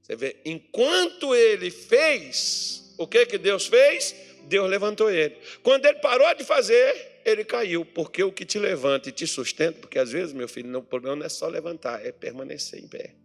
Você 0.03 0.17
vê, 0.17 0.37
enquanto 0.45 1.35
ele 1.35 1.71
fez, 1.71 2.95
o 2.99 3.07
que, 3.07 3.27
que 3.27 3.39
Deus 3.39 3.67
fez? 3.67 4.15
Deus 4.43 4.69
levantou 4.69 5.09
ele. 5.09 5.37
Quando 5.63 5.87
ele 5.87 6.01
parou 6.01 6.35
de 6.35 6.43
fazer, 6.43 7.21
ele 7.25 7.45
caiu, 7.45 7.85
porque 7.85 8.25
o 8.25 8.33
que 8.33 8.45
te 8.45 8.59
levanta 8.59 9.09
e 9.09 9.13
te 9.13 9.25
sustenta, 9.25 9.79
porque 9.79 10.01
às 10.01 10.11
vezes, 10.11 10.33
meu 10.33 10.49
filho, 10.49 10.77
o 10.77 10.83
problema 10.83 11.15
não 11.15 11.27
é 11.27 11.29
só 11.29 11.47
levantar, 11.47 12.05
é 12.05 12.11
permanecer 12.11 12.83
em 12.83 12.89
pé 12.89 13.20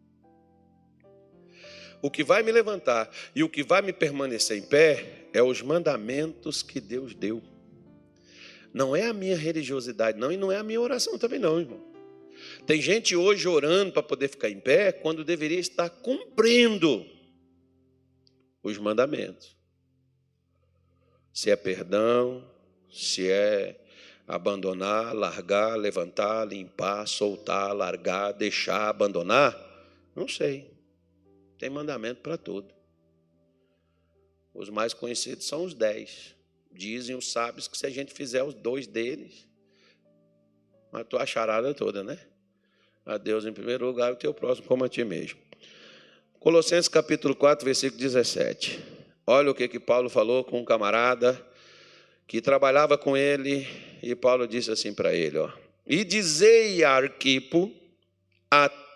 o 2.01 2.09
que 2.09 2.23
vai 2.23 2.43
me 2.43 2.51
levantar 2.51 3.09
e 3.35 3.43
o 3.43 3.49
que 3.49 3.63
vai 3.63 3.81
me 3.81 3.93
permanecer 3.93 4.57
em 4.57 4.61
pé 4.61 5.27
é 5.33 5.41
os 5.41 5.61
mandamentos 5.61 6.61
que 6.61 6.79
Deus 6.79 7.13
deu. 7.13 7.41
Não 8.73 8.95
é 8.95 9.07
a 9.07 9.13
minha 9.13 9.37
religiosidade, 9.37 10.19
não, 10.19 10.31
e 10.31 10.37
não 10.37 10.51
é 10.51 10.57
a 10.57 10.63
minha 10.63 10.81
oração 10.81 11.17
também, 11.17 11.39
não, 11.39 11.59
irmão. 11.59 11.81
Tem 12.65 12.81
gente 12.81 13.15
hoje 13.15 13.47
orando 13.47 13.93
para 13.93 14.03
poder 14.03 14.27
ficar 14.27 14.49
em 14.49 14.59
pé 14.59 14.91
quando 14.91 15.23
deveria 15.23 15.59
estar 15.59 15.89
cumprindo 15.89 17.05
os 18.61 18.77
mandamentos. 18.77 19.55
Se 21.33 21.49
é 21.49 21.55
perdão, 21.55 22.43
se 22.91 23.29
é 23.29 23.79
abandonar, 24.27 25.13
largar, 25.13 25.77
levantar, 25.77 26.45
limpar, 26.45 27.07
soltar, 27.07 27.73
largar, 27.73 28.31
deixar, 28.31 28.89
abandonar, 28.89 29.55
não 30.15 30.27
sei. 30.27 30.74
Tem 31.57 31.69
mandamento 31.69 32.21
para 32.21 32.37
tudo. 32.37 32.73
Os 34.53 34.69
mais 34.69 34.93
conhecidos 34.93 35.45
são 35.45 35.63
os 35.63 35.73
dez. 35.73 36.35
Dizem 36.71 37.15
os 37.15 37.31
sábios 37.31 37.67
que 37.67 37.77
se 37.77 37.85
a 37.85 37.89
gente 37.89 38.13
fizer 38.13 38.43
os 38.43 38.53
dois 38.53 38.87
deles, 38.87 39.47
matou 40.91 41.19
a 41.19 41.25
charada 41.25 41.73
toda, 41.73 42.03
né? 42.03 42.19
A 43.05 43.17
Deus 43.17 43.45
em 43.45 43.53
primeiro 43.53 43.85
lugar, 43.85 44.11
o 44.11 44.15
teu 44.15 44.33
próximo 44.33 44.67
como 44.67 44.83
a 44.83 44.89
ti 44.89 45.03
mesmo. 45.03 45.39
Colossenses 46.39 46.87
capítulo 46.87 47.35
4, 47.35 47.65
versículo 47.65 47.99
17. 47.99 48.79
Olha 49.27 49.51
o 49.51 49.55
que, 49.55 49.67
que 49.67 49.79
Paulo 49.79 50.09
falou 50.09 50.43
com 50.43 50.59
um 50.59 50.65
camarada 50.65 51.43
que 52.27 52.41
trabalhava 52.41 52.97
com 52.97 53.15
ele, 53.15 53.67
e 54.01 54.15
Paulo 54.15 54.47
disse 54.47 54.71
assim 54.71 54.93
para 54.93 55.13
ele: 55.13 55.37
ó, 55.37 55.49
E 55.85 56.03
dizei 56.03 56.83
a 56.83 56.91
Arquipo, 56.91 57.71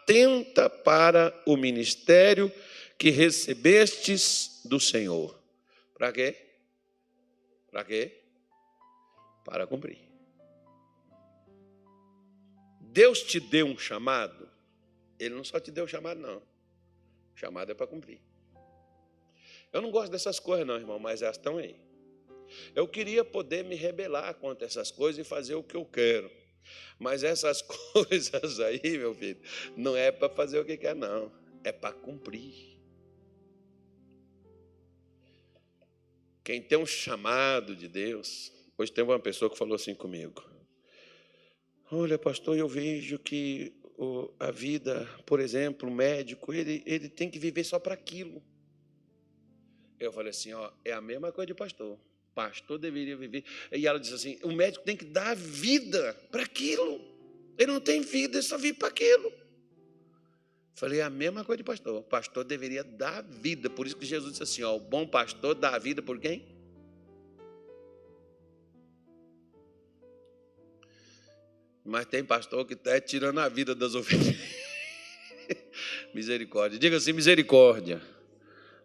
atenta 0.10 0.68
para 0.68 1.39
o 1.45 1.55
ministério 1.55 2.51
que 2.97 3.12
recebestes 3.12 4.62
do 4.66 4.80
Senhor. 4.80 5.39
Para 5.93 6.12
quê? 6.12 6.36
Para 7.70 7.84
quê? 7.84 8.20
Para 9.45 9.68
cumprir. 9.68 9.99
Deus 12.82 13.22
te 13.22 13.39
deu 13.39 13.68
um 13.68 13.78
chamado, 13.78 14.49
Ele 15.20 15.36
não 15.36 15.43
só 15.43 15.60
te 15.60 15.70
deu 15.70 15.86
um 15.86 15.88
chamado, 15.88 16.20
não. 16.20 16.38
O 16.38 17.38
chamado 17.39 17.72
é 17.72 17.76
para 17.76 17.86
cumprir. 17.86 18.20
Eu 19.72 19.80
não 19.80 19.91
gosto 19.91 20.12
dessas 20.12 20.39
coisas, 20.39 20.66
não, 20.66 20.76
irmão, 20.76 20.97
mas 20.97 21.22
elas 21.22 21.38
estão 21.38 21.57
aí. 21.57 21.76
Eu 22.74 22.88
queria 22.88 23.24
poder 23.24 23.64
me 23.64 23.76
rebelar 23.76 24.34
contra 24.34 24.66
essas 24.66 24.89
coisas 24.89 25.24
e 25.24 25.30
fazer 25.30 25.53
o 25.53 25.62
que 25.62 25.78
eu 25.78 25.86
quero. 25.86 26.32
Mas 26.98 27.24
essas 27.24 27.62
coisas 27.94 28.60
aí, 28.60 28.98
meu 28.98 29.14
filho, 29.14 29.40
não 29.76 29.96
é 29.96 30.12
para 30.12 30.30
fazer 30.30 30.60
o 30.60 30.66
que 30.66 30.78
quer, 30.78 30.96
não. 30.96 31.32
É 31.64 31.72
para 31.72 31.94
cumprir. 31.94 32.78
Quem 36.44 36.62
tem 36.62 36.78
um 36.78 36.86
chamado 36.86 37.76
de 37.76 37.88
Deus, 37.88 38.52
hoje 38.78 38.92
tem 38.92 39.04
uma 39.04 39.20
pessoa 39.20 39.52
que 39.52 39.58
falou 39.58 39.76
assim 39.76 39.94
comigo. 39.94 40.44
Olha, 41.92 42.18
pastor, 42.18 42.58
eu 42.58 42.68
vejo 42.68 43.20
que 43.20 43.74
a 44.40 44.52
vida, 44.52 45.08
por 45.26 45.40
exemplo, 45.40 45.90
o 45.90 45.92
médico, 45.92 46.54
ele, 46.54 46.82
ele 46.86 47.10
tem 47.10 47.30
que 47.30 47.38
viver 47.38 47.64
só 47.64 47.78
para 47.78 47.94
aquilo. 47.94 48.42
Eu 50.00 50.14
falei 50.14 50.30
assim, 50.30 50.54
ó, 50.54 50.72
é 50.86 50.94
a 50.94 51.02
mesma 51.02 51.32
coisa 51.32 51.48
de 51.48 51.54
pastor 51.54 52.00
pastor 52.40 52.78
deveria 52.78 53.18
viver. 53.18 53.44
E 53.70 53.86
ela 53.86 54.00
diz 54.00 54.14
assim: 54.14 54.40
o 54.44 54.54
médico 54.54 54.86
tem 54.86 54.96
que 54.96 55.04
dar 55.04 55.36
vida 55.36 56.16
para 56.32 56.44
aquilo. 56.44 57.02
Ele 57.58 57.74
não 57.74 57.82
tem 57.82 58.02
vida, 58.02 58.38
ele 58.38 58.44
só 58.44 58.58
vive 58.58 58.78
para 58.78 58.88
aquilo. 58.88 59.30
Falei, 60.74 61.02
é 61.02 61.04
a 61.04 61.10
mesma 61.10 61.44
coisa 61.44 61.58
de 61.58 61.64
pastor. 61.66 62.00
O 62.00 62.02
pastor 62.02 62.46
deveria 62.46 62.82
dar 62.82 63.22
vida. 63.22 63.70
Por 63.70 63.86
isso 63.86 63.98
que 63.98 64.06
Jesus 64.06 64.32
disse 64.32 64.44
assim: 64.44 64.64
ó, 64.64 64.74
o 64.74 64.80
bom 64.80 65.06
pastor 65.06 65.54
dá 65.54 65.76
a 65.76 65.78
vida 65.78 66.02
por 66.02 66.18
quem? 66.18 66.48
Mas 71.84 72.06
tem 72.06 72.24
pastor 72.24 72.66
que 72.66 72.74
está 72.74 73.02
tirando 73.02 73.40
a 73.40 73.50
vida 73.50 73.76
das 73.76 73.96
ovelhas. 73.96 74.38
misericórdia. 76.16 76.80
Diga 76.80 76.96
assim: 76.96 77.12
misericórdia. 77.12 78.02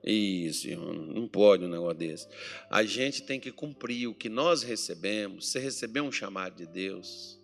Isso, 0.06 0.68
não 0.76 1.26
pode 1.26 1.64
um 1.64 1.68
negócio 1.68 1.98
desse. 1.98 2.28
A 2.68 2.84
gente 2.84 3.22
tem 3.22 3.40
que 3.40 3.50
cumprir 3.50 4.06
o 4.06 4.14
que 4.14 4.28
nós 4.28 4.62
recebemos. 4.62 5.48
Você 5.48 5.58
recebeu 5.58 6.04
um 6.04 6.12
chamado 6.12 6.56
de 6.56 6.66
Deus, 6.66 7.40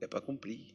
é 0.00 0.06
para 0.06 0.20
cumprir. 0.20 0.74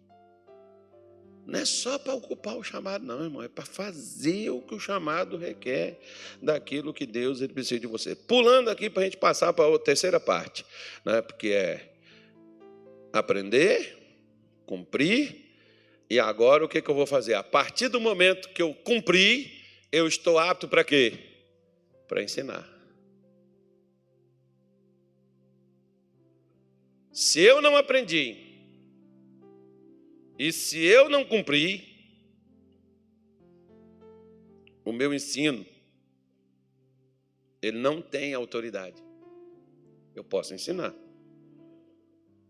Não 1.45 1.60
é 1.60 1.66
só 1.66 1.99
para 1.99 2.14
ocupar 2.14 2.56
o 2.56 2.64
chamado, 2.64 3.06
não, 3.06 3.22
irmão. 3.22 3.43
É 3.43 3.49
para 3.49 3.66
fazer 3.66 4.49
o 4.49 4.62
que 4.62 4.74
o 4.74 4.80
chamado 4.80 5.36
requer 5.36 5.99
daquilo 6.41 6.93
que 6.93 7.06
Deus 7.06 7.41
ele 7.41 7.51
precisa 7.51 7.82
de 7.82 7.88
você. 7.88 8.16
Pulando 8.16 8.70
aqui 8.70 8.89
para 8.89 9.01
a 9.01 9.06
gente 9.06 9.18
passar 9.18 9.51
para 9.51 9.76
a 9.76 9.80
terceira 9.80 10.22
parte, 10.22 10.66
né? 11.04 11.22
porque 11.22 11.49
é 11.49 11.95
aprender, 13.12 13.97
cumprir, 14.66 15.43
e 16.10 16.18
agora 16.18 16.64
o 16.64 16.70
que, 16.70 16.82
que 16.82 16.89
eu 16.89 16.95
vou 16.95 17.06
fazer? 17.06 17.34
A 17.34 17.43
partir 17.43 17.89
do 17.89 17.99
momento 17.99 18.49
que 18.49 18.62
eu 18.62 18.74
cumprir, 18.74 19.62
eu 19.94 20.08
estou 20.08 20.39
apto 20.39 20.68
para 20.68 20.84
quê? 20.84 21.20
Para 22.08 22.24
ensinar. 22.24 22.68
Se 27.12 27.39
eu 27.41 27.62
não 27.62 27.78
aprendi, 27.78 28.36
e 30.39 30.52
se 30.52 30.84
eu 30.84 31.08
não 31.10 31.24
cumprir, 31.24 31.84
o 34.84 34.91
meu 34.91 35.14
ensino, 35.14 35.64
ele 37.62 37.78
não 37.78 38.02
tem 38.02 38.34
autoridade. 38.34 39.00
Eu 40.16 40.24
posso 40.24 40.56
ensinar, 40.56 40.94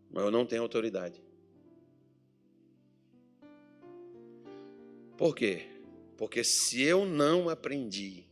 mas 0.09 0.23
eu 0.23 0.31
não 0.31 0.45
tenho 0.45 0.61
autoridade. 0.61 1.21
Por 5.17 5.35
quê? 5.35 5.72
Porque 6.23 6.41
se 6.41 6.81
eu 6.81 7.05
não 7.05 7.49
aprendi 7.49 8.23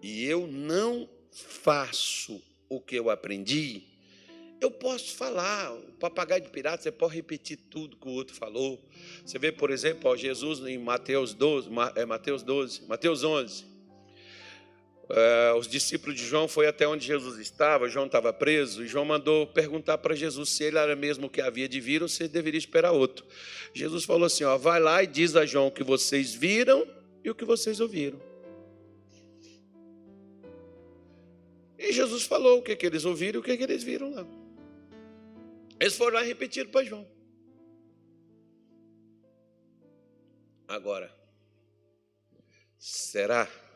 e 0.00 0.24
eu 0.24 0.46
não 0.46 1.08
faço 1.32 2.40
o 2.68 2.80
que 2.80 2.94
eu 2.94 3.10
aprendi, 3.10 3.82
eu 4.60 4.70
posso 4.70 5.16
falar, 5.16 5.74
o 5.74 5.92
papagaio 5.94 6.40
de 6.40 6.50
pirata, 6.50 6.84
você 6.84 6.92
pode 6.92 7.16
repetir 7.16 7.58
tudo 7.68 7.96
que 7.96 8.06
o 8.06 8.12
outro 8.12 8.32
falou. 8.32 8.80
Você 9.26 9.40
vê, 9.40 9.50
por 9.50 9.72
exemplo, 9.72 10.08
ó, 10.08 10.14
Jesus 10.14 10.60
em 10.60 10.78
Mateus 10.78 11.34
12, 11.34 11.68
é, 11.96 12.06
Mateus 12.06 12.44
12, 12.44 12.86
Mateus 12.86 13.24
11. 13.24 13.66
Uh, 15.08 15.56
os 15.56 15.66
discípulos 15.66 16.14
de 16.14 16.26
João 16.26 16.46
foi 16.46 16.66
até 16.66 16.86
onde 16.86 17.06
Jesus 17.06 17.38
estava, 17.38 17.88
João 17.88 18.04
estava 18.04 18.30
preso, 18.30 18.84
e 18.84 18.86
João 18.86 19.06
mandou 19.06 19.46
perguntar 19.46 19.96
para 19.96 20.14
Jesus 20.14 20.50
se 20.50 20.64
ele 20.64 20.76
era 20.76 20.94
mesmo 20.94 21.26
o 21.26 21.30
que 21.30 21.40
havia 21.40 21.66
de 21.66 21.80
vir 21.80 22.02
ou 22.02 22.08
se 22.08 22.28
deveria 22.28 22.58
esperar 22.58 22.92
outro. 22.92 23.24
Jesus 23.72 24.04
falou 24.04 24.26
assim: 24.26 24.44
ó, 24.44 24.58
vai 24.58 24.78
lá 24.78 25.02
e 25.02 25.06
diz 25.06 25.34
a 25.34 25.46
João 25.46 25.68
o 25.68 25.72
que 25.72 25.82
vocês 25.82 26.34
viram 26.34 26.86
e 27.24 27.30
o 27.30 27.34
que 27.34 27.46
vocês 27.46 27.80
ouviram. 27.80 28.20
E 31.78 31.90
Jesus 31.90 32.24
falou 32.24 32.58
o 32.58 32.62
que, 32.62 32.76
que 32.76 32.84
eles 32.84 33.06
ouviram 33.06 33.38
e 33.38 33.40
o 33.40 33.42
que, 33.42 33.56
que 33.56 33.62
eles 33.62 33.82
viram 33.82 34.10
lá. 34.10 34.26
Eles 35.80 35.96
foram 35.96 36.16
lá 36.16 36.24
e 36.24 36.28
repetiram 36.28 36.70
para 36.70 36.84
João. 36.84 37.08
Agora, 40.66 41.10
será? 42.78 43.46
que 43.46 43.67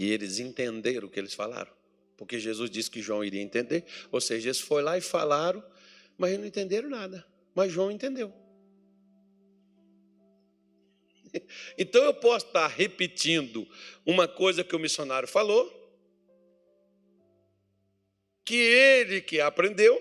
eles 0.00 0.38
entenderam 0.38 1.08
o 1.08 1.10
que 1.10 1.18
eles 1.18 1.34
falaram. 1.34 1.72
Porque 2.16 2.38
Jesus 2.38 2.70
disse 2.70 2.90
que 2.90 3.02
João 3.02 3.24
iria 3.24 3.42
entender. 3.42 3.84
Ou 4.12 4.20
seja, 4.20 4.48
eles 4.48 4.60
foram 4.60 4.84
lá 4.84 4.96
e 4.96 5.00
falaram, 5.00 5.62
mas 6.16 6.38
não 6.38 6.46
entenderam 6.46 6.88
nada. 6.88 7.26
Mas 7.54 7.72
João 7.72 7.90
entendeu. 7.90 8.32
Então 11.78 12.04
eu 12.04 12.14
posso 12.14 12.46
estar 12.46 12.66
repetindo 12.66 13.66
uma 14.04 14.28
coisa 14.28 14.62
que 14.62 14.76
o 14.76 14.78
missionário 14.78 15.26
falou, 15.26 15.66
que 18.44 18.54
ele 18.54 19.22
que 19.22 19.40
aprendeu, 19.40 19.98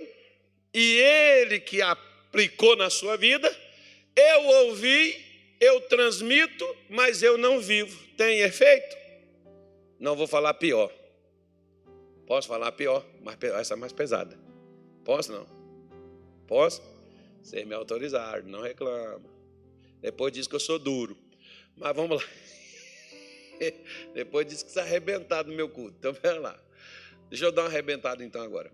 e 0.74 0.98
ele 1.00 1.60
que 1.60 1.82
aplicou 1.82 2.76
na 2.76 2.90
sua 2.90 3.18
vida, 3.18 3.50
eu 4.16 4.46
ouvi, 4.68 5.18
eu 5.60 5.82
transmito, 5.82 6.66
mas 6.90 7.24
eu 7.24 7.38
não 7.38 7.60
vivo. 7.60 7.98
Tem 8.16 8.40
efeito? 8.40 9.01
Não 10.02 10.16
vou 10.16 10.26
falar 10.26 10.56
pior. 10.56 10.92
Posso 12.26 12.48
falar 12.48 12.72
pior, 12.72 13.06
mas 13.22 13.38
essa 13.44 13.76
é 13.76 13.78
mais 13.78 13.94
pesada. 13.94 14.36
Posso 15.06 15.32
não? 15.32 15.48
Posso? 16.48 16.82
Vocês 17.44 17.68
me 17.68 17.76
autorizaram, 17.76 18.44
não 18.48 18.62
reclama. 18.62 19.22
Depois 20.02 20.34
diz 20.34 20.48
que 20.48 20.56
eu 20.56 20.60
sou 20.60 20.80
duro. 20.80 21.16
Mas 21.78 21.96
vamos 21.96 22.20
lá. 22.20 22.30
Depois 24.16 24.48
diz 24.48 24.64
que 24.64 24.70
está 24.70 24.82
arrebentado 24.82 25.52
no 25.52 25.56
meu 25.56 25.70
culto. 25.70 25.96
Então, 26.00 26.14
pera 26.16 26.40
lá. 26.40 26.60
Deixa 27.30 27.46
eu 27.46 27.52
dar 27.52 27.62
uma 27.62 27.70
arrebentada 27.70 28.24
então 28.24 28.42
agora. 28.42 28.72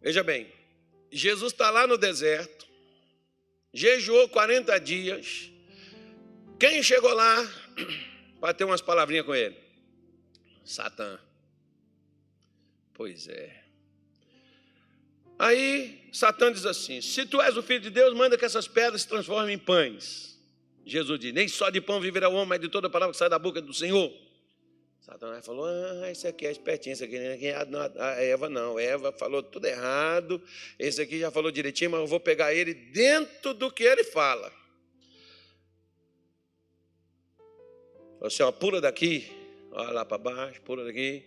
Veja 0.00 0.22
bem, 0.22 0.46
Jesus 1.10 1.52
está 1.52 1.68
lá 1.68 1.84
no 1.84 1.98
deserto, 1.98 2.64
jejuou 3.74 4.28
40 4.28 4.78
dias. 4.78 5.50
Quem 6.60 6.80
chegou 6.80 7.12
lá 7.12 7.44
para 8.40 8.54
ter 8.54 8.62
umas 8.62 8.80
palavrinhas 8.80 9.26
com 9.26 9.34
ele? 9.34 9.67
Satã. 10.68 11.18
Pois 12.92 13.26
é. 13.26 13.64
Aí 15.38 16.10
Satã 16.12 16.52
diz 16.52 16.66
assim: 16.66 17.00
Se 17.00 17.24
tu 17.24 17.40
és 17.40 17.56
o 17.56 17.62
filho 17.62 17.80
de 17.80 17.90
Deus, 17.90 18.12
manda 18.14 18.36
que 18.36 18.44
essas 18.44 18.68
pedras 18.68 19.02
se 19.02 19.08
transformem 19.08 19.54
em 19.54 19.58
pães. 19.58 20.38
Jesus 20.84 21.18
diz: 21.18 21.32
Nem 21.32 21.48
só 21.48 21.70
de 21.70 21.80
pão 21.80 22.00
viverá 22.00 22.28
o 22.28 22.34
homem, 22.34 22.48
mas 22.48 22.60
de 22.60 22.68
toda 22.68 22.90
palavra 22.90 23.12
que 23.12 23.18
sai 23.18 23.30
da 23.30 23.38
boca 23.38 23.62
do 23.62 23.72
Senhor. 23.72 24.12
Satanás 25.00 25.46
falou: 25.46 25.64
Ah, 25.64 26.10
esse 26.10 26.26
aqui 26.26 26.46
é 26.46 26.50
espertinho, 26.50 26.92
esse 26.92 27.04
aqui 27.04 27.16
é 27.16 27.54
a 27.54 28.22
Eva 28.22 28.50
não. 28.50 28.78
Eva 28.78 29.10
falou 29.10 29.42
tudo 29.42 29.64
errado. 29.64 30.42
Esse 30.78 31.00
aqui 31.00 31.18
já 31.18 31.30
falou 31.30 31.50
direitinho, 31.50 31.92
mas 31.92 32.00
eu 32.00 32.06
vou 32.06 32.20
pegar 32.20 32.52
ele 32.52 32.74
dentro 32.74 33.54
do 33.54 33.70
que 33.70 33.84
ele 33.84 34.04
fala. 34.04 34.52
Você 38.20 38.42
assim, 38.42 38.42
ó, 38.42 38.52
pula 38.52 38.80
daqui, 38.80 39.37
olha 39.72 39.90
lá 39.90 40.04
para 40.04 40.18
baixo, 40.18 40.60
pula 40.62 40.84
daqui, 40.84 41.24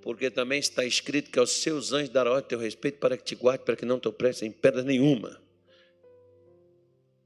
porque 0.00 0.30
também 0.30 0.58
está 0.58 0.84
escrito 0.84 1.30
que 1.30 1.38
aos 1.38 1.50
seus 1.50 1.92
anjos 1.92 2.08
dará 2.08 2.30
ordem 2.30 2.48
teu 2.48 2.58
respeito 2.58 2.98
para 2.98 3.16
que 3.16 3.24
te 3.24 3.34
guarde, 3.34 3.64
para 3.64 3.76
que 3.76 3.84
não 3.84 4.00
te 4.00 4.08
opresse 4.08 4.44
em 4.44 4.50
pedra 4.50 4.82
nenhuma. 4.82 5.40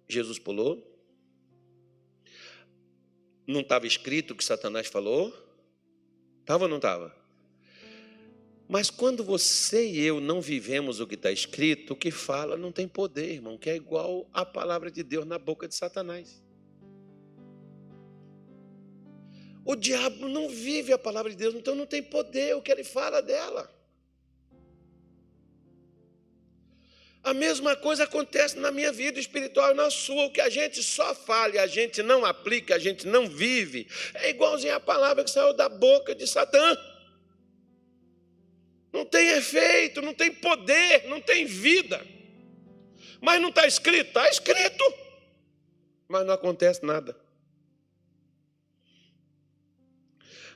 Jesus 0.08 0.38
pulou. 0.38 0.94
Não 3.46 3.60
estava 3.60 3.86
escrito 3.86 4.32
o 4.32 4.36
que 4.36 4.44
Satanás 4.44 4.88
falou? 4.88 5.32
Estava 6.40 6.64
ou 6.64 6.68
não 6.68 6.76
estava? 6.76 7.14
Mas 8.68 8.90
quando 8.90 9.22
você 9.22 9.88
e 9.88 10.00
eu 10.00 10.20
não 10.20 10.40
vivemos 10.40 10.98
o 10.98 11.06
que 11.06 11.14
está 11.14 11.30
escrito, 11.30 11.92
o 11.92 11.96
que 11.96 12.10
fala 12.10 12.56
não 12.56 12.72
tem 12.72 12.88
poder, 12.88 13.34
irmão, 13.34 13.56
que 13.56 13.70
é 13.70 13.76
igual 13.76 14.28
a 14.32 14.44
palavra 14.44 14.90
de 14.90 15.04
Deus 15.04 15.24
na 15.24 15.38
boca 15.38 15.68
de 15.68 15.74
Satanás. 15.74 16.42
O 19.66 19.74
diabo 19.74 20.28
não 20.28 20.48
vive 20.48 20.92
a 20.92 20.98
palavra 20.98 21.28
de 21.28 21.36
Deus, 21.36 21.52
então 21.52 21.74
não 21.74 21.86
tem 21.86 22.00
poder 22.00 22.54
o 22.54 22.62
que 22.62 22.70
ele 22.70 22.84
fala 22.84 23.20
dela. 23.20 23.68
A 27.20 27.34
mesma 27.34 27.74
coisa 27.74 28.04
acontece 28.04 28.56
na 28.56 28.70
minha 28.70 28.92
vida 28.92 29.18
espiritual 29.18 29.72
e 29.72 29.74
na 29.74 29.90
sua. 29.90 30.26
O 30.26 30.30
que 30.30 30.40
a 30.40 30.48
gente 30.48 30.80
só 30.84 31.12
fala 31.12 31.60
a 31.60 31.66
gente 31.66 32.00
não 32.00 32.24
aplica, 32.24 32.76
a 32.76 32.78
gente 32.78 33.08
não 33.08 33.28
vive, 33.28 33.88
é 34.14 34.30
igualzinho 34.30 34.76
a 34.76 34.78
palavra 34.78 35.24
que 35.24 35.30
saiu 35.30 35.52
da 35.52 35.68
boca 35.68 36.14
de 36.14 36.28
Satã. 36.28 36.78
Não 38.92 39.04
tem 39.04 39.30
efeito, 39.30 40.00
não 40.00 40.14
tem 40.14 40.30
poder, 40.30 41.08
não 41.08 41.20
tem 41.20 41.44
vida. 41.44 42.06
Mas 43.20 43.40
não 43.42 43.48
está 43.48 43.66
escrito? 43.66 44.06
Está 44.06 44.28
escrito. 44.28 44.84
Mas 46.06 46.24
não 46.24 46.34
acontece 46.34 46.86
nada. 46.86 47.25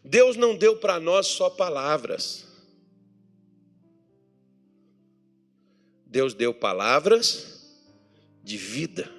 Deus 0.05 0.37
não 0.37 0.57
deu 0.57 0.77
para 0.77 0.99
nós 0.99 1.27
só 1.27 1.51
palavras. 1.51 2.47
Deus 6.07 6.35
deu 6.35 6.53
palavras 6.53 7.79
de 8.43 8.57
vida. 8.57 9.11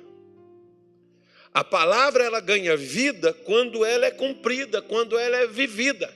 A 1.54 1.64
palavra 1.64 2.24
ela 2.24 2.40
ganha 2.40 2.76
vida 2.76 3.34
quando 3.34 3.86
ela 3.86 4.06
é 4.06 4.12
cumprida, 4.12 4.82
quando 4.82 5.18
ela 5.18 5.38
é 5.38 5.48
vivida. 5.48 6.14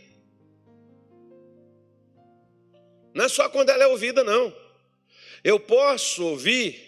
Não 3.13 3.25
é 3.25 3.29
só 3.29 3.47
quando 3.47 3.69
ela 3.69 3.83
é 3.83 3.87
ouvida, 3.87 4.23
não. 4.23 4.53
Eu 5.43 5.59
posso 5.59 6.25
ouvir 6.25 6.81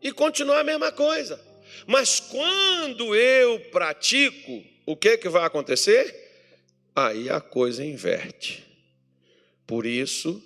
e 0.00 0.12
continuar 0.12 0.60
a 0.60 0.64
mesma 0.64 0.92
coisa. 0.92 1.38
Mas 1.86 2.20
quando 2.20 3.14
eu 3.14 3.60
pratico, 3.70 4.64
o 4.86 4.96
que, 4.96 5.18
que 5.18 5.28
vai 5.28 5.44
acontecer? 5.44 6.23
Aí 6.94 7.28
a 7.28 7.40
coisa 7.40 7.84
inverte. 7.84 8.64
Por 9.66 9.86
isso, 9.86 10.42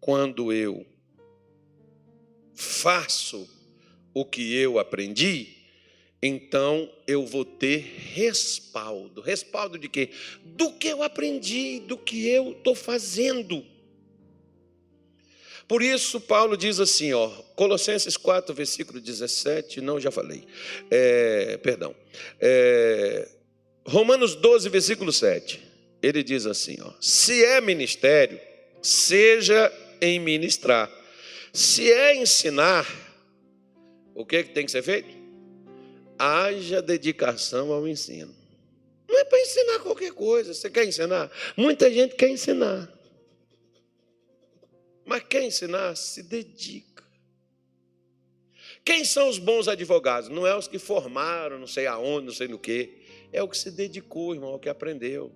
quando 0.00 0.52
eu 0.52 0.84
faço 2.54 3.48
o 4.12 4.24
que 4.24 4.54
eu 4.54 4.78
aprendi, 4.78 5.48
então 6.22 6.90
eu 7.06 7.24
vou 7.26 7.44
ter 7.44 7.78
respaldo. 8.14 9.20
Respaldo 9.20 9.78
de 9.78 9.88
quê? 9.88 10.10
Do 10.44 10.72
que 10.72 10.88
eu 10.88 11.02
aprendi, 11.02 11.80
do 11.80 11.98
que 11.98 12.26
eu 12.26 12.52
estou 12.52 12.74
fazendo. 12.74 13.64
Por 15.68 15.82
isso, 15.82 16.20
Paulo 16.20 16.56
diz 16.56 16.78
assim, 16.78 17.12
ó, 17.12 17.28
Colossenses 17.56 18.16
4, 18.16 18.54
versículo 18.54 19.00
17, 19.00 19.80
não, 19.80 20.00
já 20.00 20.12
falei, 20.12 20.44
é, 20.88 21.56
perdão, 21.56 21.92
é, 22.40 23.28
Romanos 23.84 24.36
12, 24.36 24.68
versículo 24.68 25.12
7 25.12 25.65
ele 26.02 26.22
diz 26.22 26.46
assim: 26.46 26.76
ó, 26.80 26.92
se 27.00 27.44
é 27.44 27.60
ministério, 27.60 28.40
seja 28.82 29.72
em 30.00 30.18
ministrar. 30.20 30.90
Se 31.52 31.90
é 31.90 32.14
ensinar, 32.14 32.86
o 34.14 34.24
que, 34.24 34.42
que 34.44 34.50
tem 34.50 34.64
que 34.64 34.70
ser 34.70 34.82
feito? 34.82 35.08
Haja 36.18 36.82
dedicação 36.82 37.72
ao 37.72 37.86
ensino. 37.88 38.34
Não 39.08 39.18
é 39.18 39.24
para 39.24 39.40
ensinar 39.40 39.78
qualquer 39.80 40.12
coisa. 40.12 40.52
Você 40.52 40.68
quer 40.68 40.84
ensinar? 40.84 41.30
Muita 41.56 41.90
gente 41.90 42.14
quer 42.14 42.28
ensinar. 42.28 42.92
Mas 45.04 45.22
quer 45.22 45.44
ensinar, 45.44 45.96
se 45.96 46.22
dedica. 46.22 47.04
Quem 48.84 49.04
são 49.04 49.28
os 49.28 49.38
bons 49.38 49.68
advogados? 49.68 50.28
Não 50.28 50.46
é 50.46 50.56
os 50.56 50.68
que 50.68 50.78
formaram, 50.78 51.58
não 51.58 51.66
sei 51.66 51.86
aonde, 51.86 52.26
não 52.26 52.32
sei 52.32 52.48
no 52.48 52.58
que. 52.58 53.02
É 53.32 53.42
o 53.42 53.48
que 53.48 53.56
se 53.56 53.70
dedicou, 53.70 54.34
irmão, 54.34 54.54
o 54.54 54.58
que 54.58 54.68
aprendeu. 54.68 55.32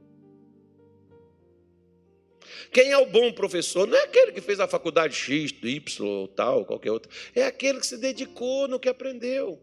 Quem 2.72 2.90
é 2.90 2.98
o 2.98 3.06
bom 3.06 3.32
professor? 3.32 3.86
Não 3.86 3.96
é 3.96 4.04
aquele 4.04 4.32
que 4.32 4.40
fez 4.40 4.60
a 4.60 4.68
faculdade 4.68 5.14
X, 5.14 5.54
Y 5.62 6.06
ou 6.06 6.28
tal, 6.28 6.64
qualquer 6.64 6.90
outra. 6.90 7.10
É 7.34 7.44
aquele 7.44 7.80
que 7.80 7.86
se 7.86 7.96
dedicou 7.96 8.68
no 8.68 8.78
que 8.78 8.88
aprendeu. 8.88 9.58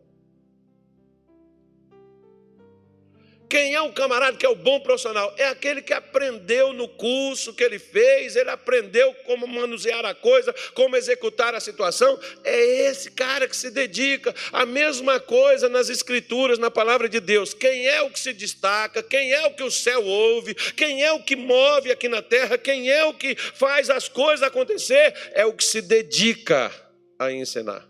Quem 3.49 3.75
é 3.75 3.81
o 3.81 3.93
camarada 3.93 4.35
que 4.35 4.45
é 4.45 4.49
o 4.49 4.55
bom 4.55 4.79
profissional? 4.79 5.33
É 5.37 5.47
aquele 5.47 5.81
que 5.81 5.93
aprendeu 5.93 6.73
no 6.73 6.87
curso 6.87 7.53
que 7.53 7.63
ele 7.63 7.79
fez, 7.79 8.35
ele 8.35 8.49
aprendeu 8.49 9.13
como 9.25 9.47
manusear 9.47 10.03
a 10.03 10.13
coisa, 10.13 10.53
como 10.73 10.97
executar 10.97 11.55
a 11.55 11.59
situação. 11.59 12.19
É 12.43 12.89
esse 12.89 13.09
cara 13.11 13.47
que 13.47 13.55
se 13.55 13.71
dedica. 13.71 14.35
A 14.51 14.65
mesma 14.65 15.19
coisa 15.19 15.69
nas 15.69 15.89
Escrituras, 15.89 16.59
na 16.59 16.69
palavra 16.69 17.07
de 17.07 17.21
Deus. 17.21 17.53
Quem 17.53 17.87
é 17.87 18.01
o 18.01 18.09
que 18.09 18.19
se 18.19 18.33
destaca? 18.33 19.01
Quem 19.01 19.31
é 19.31 19.47
o 19.47 19.53
que 19.53 19.63
o 19.63 19.71
céu 19.71 20.03
ouve? 20.03 20.53
Quem 20.53 21.03
é 21.03 21.11
o 21.13 21.23
que 21.23 21.35
move 21.35 21.89
aqui 21.89 22.09
na 22.09 22.21
terra? 22.21 22.57
Quem 22.57 22.91
é 22.91 23.05
o 23.05 23.13
que 23.13 23.35
faz 23.35 23.89
as 23.89 24.09
coisas 24.09 24.43
acontecer? 24.43 25.13
É 25.31 25.45
o 25.45 25.53
que 25.53 25.63
se 25.63 25.81
dedica 25.81 26.69
a 27.17 27.31
ensinar. 27.31 27.87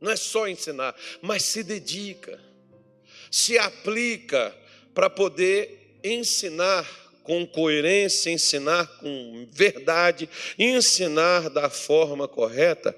Não 0.00 0.10
é 0.10 0.16
só 0.16 0.48
ensinar, 0.48 0.96
mas 1.20 1.44
se 1.44 1.62
dedica 1.62 2.51
se 3.32 3.58
aplica 3.58 4.54
para 4.92 5.08
poder 5.08 5.96
ensinar 6.04 6.86
com 7.22 7.46
coerência, 7.46 8.30
ensinar 8.30 8.86
com 8.98 9.48
verdade, 9.50 10.28
ensinar 10.58 11.48
da 11.48 11.70
forma 11.70 12.28
correta 12.28 12.94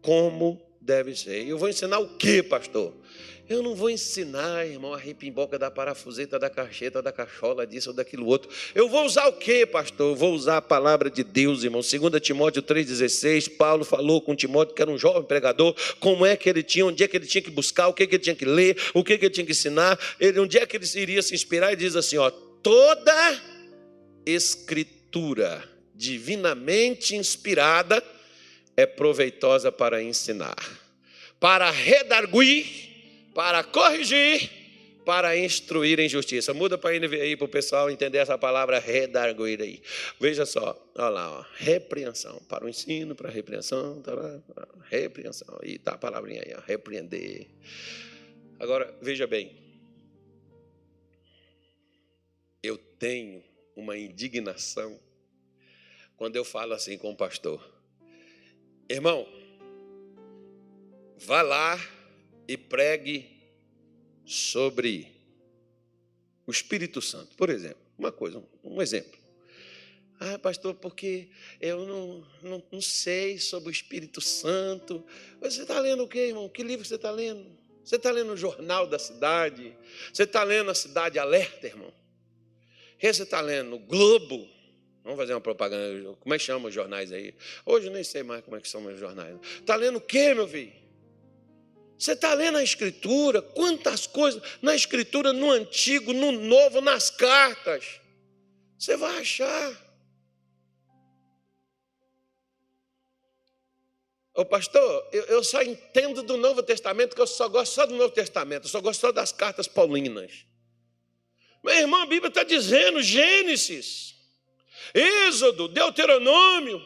como 0.00 0.62
deve 0.80 1.16
ser. 1.16 1.48
Eu 1.48 1.58
vou 1.58 1.68
ensinar 1.68 1.98
o 1.98 2.16
que, 2.16 2.44
pastor? 2.44 2.94
Eu 3.48 3.62
não 3.62 3.76
vou 3.76 3.88
ensinar, 3.88 4.66
irmão, 4.66 4.92
a 4.92 4.98
repimboca 4.98 5.56
da 5.56 5.70
parafuseta, 5.70 6.36
da 6.36 6.50
cacheta, 6.50 7.00
da 7.00 7.12
cachola, 7.12 7.64
disso 7.64 7.90
ou 7.90 7.94
daquilo 7.94 8.26
outro. 8.26 8.50
Eu 8.74 8.88
vou 8.88 9.06
usar 9.06 9.28
o 9.28 9.34
quê, 9.34 9.64
pastor? 9.64 10.10
Eu 10.12 10.16
vou 10.16 10.34
usar 10.34 10.56
a 10.56 10.62
palavra 10.62 11.08
de 11.08 11.22
Deus, 11.22 11.62
irmão. 11.62 11.80
2 11.80 12.20
Timóteo 12.20 12.60
3,16, 12.60 13.56
Paulo 13.56 13.84
falou 13.84 14.20
com 14.20 14.34
Timóteo, 14.34 14.74
que 14.74 14.82
era 14.82 14.90
um 14.90 14.98
jovem 14.98 15.22
pregador, 15.22 15.76
como 16.00 16.26
é 16.26 16.36
que 16.36 16.48
ele 16.48 16.64
tinha, 16.64 16.84
onde 16.86 17.04
é 17.04 17.08
que 17.08 17.16
ele 17.16 17.26
tinha 17.26 17.40
que 17.40 17.50
buscar, 17.50 17.86
o 17.86 17.94
que, 17.94 18.04
que 18.04 18.16
ele 18.16 18.22
tinha 18.22 18.34
que 18.34 18.44
ler, 18.44 18.76
o 18.92 19.04
que, 19.04 19.16
que 19.16 19.26
ele 19.26 19.34
tinha 19.34 19.46
que 19.46 19.52
ensinar, 19.52 19.96
ele, 20.18 20.40
onde 20.40 20.58
é 20.58 20.66
que 20.66 20.76
ele 20.76 20.86
iria 20.96 21.22
se 21.22 21.32
inspirar, 21.32 21.72
e 21.72 21.76
diz 21.76 21.94
assim: 21.94 22.16
ó, 22.16 22.28
toda 22.30 23.42
escritura 24.26 25.62
divinamente 25.94 27.14
inspirada 27.14 28.02
é 28.76 28.84
proveitosa 28.84 29.70
para 29.70 30.02
ensinar, 30.02 30.56
para 31.38 31.70
redarguir 31.70 32.95
para 33.36 33.62
corrigir, 33.62 34.50
para 35.04 35.36
instruir 35.36 36.00
em 36.00 36.08
justiça. 36.08 36.54
Muda 36.54 36.78
para 36.78 36.98
NVI 36.98 37.36
para 37.36 37.44
o 37.44 37.48
pessoal 37.48 37.90
entender 37.90 38.16
essa 38.16 38.38
palavra 38.38 38.78
redarguir 38.78 39.60
aí. 39.60 39.82
Veja 40.18 40.46
só, 40.46 40.74
olha 40.94 41.08
lá, 41.10 41.40
ó, 41.40 41.44
repreensão. 41.58 42.40
Para 42.48 42.64
o 42.64 42.68
ensino, 42.68 43.14
para 43.14 43.28
a 43.28 43.30
repreensão, 43.30 44.00
tá 44.00 44.14
lá, 44.14 44.40
repreensão. 44.88 45.60
E 45.62 45.74
está 45.74 45.92
a 45.92 45.98
palavrinha 45.98 46.42
aí, 46.46 46.54
ó, 46.56 46.60
repreender. 46.66 47.46
Agora, 48.58 48.96
veja 49.02 49.26
bem. 49.26 49.54
Eu 52.62 52.78
tenho 52.78 53.44
uma 53.76 53.98
indignação 53.98 54.98
quando 56.16 56.36
eu 56.36 56.44
falo 56.44 56.72
assim 56.72 56.96
com 56.96 57.10
o 57.10 57.16
pastor. 57.16 57.62
Irmão, 58.88 59.28
vá 61.18 61.42
lá 61.42 61.95
e 62.48 62.56
pregue 62.56 63.36
sobre 64.24 65.08
o 66.46 66.50
Espírito 66.50 67.00
Santo. 67.02 67.34
Por 67.36 67.50
exemplo, 67.50 67.78
uma 67.98 68.12
coisa, 68.12 68.42
um 68.62 68.80
exemplo. 68.80 69.18
Ah, 70.18 70.38
pastor, 70.38 70.74
porque 70.74 71.28
eu 71.60 71.84
não, 71.84 72.26
não, 72.42 72.62
não 72.72 72.80
sei 72.80 73.38
sobre 73.38 73.68
o 73.68 73.70
Espírito 73.70 74.20
Santo. 74.20 75.04
Você 75.40 75.62
está 75.62 75.78
lendo 75.78 76.04
o 76.04 76.08
quê, 76.08 76.28
irmão? 76.28 76.48
Que 76.48 76.62
livro 76.62 76.86
você 76.86 76.94
está 76.94 77.10
lendo? 77.10 77.46
Você 77.84 77.96
está 77.96 78.10
lendo 78.10 78.32
o 78.32 78.36
Jornal 78.36 78.86
da 78.86 78.98
Cidade? 78.98 79.76
Você 80.12 80.22
está 80.22 80.42
lendo 80.42 80.70
a 80.70 80.74
Cidade 80.74 81.18
Alerta, 81.18 81.66
irmão? 81.66 81.92
você 82.98 83.22
está 83.22 83.40
lendo? 83.40 83.78
Globo. 83.78 84.48
Vamos 85.04 85.18
fazer 85.18 85.34
uma 85.34 85.40
propaganda. 85.40 86.14
Como 86.14 86.34
é 86.34 86.38
que 86.38 86.44
chama 86.44 86.68
os 86.68 86.74
jornais 86.74 87.12
aí? 87.12 87.34
Hoje 87.64 87.86
eu 87.86 87.92
nem 87.92 88.02
sei 88.02 88.22
mais 88.22 88.42
como 88.42 88.56
é 88.56 88.60
que 88.60 88.68
são 88.68 88.84
os 88.86 88.98
jornais. 88.98 89.36
Está 89.60 89.76
lendo 89.76 89.98
o 89.98 90.00
quê, 90.00 90.34
meu 90.34 90.48
filho? 90.48 90.72
Você 91.98 92.12
está 92.12 92.34
lendo 92.34 92.58
a 92.58 92.62
Escritura? 92.62 93.40
Quantas 93.40 94.06
coisas 94.06 94.42
na 94.60 94.74
Escritura, 94.74 95.32
no 95.32 95.50
Antigo, 95.50 96.12
no 96.12 96.30
Novo, 96.32 96.80
nas 96.80 97.10
cartas. 97.10 98.00
Você 98.78 98.96
vai 98.96 99.18
achar. 99.18 99.86
Ô 104.34 104.44
pastor, 104.44 105.08
eu, 105.12 105.24
eu, 105.24 105.42
só 105.42 105.62
entendo 105.62 106.22
do 106.22 106.36
Novo 106.36 106.62
Testamento, 106.62 107.16
que 107.16 107.22
eu 107.22 107.26
só 107.26 107.48
gosto 107.48 107.72
só 107.72 107.86
do 107.86 107.94
Novo 107.94 108.12
Testamento, 108.12 108.64
eu 108.64 108.68
só 108.68 108.82
gosto 108.82 109.00
só 109.00 109.10
das 109.10 109.32
cartas 109.32 109.66
paulinas. 109.66 110.44
Meu 111.64 111.74
irmão, 111.74 112.02
a 112.02 112.06
Bíblia 112.06 112.28
está 112.28 112.42
dizendo, 112.42 113.02
Gênesis, 113.02 114.14
Êxodo, 114.92 115.68
Deuteronômio, 115.68 116.82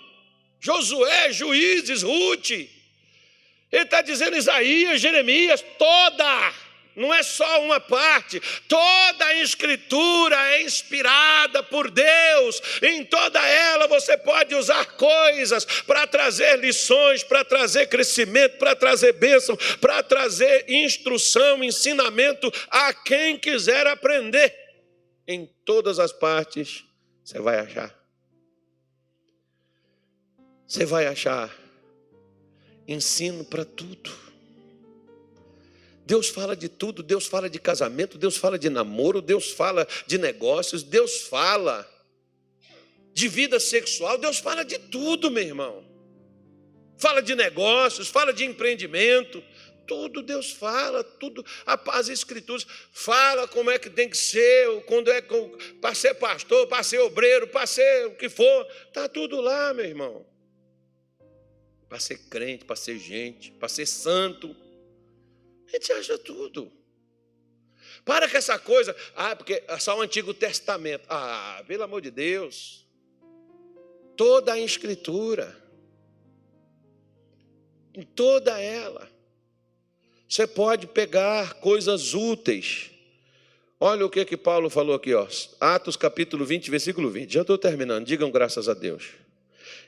Josué, 0.60 1.32
Juízes, 1.32 2.02
Ruth. 2.02 2.79
Ele 3.70 3.84
está 3.84 4.02
dizendo 4.02 4.36
Isaías, 4.36 5.00
Jeremias, 5.00 5.64
toda 5.78 6.52
não 6.96 7.14
é 7.14 7.22
só 7.22 7.62
uma 7.62 7.78
parte, 7.80 8.40
toda 8.68 9.24
a 9.24 9.34
Escritura 9.34 10.36
é 10.54 10.62
inspirada 10.62 11.62
por 11.62 11.90
Deus, 11.90 12.60
em 12.82 13.04
toda 13.04 13.40
ela 13.46 13.86
você 13.86 14.16
pode 14.16 14.54
usar 14.54 14.84
coisas 14.96 15.64
para 15.82 16.06
trazer 16.06 16.58
lições, 16.58 17.22
para 17.22 17.44
trazer 17.44 17.86
crescimento, 17.86 18.58
para 18.58 18.74
trazer 18.74 19.12
bênção, 19.14 19.56
para 19.80 20.02
trazer 20.02 20.68
instrução, 20.68 21.62
ensinamento 21.62 22.52
a 22.68 22.92
quem 22.92 23.38
quiser 23.38 23.86
aprender. 23.86 24.54
Em 25.26 25.46
todas 25.64 25.98
as 25.98 26.12
partes 26.12 26.84
você 27.24 27.38
vai 27.38 27.60
achar. 27.60 27.94
Você 30.66 30.84
vai 30.84 31.06
achar 31.06 31.59
ensino 32.92 33.44
para 33.44 33.64
tudo. 33.64 34.10
Deus 36.04 36.28
fala 36.28 36.56
de 36.56 36.68
tudo, 36.68 37.04
Deus 37.04 37.26
fala 37.26 37.48
de 37.48 37.60
casamento, 37.60 38.18
Deus 38.18 38.36
fala 38.36 38.58
de 38.58 38.68
namoro, 38.68 39.22
Deus 39.22 39.52
fala 39.52 39.86
de 40.08 40.18
negócios, 40.18 40.82
Deus 40.82 41.22
fala 41.22 41.88
de 43.12 43.28
vida 43.28 43.60
sexual, 43.60 44.18
Deus 44.18 44.38
fala 44.38 44.64
de 44.64 44.76
tudo, 44.78 45.30
meu 45.30 45.44
irmão. 45.44 45.84
Fala 46.98 47.22
de 47.22 47.34
negócios, 47.34 48.08
fala 48.08 48.32
de 48.32 48.44
empreendimento, 48.44 49.42
tudo 49.86 50.22
Deus 50.22 50.50
fala, 50.50 51.02
tudo, 51.02 51.44
as 51.64 52.08
escrituras 52.08 52.66
fala 52.92 53.46
como 53.48 53.70
é 53.70 53.78
que 53.78 53.88
tem 53.88 54.08
que 54.08 54.16
ser, 54.16 54.82
quando 54.86 55.10
é 55.10 55.22
para 55.80 55.94
ser 55.94 56.14
pastor, 56.14 56.66
para 56.66 56.82
ser 56.82 56.98
obreiro, 57.00 57.48
para 57.48 57.66
ser 57.66 58.06
o 58.06 58.16
que 58.16 58.28
for, 58.28 58.66
está 58.86 59.08
tudo 59.08 59.40
lá, 59.40 59.72
meu 59.74 59.86
irmão. 59.86 60.29
Para 61.90 61.98
ser 61.98 62.18
crente, 62.30 62.64
para 62.64 62.76
ser 62.76 62.98
gente, 62.98 63.50
para 63.50 63.68
ser 63.68 63.84
santo. 63.84 64.54
A 65.66 65.72
gente 65.72 65.92
acha 65.92 66.16
tudo. 66.16 66.70
Para 68.04 68.30
com 68.30 68.36
essa 68.36 68.58
coisa, 68.60 68.94
ah, 69.16 69.34
porque 69.34 69.64
é 69.66 69.78
só 69.80 69.98
o 69.98 70.00
Antigo 70.00 70.32
Testamento. 70.32 71.04
Ah, 71.08 71.64
pelo 71.66 71.82
amor 71.82 72.00
de 72.00 72.12
Deus. 72.12 72.86
Toda 74.16 74.52
a 74.52 74.60
Escritura, 74.60 75.56
em 77.92 78.04
toda 78.04 78.56
ela, 78.60 79.10
você 80.28 80.46
pode 80.46 80.86
pegar 80.86 81.54
coisas 81.54 82.14
úteis. 82.14 82.92
Olha 83.80 84.06
o 84.06 84.10
que 84.10 84.24
que 84.24 84.36
Paulo 84.36 84.70
falou 84.70 84.94
aqui, 84.94 85.12
ó. 85.12 85.26
Atos 85.58 85.96
capítulo 85.96 86.44
20, 86.44 86.70
versículo 86.70 87.10
20. 87.10 87.32
Já 87.32 87.40
estou 87.40 87.58
terminando. 87.58 88.06
Digam 88.06 88.30
graças 88.30 88.68
a 88.68 88.74
Deus. 88.74 89.19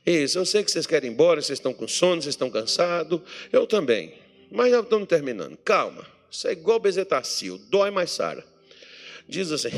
Isso, 0.05 0.39
eu 0.39 0.45
sei 0.45 0.65
que 0.65 0.71
vocês 0.71 0.87
querem 0.87 1.11
ir 1.11 1.13
embora, 1.13 1.41
vocês 1.41 1.59
estão 1.59 1.73
com 1.73 1.87
sono, 1.87 2.21
vocês 2.21 2.35
estão 2.35 2.51
cansados. 2.51 3.21
Eu 3.53 3.67
também. 3.67 4.15
Mas 4.51 4.71
já 4.71 4.81
estamos 4.81 5.07
terminando. 5.09 5.57
Calma. 5.59 6.07
Isso 6.31 6.49
é 6.49 6.53
igual 6.53 6.81
bezetacil. 6.81 7.59
Dói, 7.71 7.91
mais 7.91 8.11
sara. 8.11 8.45
Diz 9.29 9.53
assim. 9.53 9.69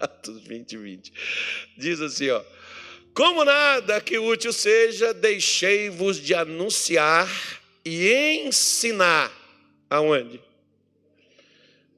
Atos 0.00 0.42
20, 0.42 0.76
20. 0.76 1.12
Diz 1.76 2.00
assim, 2.00 2.28
ó. 2.30 2.42
Como 3.14 3.44
nada 3.44 3.98
que 4.00 4.18
útil 4.18 4.52
seja, 4.52 5.14
deixei-vos 5.14 6.18
de 6.18 6.34
anunciar 6.34 7.28
e 7.84 8.42
ensinar. 8.44 9.32
Aonde? 9.88 10.42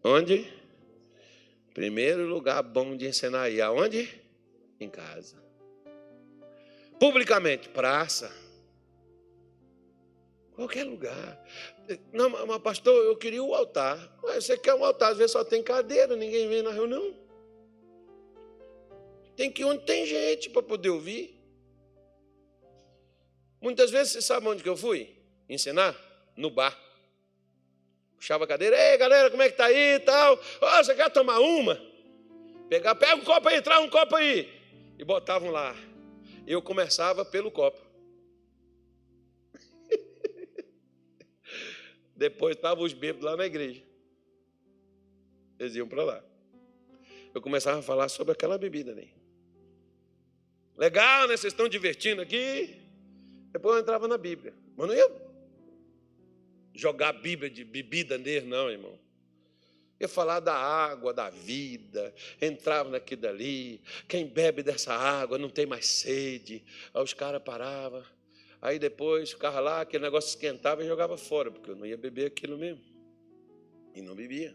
Onde? 0.05 0.47
Primeiro 1.75 2.27
lugar 2.27 2.63
bom 2.63 2.97
de 2.97 3.07
ensinar 3.07 3.43
aí. 3.43 3.61
Aonde? 3.61 4.09
Em 4.79 4.89
casa. 4.89 5.48
Publicamente, 6.99 7.69
praça 7.69 8.33
Qualquer 10.59 10.83
lugar. 10.83 11.41
Não, 12.13 12.29
mas 12.29 12.61
pastor, 12.61 12.93
eu 13.05 13.17
queria 13.17 13.41
o 13.41 13.55
altar. 13.55 13.97
Você 14.25 14.59
quer 14.59 14.75
um 14.75 14.85
altar, 14.85 15.13
às 15.13 15.17
vezes 15.17 15.31
só 15.31 15.45
tem 15.45 15.63
cadeira, 15.63 16.17
ninguém 16.17 16.49
vem 16.49 16.63
na 16.63 16.73
reunião. 16.73 17.15
Tem 19.37 19.53
que 19.53 19.63
ir 19.63 19.65
onde 19.67 19.85
tem 19.85 20.05
gente 20.05 20.51
para 20.51 20.61
poder 20.61 20.91
ouvir. 20.91 21.41
Muitas 23.61 23.93
vezes, 23.93 24.15
você 24.15 24.21
sabe 24.21 24.49
onde 24.49 24.65
que 24.65 24.69
eu 24.69 24.77
fui? 24.77 25.17
Ensinar? 25.49 25.95
No 26.37 26.51
bar. 26.51 26.77
Puxava 28.17 28.43
a 28.43 28.49
cadeira, 28.49 28.77
ei 28.77 28.97
galera, 28.97 29.31
como 29.31 29.45
é 29.45 29.49
que 29.49 29.57
tá 29.57 29.67
aí 29.67 29.95
e 29.95 30.01
tal? 30.01 30.41
Oh, 30.61 30.85
você 30.85 30.93
quer 30.93 31.09
tomar 31.09 31.39
uma? 31.39 31.81
Pegar, 32.69 32.97
pega 32.97 33.15
um 33.15 33.25
copo 33.25 33.49
aí, 33.49 33.63
traz 33.63 33.81
um 33.81 33.89
copo 33.89 34.17
aí. 34.17 34.51
E 34.99 35.05
botavam 35.05 35.53
lá. 35.53 35.73
Eu 36.49 36.63
começava 36.63 37.27
pelo 37.27 37.51
copo. 37.51 37.79
Depois 42.17 42.57
estavam 42.57 42.85
os 42.85 42.95
bêbados 42.95 43.27
lá 43.27 43.37
na 43.37 43.45
igreja. 43.45 43.83
Eles 45.59 45.75
iam 45.75 45.87
para 45.87 46.03
lá. 46.03 46.25
Eu 47.35 47.43
começava 47.43 47.81
a 47.81 47.83
falar 47.83 48.09
sobre 48.09 48.33
aquela 48.33 48.57
bebida 48.57 48.93
ali. 48.93 49.13
Legal, 50.75 51.29
né? 51.29 51.37
Vocês 51.37 51.53
estão 51.53 51.69
divertindo 51.69 52.23
aqui. 52.23 52.81
Depois 53.53 53.77
eu 53.77 53.83
entrava 53.83 54.09
na 54.09 54.17
Bíblia. 54.17 54.55
Mas 54.75 54.89
não 54.89 54.95
ia 54.95 55.07
jogar 56.73 57.11
a 57.11 57.13
Bíblia 57.13 57.51
de 57.51 57.63
bebida 57.63 58.17
nele, 58.17 58.47
não, 58.47 58.71
irmão. 58.71 58.99
Ia 60.01 60.07
falar 60.07 60.39
da 60.39 60.55
água, 60.55 61.13
da 61.13 61.29
vida, 61.29 62.15
entrava 62.41 62.89
naquilo 62.89 63.23
dali. 63.23 63.81
Quem 64.07 64.27
bebe 64.27 64.63
dessa 64.63 64.95
água 64.95 65.37
não 65.39 65.51
tem 65.51 65.67
mais 65.67 65.87
sede. 65.87 66.65
Aí 66.95 67.03
os 67.03 67.13
caras 67.13 67.43
paravam. 67.43 68.05
Aí 68.63 68.79
depois 68.79 69.31
ficava 69.31 69.59
lá, 69.61 69.81
aquele 69.81 70.05
negócio 70.05 70.29
esquentava 70.29 70.85
e 70.85 70.87
jogava 70.87 71.17
fora, 71.17 71.51
porque 71.51 71.71
eu 71.71 71.77
não 71.77 71.87
ia 71.87 71.97
beber 71.97 72.27
aquilo 72.27 72.57
mesmo. 72.57 72.83
E 73.95 74.01
não 74.01 74.15
bebia. 74.15 74.55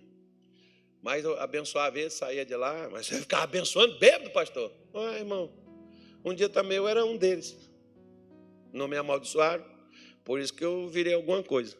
Mas 1.01 1.25
eu 1.25 1.37
abençoava 1.37 1.99
ele, 1.99 2.09
saía 2.09 2.45
de 2.45 2.55
lá, 2.55 2.89
mas 2.89 3.07
você 3.07 3.19
ficava 3.19 3.43
abençoando 3.43 3.99
bêbado, 3.99 4.29
pastor. 4.31 4.71
Ah, 4.93 5.17
irmão, 5.17 5.51
um 6.23 6.33
dia 6.33 6.47
também 6.47 6.77
eu 6.77 6.87
era 6.87 7.03
um 7.03 7.17
deles. 7.17 7.57
Não 8.71 8.87
me 8.87 8.95
amaldiçoaram, 8.95 9.65
por 10.23 10.39
isso 10.39 10.53
que 10.53 10.63
eu 10.63 10.87
virei 10.87 11.13
alguma 11.13 11.43
coisa. 11.43 11.77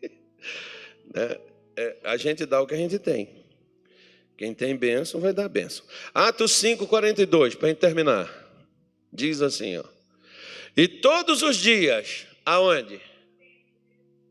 né? 1.12 1.40
É, 1.78 1.96
a 2.02 2.16
gente 2.16 2.44
dá 2.44 2.60
o 2.60 2.66
que 2.66 2.74
a 2.74 2.76
gente 2.76 2.98
tem. 2.98 3.46
Quem 4.36 4.52
tem 4.52 4.76
bênção 4.76 5.20
vai 5.20 5.32
dar 5.32 5.48
bênção. 5.48 5.84
Atos 6.12 6.52
5, 6.52 6.88
42, 6.88 7.54
para 7.54 7.72
terminar. 7.72 8.28
Diz 9.12 9.40
assim, 9.40 9.76
ó. 9.76 9.84
E 10.76 10.88
todos 10.88 11.42
os 11.42 11.56
dias, 11.56 12.26
aonde? 12.44 13.00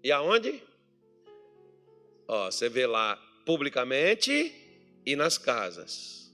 E 0.03 0.11
aonde? 0.11 0.61
Ó, 2.27 2.51
você 2.51 2.67
vê 2.67 2.85
lá 2.85 3.15
publicamente 3.45 4.53
e 5.05 5.15
nas 5.15 5.37
casas. 5.37 6.29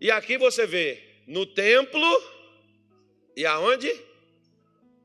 E 0.00 0.08
aqui 0.08 0.38
você 0.38 0.66
vê 0.66 1.02
no 1.26 1.44
templo 1.44 2.22
e 3.36 3.44
aonde? 3.44 3.92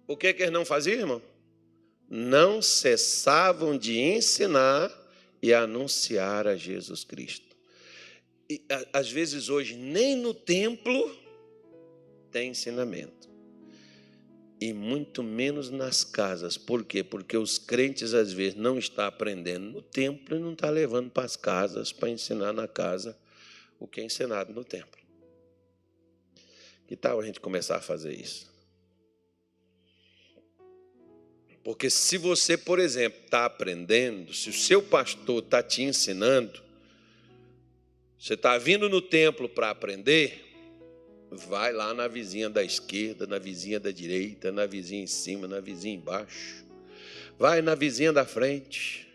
O 0.07 0.15
que 0.15 0.31
que 0.31 0.43
eles 0.43 0.53
não 0.53 0.63
faziam, 0.63 0.99
irmão? 0.99 1.34
Não 2.09 2.61
cessavam 2.61 3.77
de 3.77 3.99
ensinar 3.99 4.91
e 5.41 5.53
anunciar 5.53 6.47
a 6.47 6.55
Jesus 6.55 7.03
Cristo. 7.03 7.55
E 8.49 8.61
às 8.93 9.11
vezes 9.11 9.49
hoje 9.49 9.75
nem 9.75 10.15
no 10.15 10.33
templo 10.33 11.15
tem 12.31 12.51
ensinamento. 12.51 13.29
E 14.59 14.71
muito 14.71 15.21
menos 15.21 15.69
nas 15.69 16.03
casas. 16.03 16.57
Por 16.57 16.85
quê? 16.85 17.03
Porque 17.03 17.37
os 17.37 17.57
crentes 17.57 18.13
às 18.13 18.31
vezes 18.31 18.55
não 18.55 18.77
estão 18.77 19.05
aprendendo 19.05 19.69
no 19.69 19.81
templo 19.81 20.35
e 20.35 20.39
não 20.39 20.53
estão 20.53 20.69
levando 20.69 21.09
para 21.09 21.25
as 21.25 21.35
casas 21.35 21.91
para 21.91 22.09
ensinar 22.09 22.53
na 22.53 22.67
casa 22.67 23.17
o 23.79 23.87
que 23.87 23.99
é 23.99 24.03
ensinado 24.03 24.53
no 24.53 24.63
templo. 24.63 25.01
Que 26.87 26.95
tal 26.95 27.19
a 27.19 27.25
gente 27.25 27.39
começar 27.39 27.77
a 27.77 27.81
fazer 27.81 28.13
isso? 28.13 28.54
Porque 31.65 31.89
se 31.89 32.19
você, 32.19 32.55
por 32.55 32.77
exemplo, 32.77 33.19
está 33.25 33.45
aprendendo, 33.45 34.31
se 34.35 34.51
o 34.51 34.53
seu 34.53 34.83
pastor 34.83 35.41
está 35.41 35.63
te 35.63 35.81
ensinando, 35.81 36.61
você 38.19 38.35
está 38.35 38.55
vindo 38.59 38.87
no 38.87 39.01
templo 39.01 39.49
para 39.49 39.71
aprender, 39.71 40.45
vai 41.31 41.73
lá 41.73 41.91
na 41.91 42.07
vizinha 42.07 42.51
da 42.51 42.63
esquerda, 42.63 43.25
na 43.25 43.39
vizinha 43.39 43.79
da 43.79 43.89
direita, 43.89 44.51
na 44.51 44.67
vizinha 44.67 45.01
em 45.01 45.07
cima, 45.07 45.47
na 45.47 45.59
vizinha 45.59 45.95
embaixo. 45.95 46.63
Vai 47.35 47.63
na 47.63 47.73
vizinha 47.73 48.13
da 48.13 48.25
frente. 48.25 49.07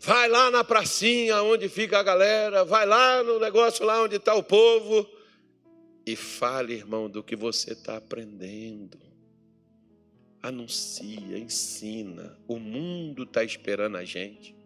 Vai 0.00 0.28
lá 0.28 0.50
na 0.50 0.64
pracinha 0.64 1.40
onde 1.40 1.68
fica 1.68 2.00
a 2.00 2.02
galera, 2.02 2.64
vai 2.64 2.84
lá 2.84 3.22
no 3.22 3.38
negócio 3.38 3.86
lá 3.86 4.02
onde 4.02 4.16
está 4.16 4.34
o 4.34 4.42
povo 4.42 5.08
e 6.04 6.16
fale, 6.16 6.74
irmão, 6.74 7.08
do 7.08 7.22
que 7.22 7.36
você 7.36 7.74
está 7.74 7.96
aprendendo 7.96 9.07
anuncia, 10.42 11.38
ensina. 11.38 12.36
O 12.46 12.58
mundo 12.58 13.24
está 13.24 13.42
esperando 13.42 13.96
a 13.96 14.04
gente. 14.04 14.56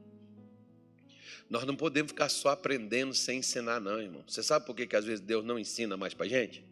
Nós 1.48 1.64
não 1.64 1.76
podemos 1.76 2.12
ficar 2.12 2.28
só 2.28 2.50
aprendendo 2.50 3.14
sem 3.14 3.38
ensinar, 3.38 3.80
não, 3.80 4.00
irmão. 4.00 4.24
Você 4.26 4.42
sabe 4.42 4.64
por 4.64 4.74
que, 4.74 4.86
que 4.86 4.96
às 4.96 5.04
vezes 5.04 5.20
Deus 5.20 5.44
não 5.44 5.58
ensina 5.58 5.96
mais 5.96 6.14
para 6.14 6.26
a 6.26 6.28
gente? 6.28 6.64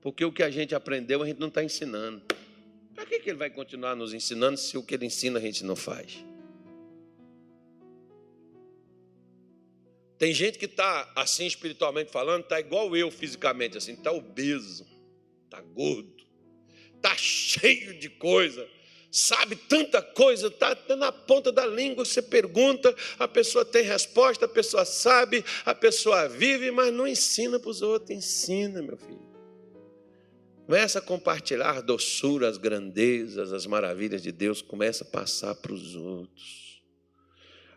Porque 0.00 0.24
o 0.24 0.32
que 0.32 0.42
a 0.42 0.50
gente 0.50 0.74
aprendeu 0.74 1.22
a 1.22 1.26
gente 1.26 1.38
não 1.38 1.48
está 1.48 1.62
ensinando. 1.62 2.22
Para 2.94 3.06
que, 3.06 3.20
que 3.20 3.30
ele 3.30 3.38
vai 3.38 3.50
continuar 3.50 3.94
nos 3.94 4.12
ensinando 4.12 4.56
se 4.56 4.76
o 4.76 4.82
que 4.82 4.94
ele 4.94 5.06
ensina 5.06 5.38
a 5.38 5.42
gente 5.42 5.64
não 5.64 5.76
faz? 5.76 6.24
Tem 10.18 10.34
gente 10.34 10.58
que 10.58 10.64
está 10.64 11.12
assim 11.14 11.46
espiritualmente 11.46 12.10
falando, 12.10 12.42
está 12.42 12.58
igual 12.58 12.96
eu 12.96 13.08
fisicamente, 13.08 13.78
assim, 13.78 13.92
está 13.92 14.10
obeso, 14.10 14.84
está 15.44 15.60
gordo 15.60 16.17
está 16.98 17.16
cheio 17.16 17.98
de 17.98 18.08
coisa, 18.08 18.68
sabe 19.10 19.56
tanta 19.56 20.02
coisa, 20.02 20.48
está 20.48 20.76
na 20.96 21.10
ponta 21.10 21.50
da 21.50 21.66
língua. 21.66 22.04
Você 22.04 22.20
pergunta, 22.20 22.94
a 23.18 23.26
pessoa 23.26 23.64
tem 23.64 23.82
resposta, 23.82 24.44
a 24.44 24.48
pessoa 24.48 24.84
sabe, 24.84 25.44
a 25.64 25.74
pessoa 25.74 26.28
vive, 26.28 26.70
mas 26.70 26.92
não 26.92 27.06
ensina 27.06 27.58
para 27.58 27.70
os 27.70 27.82
outros. 27.82 28.10
Ensina, 28.10 28.82
meu 28.82 28.96
filho. 28.96 29.28
Começa 30.66 30.98
a 30.98 31.02
compartilhar 31.02 31.80
doçura, 31.80 32.46
as 32.46 32.58
grandezas, 32.58 33.54
as 33.54 33.64
maravilhas 33.64 34.22
de 34.22 34.30
Deus. 34.30 34.60
Começa 34.60 35.02
a 35.02 35.06
passar 35.06 35.54
para 35.54 35.72
os 35.72 35.94
outros, 35.94 36.82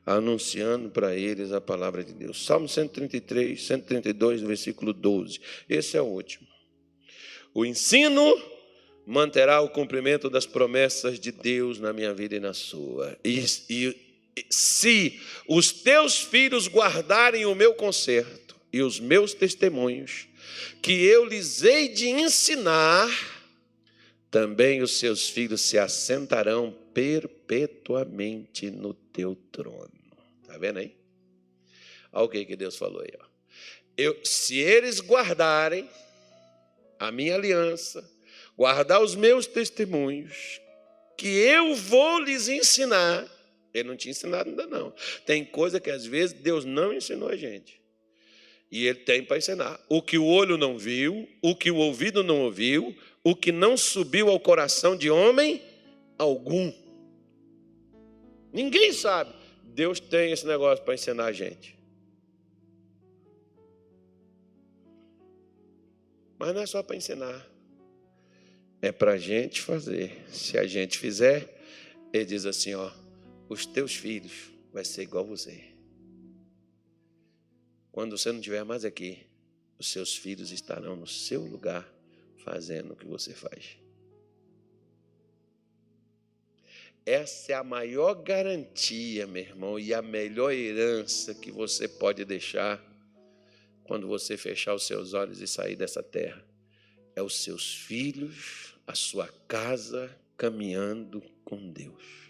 anunciando 0.05 0.89
para 0.89 1.15
eles 1.15 1.53
a 1.53 1.61
palavra 1.61 2.03
de 2.03 2.13
Deus. 2.13 2.45
Salmo 2.45 2.67
133, 2.67 3.65
132, 3.65 4.41
versículo 4.41 4.91
12. 4.91 5.39
Esse 5.69 5.95
é 5.95 6.01
o 6.01 6.05
último. 6.05 6.45
O 7.53 7.65
ensino 7.65 8.36
manterá 9.06 9.62
o 9.62 9.70
cumprimento 9.70 10.30
das 10.30 10.45
promessas 10.45 11.20
de 11.20 11.32
Deus 11.32 11.80
na 11.80 11.91
minha 11.91 12.14
vida 12.14 12.36
e 12.36 12.39
na 12.39 12.54
sua. 12.54 13.18
E, 13.24 13.43
e 13.70 13.95
se 14.49 15.20
os 15.47 15.72
teus 15.72 16.20
filhos 16.20 16.68
guardarem 16.68 17.45
o 17.45 17.56
meu 17.56 17.74
conserto 17.74 18.56
e 18.72 18.82
os 18.82 18.99
meus 18.99 19.34
testemunhos, 19.34 20.28
que 20.82 21.04
eu 21.06 21.26
lhes 21.26 21.64
hei 21.64 21.89
de 21.89 22.10
ensinar, 22.10 23.10
também 24.30 24.82
os 24.82 24.97
seus 24.97 25.30
filhos 25.30 25.62
se 25.62 25.78
assentarão 25.78 26.74
perpetuamente 26.93 28.72
no 28.72 28.93
teu 28.93 29.36
trono. 29.52 29.91
Está 30.41 30.58
vendo 30.58 30.80
aí? 30.80 30.95
Olha 32.14 32.26
o 32.26 32.30
que, 32.30 32.56
Deus 32.56 32.78
falou 32.78 33.02
aí. 33.02 33.12
Ó. 33.20 33.26
Eu, 33.97 34.20
se 34.24 34.58
eles 34.58 34.99
guardarem 34.99 35.89
a 36.97 37.12
minha 37.12 37.36
aliança, 37.36 38.10
guardar 38.62 39.01
os 39.01 39.16
meus 39.16 39.47
testemunhos, 39.47 40.62
que 41.18 41.28
eu 41.28 41.74
vou 41.74 42.20
lhes 42.20 42.47
ensinar. 42.47 43.28
Ele 43.74 43.89
não 43.89 43.97
tinha 43.97 44.12
ensinado 44.12 44.51
ainda 44.51 44.68
não. 44.68 44.93
Tem 45.26 45.43
coisa 45.43 45.80
que 45.80 45.89
às 45.89 46.05
vezes 46.05 46.39
Deus 46.39 46.64
não 46.64 46.93
ensinou 46.93 47.30
a 47.30 47.36
gente. 47.36 47.82
E 48.72 48.86
ele 48.86 48.99
tem 48.99 49.24
para 49.24 49.39
ensinar. 49.39 49.84
O 49.89 49.99
que 49.99 50.16
o 50.16 50.28
olho 50.28 50.59
não 50.59 50.78
viu, 50.78 51.28
o 51.41 51.55
que 51.55 51.72
o 51.72 51.78
ouvido 51.78 52.22
não 52.22 52.41
ouviu, 52.41 52.95
o 53.24 53.36
que 53.36 53.51
não 53.51 53.76
subiu 53.76 54.30
ao 54.30 54.39
coração 54.39 54.95
de 54.95 55.09
homem 55.09 55.59
algum. 56.16 56.72
Ninguém 58.53 58.93
sabe. 58.93 59.34
Deus 59.64 59.99
tem 59.99 60.32
esse 60.32 60.45
negócio 60.45 60.86
para 60.86 60.93
ensinar 60.93 61.26
a 61.26 61.32
gente. 61.32 61.76
Mas 66.38 66.53
não 66.53 66.62
é 66.62 66.68
só 66.68 66.84
para 66.84 66.95
ensinar 66.95 67.51
é 68.82 68.92
para 68.92 69.14
a 69.14 69.18
gente 69.18 69.62
fazer. 69.62 70.26
Se 70.30 70.58
a 70.58 70.66
gente 70.66 70.98
fizer, 70.98 71.48
ele 72.12 72.26
diz 72.26 72.46
assim: 72.46 72.74
ó, 72.74 72.92
os 73.48 73.66
teus 73.66 73.96
filhos 73.96 74.52
vai 74.74 74.84
ser 74.84 75.04
igual 75.04 75.26
você. 75.26 75.64
Quando 77.92 78.18
você 78.18 78.32
não 78.32 78.40
estiver 78.40 78.64
mais 78.64 78.86
aqui, 78.86 79.20
os 79.78 79.88
seus 79.88 80.16
filhos 80.16 80.52
estarão 80.52 80.96
no 80.96 81.08
seu 81.08 81.42
lugar 81.42 81.88
fazendo 82.38 82.94
o 82.94 82.96
que 82.96 83.06
você 83.06 83.34
faz. 83.34 83.78
Essa 87.06 87.52
é 87.52 87.56
a 87.56 87.64
maior 87.64 88.14
garantia, 88.14 89.26
meu 89.26 89.42
irmão, 89.42 89.80
e 89.80 89.94
a 89.94 90.02
melhor 90.02 90.54
herança 90.54 91.34
que 91.34 91.52
você 91.52 91.88
pode 91.88 92.24
deixar 92.24 92.82
quando 93.84 94.08
você 94.08 94.38
fechar 94.38 94.76
os 94.76 94.86
seus 94.86 95.14
olhos 95.14 95.42
e 95.42 95.48
sair 95.48 95.76
dessa 95.76 96.02
terra. 96.02 96.46
É 97.16 97.22
os 97.22 97.44
seus 97.44 97.76
filhos 97.76 98.70
a 98.92 98.96
sua 98.96 99.30
casa 99.48 100.14
caminhando 100.38 101.24
com 101.46 101.72
Deus. 101.72 102.20